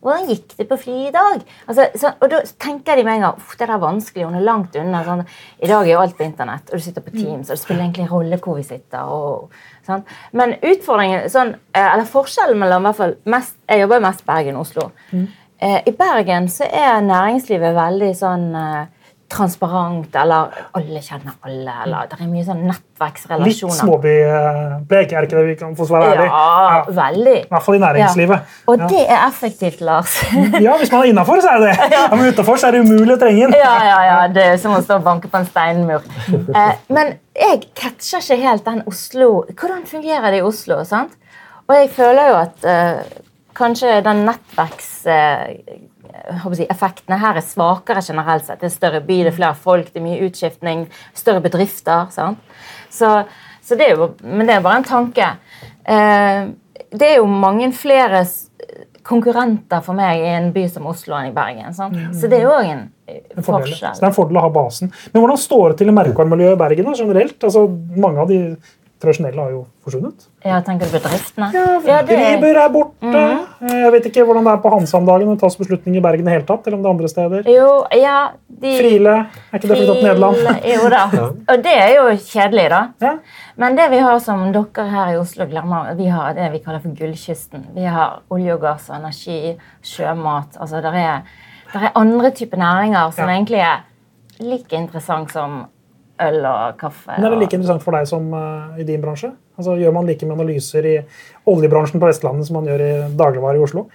Hvordan 0.00 0.28
gikk 0.30 0.54
det 0.56 0.64
på 0.70 0.78
fly 0.80 0.94
i 1.08 1.12
dag? 1.12 1.42
Altså, 1.68 1.84
så, 2.00 2.14
og 2.24 2.30
Da 2.32 2.38
tenker 2.58 2.96
de 2.96 3.02
med 3.04 3.18
en 3.18 3.24
gang 3.26 3.36
Uff, 3.36 3.50
det 3.58 3.66
der 3.68 3.74
er 3.74 3.82
vanskelig, 3.82 4.24
hun 4.24 4.34
er 4.38 4.46
langt 4.46 4.76
unna. 4.80 5.02
Sånn. 5.04 5.20
I 5.60 5.68
dag 5.68 5.82
er 5.84 5.92
jo 5.92 6.00
alt 6.00 6.16
på 6.16 6.24
internett, 6.24 6.70
og 6.72 6.80
du 6.80 6.84
sitter 6.86 7.04
på 7.04 7.12
Teams, 7.12 7.50
og 7.50 7.52
det 7.52 7.58
spiller 7.60 7.82
egentlig 7.84 8.06
en 8.06 8.12
rolle 8.14 8.38
hvor 8.40 8.56
vi 8.56 8.64
sitter. 8.64 9.04
Og, 9.12 9.50
sånn. 9.86 10.02
Men 10.32 10.54
utfordringen, 10.62 11.28
sånn, 11.28 11.52
eh, 11.74 11.90
eller 11.92 12.08
forskjellen 12.08 12.56
mellom 12.64 12.86
i 12.86 12.88
hvert 12.88 12.96
fall 13.02 13.14
mest, 13.36 13.56
Jeg 13.68 13.80
jobber 13.84 14.00
mest 14.00 14.24
Bergen 14.26 14.56
og 14.56 14.64
Oslo. 14.64 14.88
Eh, 15.60 15.82
I 15.86 15.92
Bergen 15.92 16.48
så 16.48 16.64
er 16.64 17.02
næringslivet 17.04 17.76
veldig 17.76 18.14
sånn 18.16 18.48
eh, 18.56 18.86
transparent, 19.30 20.14
eller 20.18 20.50
alle 20.76 21.00
kjenner 21.04 21.36
alle, 21.46 21.74
eller 21.84 22.08
det 22.10 22.16
er 22.18 22.30
mye 22.30 22.44
sånn 22.46 22.64
nettverksrelasjoner. 22.66 23.46
Litt 23.46 23.62
nettverksrelasjoner. 23.62 23.78
småbyprek, 23.78 25.12
er 25.12 25.20
det 25.20 25.28
ikke 25.28 25.38
det 25.38 25.44
vi 25.46 25.56
kan 25.60 25.76
få 25.78 25.86
være 25.90 26.08
ærlig? 26.14 26.26
Ja, 26.30 26.80
veldig. 26.98 27.36
I 27.44 27.52
hvert 27.54 27.66
fall 27.66 27.78
i 27.78 27.82
næringslivet. 27.84 28.42
Ja. 28.50 28.64
Og 28.72 28.78
Ja. 28.78 28.88
det 28.90 29.04
er 29.06 29.20
effektivt, 29.28 29.80
Lars. 29.80 30.16
Ja, 30.66 30.76
Hvis 30.78 30.92
man 30.92 31.00
er 31.04 31.10
innafor, 31.12 31.40
så 31.40 31.48
er 31.54 31.60
det 31.60 31.70
det. 31.70 31.92
Ja, 31.96 32.02
men 32.14 32.26
utenfor 32.32 32.64
er 32.66 32.70
det 32.76 32.80
umulig 32.84 33.14
å 33.14 33.20
trenge 33.22 33.46
inn. 33.46 33.54
ja, 33.54 33.74
ja, 33.84 34.00
ja, 34.10 34.18
Det 34.28 34.44
er 34.44 34.56
som 34.56 34.74
å 34.74 34.82
stå 34.82 34.98
og 35.00 35.04
banke 35.04 35.28
på 35.30 35.38
en 35.38 35.46
steinmur. 35.46 36.02
Eh, 36.30 36.74
men 36.88 37.14
jeg 37.36 37.68
catcher 37.74 38.18
ikke 38.20 38.42
helt 38.42 38.64
den 38.64 38.82
Oslo 38.86 39.44
Hvordan 39.54 39.86
fungerer 39.86 40.30
det 40.30 40.38
i 40.38 40.42
Oslo? 40.42 40.82
sant? 40.84 41.12
Og 41.68 41.76
jeg 41.76 41.90
føler 41.94 42.28
jo 42.28 42.34
at 42.40 42.64
uh, 42.66 43.02
kanskje 43.54 44.00
den 44.02 44.24
nettverks... 44.26 45.06
Eh, 45.06 45.54
å 45.86 45.89
si, 46.56 46.66
effektene 46.70 47.18
her 47.20 47.38
er 47.38 47.46
svakere 47.46 48.02
generelt 48.04 48.46
sett. 48.46 48.60
Det 48.62 48.70
er 48.70 48.74
større 48.74 49.00
by, 49.04 49.20
det 49.24 49.32
er 49.32 49.38
flere 49.38 49.54
folk, 49.58 49.92
det 49.92 50.00
er 50.02 50.06
mye 50.06 50.28
utskiftning, 50.28 50.86
større 51.14 51.42
bedrifter. 51.44 52.10
sant? 52.14 52.38
Så, 52.90 53.12
så 53.62 53.78
det 53.78 53.88
er 53.88 53.98
jo, 53.98 54.12
men 54.24 54.46
det 54.48 54.56
er 54.56 54.64
bare 54.66 54.82
en 54.82 54.88
tanke. 54.88 55.32
Eh, 55.84 56.48
det 56.90 57.08
er 57.12 57.20
jo 57.20 57.26
mange 57.30 57.70
flere 57.76 58.24
konkurrenter 59.06 59.82
for 59.84 59.96
meg 59.96 60.20
i 60.20 60.32
en 60.34 60.50
by 60.54 60.66
som 60.70 60.88
Oslo 60.90 61.16
enn 61.16 61.30
i 61.30 61.34
Bergen. 61.36 61.72
sant? 61.74 61.96
Så 62.16 62.28
det 62.30 62.40
er 62.40 62.48
jo 62.48 62.56
òg 62.56 62.66
en 62.68 62.82
eh, 63.08 63.22
En 63.36 63.46
forskjell. 63.46 63.94
Så 63.94 64.02
det 64.02 64.04
er 64.06 64.10
en 64.10 64.16
fordel 64.16 64.38
å 64.40 64.44
ha 64.44 64.52
basen. 64.54 64.92
Men 65.12 65.22
hvordan 65.22 65.40
står 65.40 65.72
det 65.72 65.80
til 65.80 65.92
i 65.92 65.96
merkevaremiljøet 65.96 66.58
i 66.58 66.60
Bergen 66.60 66.90
da, 66.90 66.96
generelt? 66.98 67.38
Altså, 67.48 67.64
Mange 67.96 68.20
av 68.22 68.28
de 68.30 68.40
tradisjonelle 69.00 69.40
har 69.40 69.50
jo 69.54 69.60
forsvunnet. 69.84 70.26
Ja, 70.44 70.60
Tenker 70.64 70.86
du 70.90 70.92
bedriftene? 70.98 71.48
Ja, 71.54 72.02
det 72.04 72.16
er, 72.16 72.68
borte. 72.68 73.00
Mm 73.02 73.12
borte. 73.12 73.70
Jeg 73.70 73.92
vet 73.92 74.06
ikke 74.10 74.24
hvordan 74.24 74.44
det 74.46 74.52
er 74.52 74.60
på 74.62 74.70
Hansa 74.72 74.96
om 74.98 75.06
dagen. 75.06 75.28
om 75.28 75.34
Det 75.36 75.40
tas 75.42 75.56
beslutning 75.56 75.96
i 75.96 76.02
Bergen 76.04 76.28
i 76.28 76.30
hele 76.30 76.46
tatt, 76.48 76.66
eller 76.66 76.76
om 76.78 76.82
det 76.82 76.88
er 76.88 76.94
andre 76.94 77.08
steder. 77.08 77.48
jo, 77.50 77.70
ja 77.96 78.30
de, 78.48 78.72
Friele. 78.78 79.14
Er 79.52 79.58
ikke 79.58 79.68
det 79.68 79.78
flyttet 79.78 79.96
til 80.00 80.08
Nederland? 80.08 80.36
Jo 80.74 80.88
da. 80.92 81.02
Og 81.54 81.64
det 81.64 81.74
er 81.76 81.94
jo 81.96 82.06
kjedelig, 82.16 82.68
da. 82.70 82.80
Ja. 83.00 83.12
Men 83.56 83.76
det 83.76 83.90
vi 83.90 83.98
har 84.04 84.18
som 84.24 84.46
dere 84.52 84.86
her 84.94 85.12
i 85.14 85.18
Oslo 85.20 85.46
glemmer, 85.50 85.94
vi 85.96 86.06
har 86.12 86.34
det 86.34 86.52
vi 86.52 86.62
kaller 86.64 86.80
for 86.80 86.94
gullkysten. 86.96 87.66
Vi 87.74 87.84
har 87.84 88.20
olje 88.30 88.54
og 88.54 88.60
gass, 88.64 88.88
og 88.90 88.96
energi, 89.00 89.56
sjømat. 89.82 90.56
altså 90.60 90.80
Det 90.80 90.94
er, 90.94 91.22
der 91.72 91.84
er 91.88 91.92
andre 91.94 92.30
typer 92.30 92.56
næringer 92.56 93.10
som 93.12 93.28
Ja. 93.28 93.34
egentlig 93.34 93.60
er 93.60 93.84
like 94.40 94.72
interessant 94.76 95.32
som 95.32 95.66
øl 96.26 96.44
og 96.44 96.78
kaffe. 96.80 97.16
Men 97.16 97.26
er 97.26 97.34
det 97.34 97.42
like 97.42 97.58
interessant 97.58 97.84
for 97.84 97.96
deg 97.96 98.06
som 98.10 98.30
uh, 98.34 98.78
i 98.80 98.86
din 98.86 99.02
bransje? 99.02 99.32
Altså, 99.58 99.76
Gjør 99.80 99.96
man 99.96 100.08
like 100.08 100.26
med 100.26 100.38
analyser 100.38 100.86
i 100.86 100.96
oljebransjen 101.50 102.00
på 102.00 102.08
Vestlandet 102.08 102.48
som 102.48 102.60
man 102.60 102.70
gjør 102.70 102.86
i 102.86 102.94
dagligvare 103.18 103.60
i 103.60 103.64
Oslo? 103.64 103.88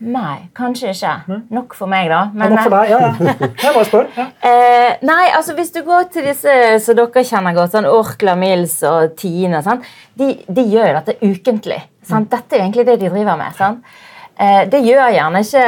Nei, 0.00 0.48
kanskje 0.56 0.94
ikke. 0.94 1.36
Nok 1.52 1.74
for 1.76 1.84
meg, 1.92 2.06
da. 2.08 2.22
Ja, 2.32 2.46
nok 2.48 2.62
for 2.64 2.72
deg, 2.72 2.88
ja, 2.88 2.98
ja. 3.04 3.10
Jeg 3.66 3.74
bare 3.76 3.88
spør. 3.88 4.06
Ja. 4.16 4.26
Eh, 4.50 4.92
nei, 5.06 5.26
altså 5.36 5.52
hvis 5.54 5.72
du 5.74 5.80
går 5.86 6.02
til 6.10 6.24
disse 6.26 6.52
som 6.82 6.96
dere 6.96 7.22
kjenner 7.28 7.54
godt, 7.54 7.72
sånn 7.74 7.86
Orkla, 7.86 8.34
Mills 8.40 8.82
og 8.88 9.12
Tine, 9.20 9.60
sant? 9.62 9.84
De, 10.18 10.26
de 10.48 10.62
gjør 10.72 10.94
dette 10.96 11.14
ukentlig. 11.20 11.80
Sant? 12.08 12.30
Dette 12.32 12.56
er 12.56 12.60
egentlig 12.64 12.86
det 12.88 12.96
de 13.02 13.10
driver 13.12 13.36
med. 13.38 13.52
Sant? 13.58 13.78
Eh, 14.40 14.62
det 14.72 14.80
gjør 14.86 15.12
gjerne 15.12 15.40
ikke 15.44 15.64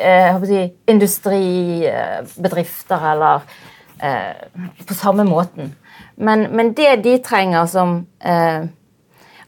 eh, 0.00 0.32
si, 0.48 0.60
industribedrifter 0.94 3.00
eller 3.12 3.36
eh, 3.98 4.46
på 4.86 4.96
samme 4.96 5.26
måten. 5.28 5.74
Men, 6.16 6.48
men 6.54 6.72
det 6.74 7.02
de 7.04 7.18
trenger 7.24 7.66
som 7.66 7.96
eh, 8.20 8.66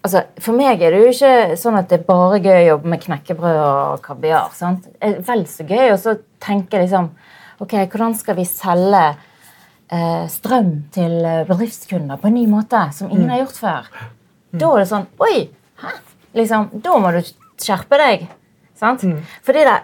altså, 0.02 0.24
For 0.42 0.56
meg 0.56 0.82
er 0.82 0.94
det 0.94 1.02
jo 1.02 1.12
ikke 1.12 1.58
sånn 1.60 1.78
at 1.78 1.88
det 1.90 2.00
er 2.00 2.08
bare 2.08 2.40
gøy 2.42 2.58
å 2.58 2.68
jobbe 2.72 2.92
med 2.94 3.04
knekkebrød 3.04 3.60
og 3.62 4.02
kaviar. 4.04 4.50
sant? 4.54 4.88
Det 4.90 5.12
er 5.12 5.22
vel 5.26 5.46
så 5.50 5.66
gøy 5.66 5.94
å 5.94 6.18
tenke 6.42 6.82
liksom 6.82 7.12
Ok, 7.56 7.72
hvordan 7.88 8.12
skal 8.12 8.36
vi 8.36 8.44
selge 8.44 9.04
eh, 9.88 10.26
strøm 10.28 10.72
til 10.92 11.14
eh, 11.24 11.44
bedriftskunder 11.48 12.20
på 12.20 12.28
en 12.28 12.36
ny 12.36 12.44
måte 12.50 12.82
som 12.92 13.08
ingen 13.08 13.30
har 13.32 13.46
gjort 13.46 13.62
før? 13.62 13.88
Da 14.56 14.72
er 14.74 14.82
det 14.82 14.90
sånn 14.90 15.06
Oi! 15.24 15.46
Hæ? 15.80 15.94
Liksom, 16.36 16.68
da 16.84 16.98
må 17.00 17.14
du 17.14 17.22
skjerpe 17.62 17.96
deg. 17.96 18.26
sant? 18.76 19.06
Fordi 19.46 19.62
det 19.64 19.76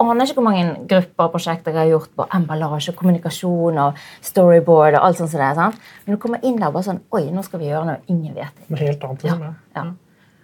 aner 0.00 0.24
ikke 0.26 0.38
hvor 0.40 0.46
mange 0.48 0.86
grupper 0.90 1.24
og 1.28 1.32
prosjekter 1.36 1.72
jeg 1.72 1.78
har 1.80 1.90
gjort 1.92 2.10
på 2.16 2.26
emballasje, 2.38 2.94
kommunikasjon 2.98 3.78
og 3.78 4.00
storyboard. 4.22 4.94
og 4.98 5.04
alt 5.06 5.20
sånt 5.20 5.32
det, 5.32 5.52
sant? 5.56 5.78
Men 6.06 6.16
du 6.16 6.20
kommer 6.22 6.42
inn 6.42 6.58
der 6.60 6.68
og 6.68 6.74
bare 6.78 6.88
sånn 6.90 7.00
Oi, 7.16 7.24
nå 7.30 7.44
skal 7.46 7.60
vi 7.60 7.70
gjøre 7.70 7.86
noe 7.86 7.98
ingen 8.12 8.34
vet. 8.34 8.52
Noe 8.68 8.78
helt 8.80 9.04
annet. 9.04 9.22
Liksom, 9.24 9.40
ja. 9.42 9.52
Ja. 9.76 9.86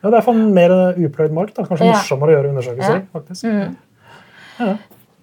Ja, 0.03 0.11
det 0.11 0.19
er 0.19 0.25
for 0.27 0.35
mer 0.35 0.73
upløyd 0.99 1.33
mark. 1.37 1.55
Da. 1.55 1.63
Kanskje 1.69 1.87
Ja. 1.87 1.93
morsommere 1.99 2.33
å 2.33 2.37
gjøre 2.39 2.51
undersøkelser. 2.55 2.97
Ja. 2.99 3.07
faktisk. 3.13 4.79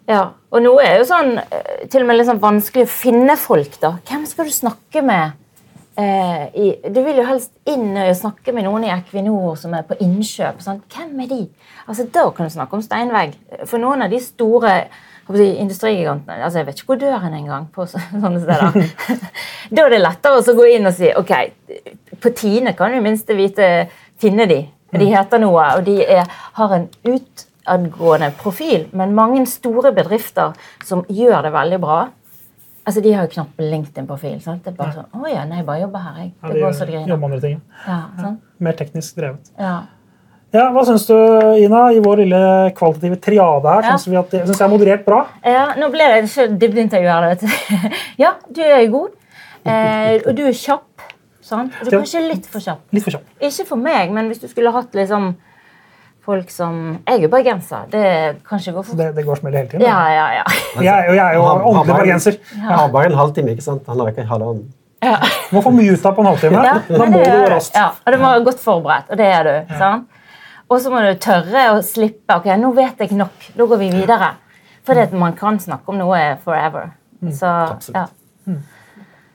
Ja, 0.10 0.22
og 0.50 0.64
nå 0.66 0.72
er 0.82 0.96
jo 0.98 1.06
sånn 1.06 1.36
eh, 1.38 1.84
til 1.92 2.02
og 2.02 2.08
med 2.10 2.18
litt 2.18 2.26
sånn 2.30 2.40
vanskelig 2.42 2.88
å 2.88 2.90
finne 2.90 3.36
folk, 3.38 3.76
da. 3.84 3.92
Hvem 4.10 4.24
skal 4.26 4.48
du 4.50 4.54
snakke 4.56 5.04
med? 5.06 5.36
Eh, 6.00 6.44
i, 6.56 6.68
du 6.94 7.02
vil 7.04 7.18
jo 7.20 7.26
helst 7.28 7.52
inn 7.68 7.92
og 8.00 8.14
snakke 8.16 8.54
med 8.56 8.64
noen 8.64 8.86
i 8.88 8.92
Equinor 8.94 9.58
som 9.60 9.74
er 9.76 9.84
på 9.88 9.98
innkjøp. 10.00 10.62
Sånn. 10.64 10.80
Hvem 10.94 11.26
er 11.26 11.28
de? 11.32 11.40
Altså, 11.90 12.06
Da 12.14 12.24
kan 12.32 12.48
du 12.48 12.54
snakke 12.54 12.78
om 12.78 12.84
steinvegg. 12.86 13.34
For 13.68 13.82
noen 13.82 14.06
av 14.06 14.14
de 14.14 14.20
store 14.24 14.74
si, 15.30 15.48
industrigigantene 15.62 16.42
altså 16.46 16.62
Jeg 16.62 16.68
vet 16.70 16.80
ikke 16.80 16.94
hvor 16.94 17.02
døren 17.02 17.34
er 17.34 17.42
engang 17.42 17.68
på 17.74 17.86
så- 17.90 18.00
sånne 18.14 18.40
steder. 18.42 19.20
da 19.76 19.86
er 19.86 19.90
det 19.90 20.02
lettere 20.02 20.40
å 20.40 20.56
gå 20.62 20.70
inn 20.76 20.88
og 20.88 20.96
si 20.96 21.12
ok, 21.12 21.34
på 22.22 22.34
Tine 22.36 22.74
kan 22.78 22.92
du 22.92 22.98
i 22.98 23.04
minste 23.04 23.36
vite 23.36 23.90
finne 24.20 24.48
de. 24.48 24.62
De 24.96 25.06
heter 25.06 25.40
noe, 25.44 25.66
og 25.78 25.84
de 25.86 26.00
er, 26.02 26.24
har 26.54 26.72
en 26.74 26.88
utadgående 27.06 28.32
profil. 28.40 28.88
Men 28.94 29.14
mange 29.14 29.44
store 29.46 29.92
bedrifter 29.94 30.56
som 30.84 31.04
gjør 31.10 31.44
det 31.46 31.54
veldig 31.54 31.80
bra 31.84 32.00
altså 32.90 33.02
De 33.06 33.14
har 33.16 33.28
jo 33.28 33.32
knapt 33.36 33.62
LinkedIn-profil. 33.62 34.40
sant? 34.44 34.64
Det 34.66 34.74
er 34.74 34.78
bare 34.80 34.96
sånn, 34.98 35.08
å 35.22 35.30
ja, 35.32 35.46
nei, 35.50 35.62
bare 35.68 35.84
jobber 35.86 36.00
her. 36.08 36.18
jeg. 36.24 36.32
Ja, 36.42 36.48
Det 36.50 36.56
de 36.58 36.66
går 36.66 36.74
så 36.76 36.86
det 36.90 36.94
jobber 36.94 37.06
griner. 37.06 37.18
med 37.22 37.30
andre 37.30 37.42
ting. 37.46 37.62
Ja, 37.88 38.00
sant? 38.20 38.40
Mer 38.60 38.74
teknisk 38.82 39.16
drevet. 39.22 39.52
Ja. 39.60 39.78
Ja, 40.52 40.64
Hva 40.74 40.82
syns 40.88 41.04
du, 41.06 41.14
Ina, 41.62 41.84
i 41.94 42.00
vår 42.02 42.24
lille 42.24 42.40
kvalitative 42.74 43.20
triade 43.22 43.70
her? 43.70 43.84
Ja. 43.86 43.92
Synes 43.98 44.08
vi 44.10 44.16
at 44.18 44.32
det, 44.34 44.40
synes 44.48 44.58
jeg 44.60 44.66
er 44.66 44.72
moderert 44.74 45.04
bra? 45.06 45.20
ja, 45.46 45.68
Nå 45.78 45.92
ble 45.94 46.08
det 46.10 46.24
ikke 46.26 46.48
dybdeintervju 46.64 47.12
her. 47.12 47.28
vet 47.30 47.42
du. 47.46 47.90
Ja, 48.24 48.32
du 48.50 48.62
er 48.66 48.88
god. 48.90 49.12
Eh, 49.66 50.16
og 50.26 50.34
du 50.36 50.42
er 50.48 50.56
kjapp. 50.58 51.04
sant? 51.46 51.72
Du 51.84 51.92
er 51.92 52.00
kanskje 52.00 52.24
litt 52.28 52.48
for 52.50 52.60
kjapp. 52.66 52.82
Litt 52.94 53.04
for 53.06 53.12
kjapp. 53.14 53.28
Ikke 53.42 53.66
for 53.70 53.78
meg, 53.78 54.12
men 54.12 54.28
hvis 54.32 54.42
du 54.42 54.48
skulle 54.50 54.72
hatt 54.74 54.92
liksom 54.98 55.36
folk 56.30 56.50
som 56.54 56.80
Jeg 57.08 57.18
er 57.18 57.24
jo 57.26 57.30
bergenser. 57.34 57.86
Det 57.92 58.04
kan 58.48 58.62
ikke 58.62 58.74
gå 58.78 58.84
fort. 58.88 58.98
Det, 59.00 59.08
det 59.18 59.26
går 59.28 59.40
smell 59.42 59.58
hele 59.58 59.70
tiden. 59.72 59.86
Ja, 59.86 60.00
ja, 60.14 60.28
ja. 60.40 60.44
Jeg, 60.78 61.16
jeg 61.18 61.24
er 61.26 61.38
jo 61.40 61.46
ordentlig 61.48 61.96
bergenser. 61.96 62.38
Ja. 62.54 62.62
Jeg 62.70 62.78
har 62.84 62.92
bare 62.94 63.10
en 63.12 63.18
halvtime, 63.20 63.56
ikke 63.58 63.66
sant? 63.66 63.88
Han 63.90 64.00
har 64.04 64.14
ikke 64.14 64.28
halvannen. 64.30 64.68
Må 65.56 65.62
få 65.64 65.72
mye 65.72 65.94
ut 65.96 66.06
av 66.06 66.16
på 66.18 66.22
en 66.26 66.28
halvtime. 66.28 66.64
Ja, 66.68 66.74
Da 66.90 67.06
må 67.08 67.20
det 67.22 67.30
du 67.32 67.38
gå 67.40 67.52
raskt. 67.54 67.76
Ja, 67.80 67.86
og 68.06 68.14
Du 68.14 68.18
må 68.20 68.32
være 68.34 68.44
godt 68.50 68.60
forberedt, 68.64 69.10
og 69.10 69.18
det 69.22 69.30
er 69.32 69.48
du. 69.48 69.76
sant? 69.80 70.08
Og 70.70 70.82
så 70.84 70.92
må 70.94 71.00
du 71.02 71.14
tørre 71.24 71.64
å 71.74 71.80
slippe. 71.82 72.36
ok, 72.36 72.46
Nå 72.62 72.74
vet 72.78 73.00
jeg 73.02 73.16
nok. 73.18 73.48
Da 73.58 73.66
går 73.72 73.80
vi 73.82 73.88
videre. 73.96 74.34
Fordi 74.86 75.02
at 75.08 75.14
man 75.18 75.34
kan 75.40 75.58
snakke 75.60 75.90
om 75.90 75.98
noe 75.98 76.20
forever. 76.44 76.92
Mm, 77.24 77.32
Så, 77.34 77.50
ja. 77.96 78.06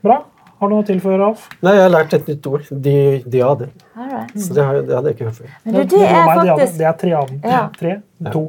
Bra. 0.04 0.20
Har 0.60 0.70
du 0.70 0.74
noe 0.76 0.84
til 0.86 1.00
for 1.02 1.18
Ralf? 1.18 1.48
Nei, 1.64 1.72
jeg 1.74 1.82
har 1.82 1.90
lært 1.92 2.12
et 2.16 2.28
nytt 2.30 2.46
ord. 2.46 2.68
Di, 2.84 2.94
diade. 3.26 3.66
Ja. 3.96 4.03
Så 4.34 4.54
det, 4.54 4.64
har, 4.64 4.74
det 4.82 4.94
hadde 4.96 5.10
jeg 5.10 5.16
ikke 5.18 5.24
hørt 5.30 5.40
før. 5.40 5.56
Men 5.64 5.74
du, 5.74 5.96
det 5.96 6.06
er 6.08 6.24
faktisk 6.28 6.78
Det 6.78 6.86
er 6.86 6.96
triaden. 7.00 7.40
Ja. 7.44 7.66
Tre, 7.78 7.96
to. 8.32 8.44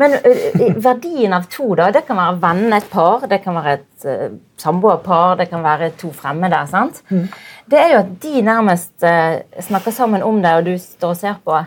Men 0.00 0.14
ø, 0.16 0.30
ø, 0.30 0.68
verdien 0.80 1.32
av 1.36 1.44
to, 1.52 1.66
da, 1.76 1.90
det 1.92 2.06
kan 2.08 2.16
være 2.16 2.38
vennene 2.40 2.78
et 2.80 2.86
par, 2.92 3.26
det 3.28 3.42
kan 3.44 3.56
være 3.58 3.74
et 3.78 4.06
uh, 4.08 4.36
samboerpar, 4.60 5.36
det 5.40 5.48
kan 5.50 5.64
være 5.64 5.90
to 6.00 6.12
fremmede. 6.12 6.60
sant? 6.70 7.02
Det 7.70 7.80
er 7.80 7.92
jo 7.92 7.98
at 8.00 8.14
de 8.22 8.42
nærmest 8.44 9.04
uh, 9.04 9.36
snakker 9.60 9.92
sammen 9.92 10.24
om 10.24 10.40
det, 10.42 10.54
og 10.56 10.64
du 10.68 10.78
står 10.80 11.08
og 11.16 11.20
ser 11.20 11.36
på. 11.44 11.58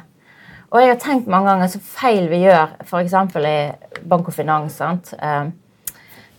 Og 0.67 0.81
jeg 0.81 0.89
har 0.89 0.99
tenkt 0.99 1.29
mange 1.31 1.49
ganger 1.49 1.69
så 1.71 1.79
feil 1.79 2.25
vi 2.31 2.41
gjør, 2.43 2.73
f.eks. 2.83 3.13
i 3.37 4.01
Bank 4.09 4.27
og 4.27 4.33
Finans. 4.33 4.73
sant? 4.81 5.13
Uh, 5.21 5.47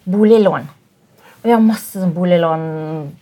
boliglån. 0.05 0.69
Vi 1.43 1.55
har 1.55 1.61
masse 1.63 2.01
sånn 2.01 2.13
boliglånprosjekter 2.17 3.15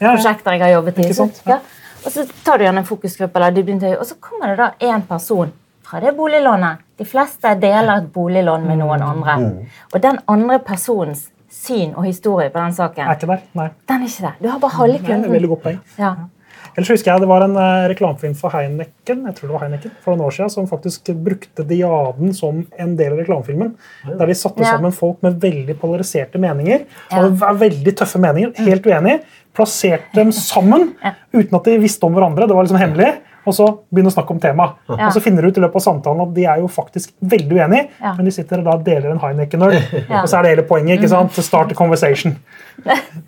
Ja, 0.00 0.14
ja. 0.14 0.52
jeg 0.54 0.62
har 0.62 0.72
jobbet 0.78 0.98
i. 0.98 1.08
Ikke 1.08 1.18
sant? 1.18 1.42
Ja. 1.48 1.58
Og 2.04 2.12
så 2.12 2.24
tar 2.44 2.58
du 2.58 2.64
gjerne 2.66 2.82
en 2.82 2.88
fokusgruppe, 2.88 3.38
eller 3.40 3.54
dybdeintervju, 3.56 3.98
og 4.00 4.06
så 4.06 4.16
kommer 4.20 4.52
det 4.52 4.58
da 4.58 4.70
én 4.92 5.02
person 5.08 5.52
fra 5.84 6.00
det 6.00 6.14
boliglånet. 6.16 6.82
De 6.98 7.04
fleste 7.04 7.54
deler 7.60 7.96
et 8.02 8.12
boliglån 8.12 8.66
med 8.68 8.78
noen 8.82 9.02
andre. 9.02 9.38
Og 9.94 10.02
den 10.02 10.18
andre 10.28 10.58
personens 10.64 11.30
syn 11.54 11.92
og 11.96 12.04
historie 12.04 12.50
på 12.50 12.58
den 12.58 12.72
Er 12.72 12.76
saken, 12.76 13.10
ikke 13.14 13.26
der. 13.30 13.42
Nei. 13.54 13.68
den 13.88 14.02
er 14.02 14.06
ikke 14.06 14.22
der. 14.28 14.38
Du 14.42 14.48
har 14.50 14.58
bare 14.62 14.70
halve 14.78 14.94
er 14.98 15.02
veldig 15.08 15.30
kunden. 15.30 15.48
godt 15.48 15.62
poeng. 15.62 15.80
Ja. 15.98 16.14
Ellers 16.76 16.88
husker 16.90 17.12
jeg 17.12 17.20
Det 17.20 17.28
var 17.28 17.44
en 17.44 17.54
uh, 17.54 17.86
reklamefilm 17.88 18.34
for 18.34 18.50
Heineken 18.50 19.20
jeg 19.28 19.34
tror 19.36 19.46
det 19.46 19.52
var 19.54 19.62
Heineken, 19.62 19.92
for 20.02 20.16
noen 20.16 20.24
år 20.26 20.34
siden, 20.34 20.50
som 20.50 20.66
faktisk 20.66 21.12
brukte 21.22 21.62
diaden 21.68 22.34
som 22.34 22.64
en 22.78 22.96
del 22.98 23.12
av 23.12 23.18
reklamefilmen. 23.22 23.76
Der 24.18 24.26
de 24.26 24.34
satte 24.34 24.60
Ja. 24.64 24.72
sammen 24.72 24.92
folk 24.92 25.22
med 25.22 25.38
veldig 25.40 25.78
polariserte 25.78 26.38
meninger. 26.42 26.82
Ja. 27.12 27.18
Og 27.20 27.30
det 27.30 27.40
var 27.40 27.54
veldig 27.54 27.94
tøffe 27.96 28.18
meninger, 28.18 28.52
helt 28.58 28.86
uenige. 28.86 29.20
Plasserte 29.54 30.16
dem 30.16 30.32
sammen 30.34 30.90
uten 31.38 31.60
at 31.60 31.70
de 31.70 31.78
visste 31.82 32.06
om 32.06 32.16
hverandre. 32.16 32.48
Det 32.50 32.56
var 32.56 32.66
liksom 32.66 32.80
hemmelig. 32.80 33.12
Og 33.44 33.52
så 33.52 33.66
begynne 33.92 34.08
å 34.08 34.14
snakke 34.14 34.32
om 34.32 34.38
temaet. 34.40 34.78
Og 34.88 35.10
så 35.12 35.20
finner 35.20 35.44
du 35.44 35.50
ut 35.52 35.58
i 35.60 35.62
løpet 35.62 35.76
av 35.76 35.84
samtalen 35.84 36.22
at 36.24 36.30
de 36.32 36.46
er 36.48 36.62
jo 36.62 36.68
faktisk 36.72 37.12
veldig 37.20 37.58
uenige, 37.58 37.90
men 38.00 38.24
de 38.24 38.32
sitter 38.32 38.62
og 38.62 38.70
da 38.70 38.76
deler 38.86 39.10
en 39.12 39.20
Heineken-øl. 39.20 39.76
Og 40.22 40.30
så 40.30 40.38
er 40.38 40.46
det 40.46 40.54
hele 40.54 40.64
poenget. 40.64 40.96
ikke 40.96 41.10
sant? 41.12 41.34
To 41.36 41.44
start 41.44 41.74
a 41.74 41.76
conversation. 41.76 42.38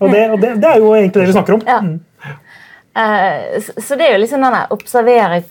Og, 0.01 0.09
det, 0.09 0.23
og 0.31 0.41
det, 0.41 0.55
det 0.63 0.71
er 0.71 0.81
jo 0.81 0.95
egentlig 0.97 1.21
det 1.21 1.29
vi 1.29 1.37
snakker 1.37 1.59
om. 1.59 1.67
Ja. 1.69 2.33
Eh, 2.97 3.61
så 3.61 3.97
det 3.97 4.07
er 4.07 4.15
jo 4.15 4.23
liksom 4.23 4.41
den 4.41 4.57
der 4.57 4.73
observere 4.73 5.43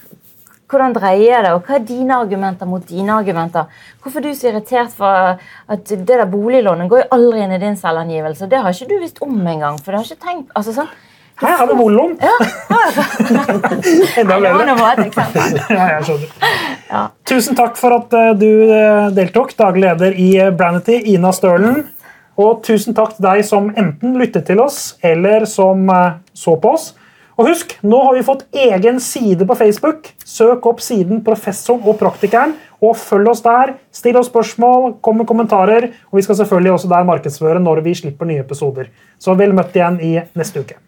hvordan 0.70 0.94
dreier 0.96 1.46
det, 1.46 1.54
og 1.54 1.66
hva 1.66 1.78
er 1.78 1.86
dine 1.86 2.18
argumenter 2.18 2.70
mot 2.70 2.84
dine 2.90 3.14
argumenter. 3.14 3.72
Hvorfor 4.02 4.22
er 4.22 4.28
du 4.28 4.38
så 4.38 4.50
irritert 4.50 4.94
for 4.96 5.38
at 5.38 5.90
det 5.90 6.06
der 6.08 6.26
boliglånet 6.30 6.90
går 6.90 7.04
jo 7.04 7.10
aldri 7.18 7.44
inn 7.46 7.56
i 7.56 7.62
din 7.62 7.78
selvangivelse? 7.80 8.50
Det 8.50 8.62
har 8.62 8.74
ikke 8.74 8.90
du 8.90 9.00
visst 9.02 9.22
om 9.22 9.36
engang. 9.48 9.78
for 9.80 9.92
det 9.92 10.02
har 10.02 10.10
ikke 10.10 10.26
tenkt, 10.26 10.50
altså 10.56 10.74
sånn, 10.80 10.90
Her 11.36 11.58
har 11.60 11.68
vi 11.68 11.74
boliglån! 11.76 12.14
Enda 14.22 14.38
Det 14.40 14.52
bedre. 15.16 15.66
Ja. 15.70 16.00
Ja. 16.86 17.08
Tusen 17.26 17.58
takk 17.58 17.80
for 17.80 17.96
at 17.98 18.14
eh, 18.14 18.32
du 18.38 18.50
eh, 18.70 19.08
deltok, 19.16 19.56
daglig 19.58 19.88
leder 19.88 20.14
i 20.22 20.28
eh, 20.38 20.52
Branity, 20.54 21.00
Ina 21.16 21.32
Stølen. 21.34 21.82
Og 22.38 22.62
tusen 22.68 22.94
takk 22.96 23.16
til 23.16 23.26
deg 23.26 23.42
som 23.48 23.72
enten 23.74 24.14
lyttet 24.20 24.46
til 24.48 24.62
oss, 24.62 25.00
eller 25.04 25.48
som 25.50 25.88
så 26.36 26.56
på 26.60 26.74
oss. 26.76 26.90
Og 27.36 27.50
husk, 27.50 27.74
nå 27.84 27.98
har 28.06 28.16
vi 28.16 28.24
fått 28.24 28.46
egen 28.56 29.02
side 29.04 29.44
på 29.48 29.58
Facebook. 29.60 30.08
Søk 30.24 30.64
opp 30.70 30.80
siden 30.84 31.20
Professoren 31.26 31.84
og 31.84 32.00
Praktikeren, 32.00 32.56
og 32.80 32.96
følg 33.00 33.28
oss 33.34 33.44
der. 33.44 33.76
Still 33.92 34.22
oss 34.22 34.32
spørsmål, 34.32 34.94
kom 35.04 35.20
med 35.20 35.28
kommentarer, 35.28 35.90
og 36.12 36.22
vi 36.22 36.24
skal 36.24 36.40
selvfølgelig 36.40 36.78
også 36.78 36.94
der 36.96 37.12
markedsføre 37.12 37.60
når 37.60 37.84
vi 37.84 37.98
slipper 38.00 38.32
nye 38.32 38.44
episoder. 38.46 38.88
Så 39.20 39.36
vel 39.36 39.56
møtt 39.58 39.76
igjen 39.76 40.00
i 40.00 40.16
neste 40.40 40.64
uke. 40.64 40.80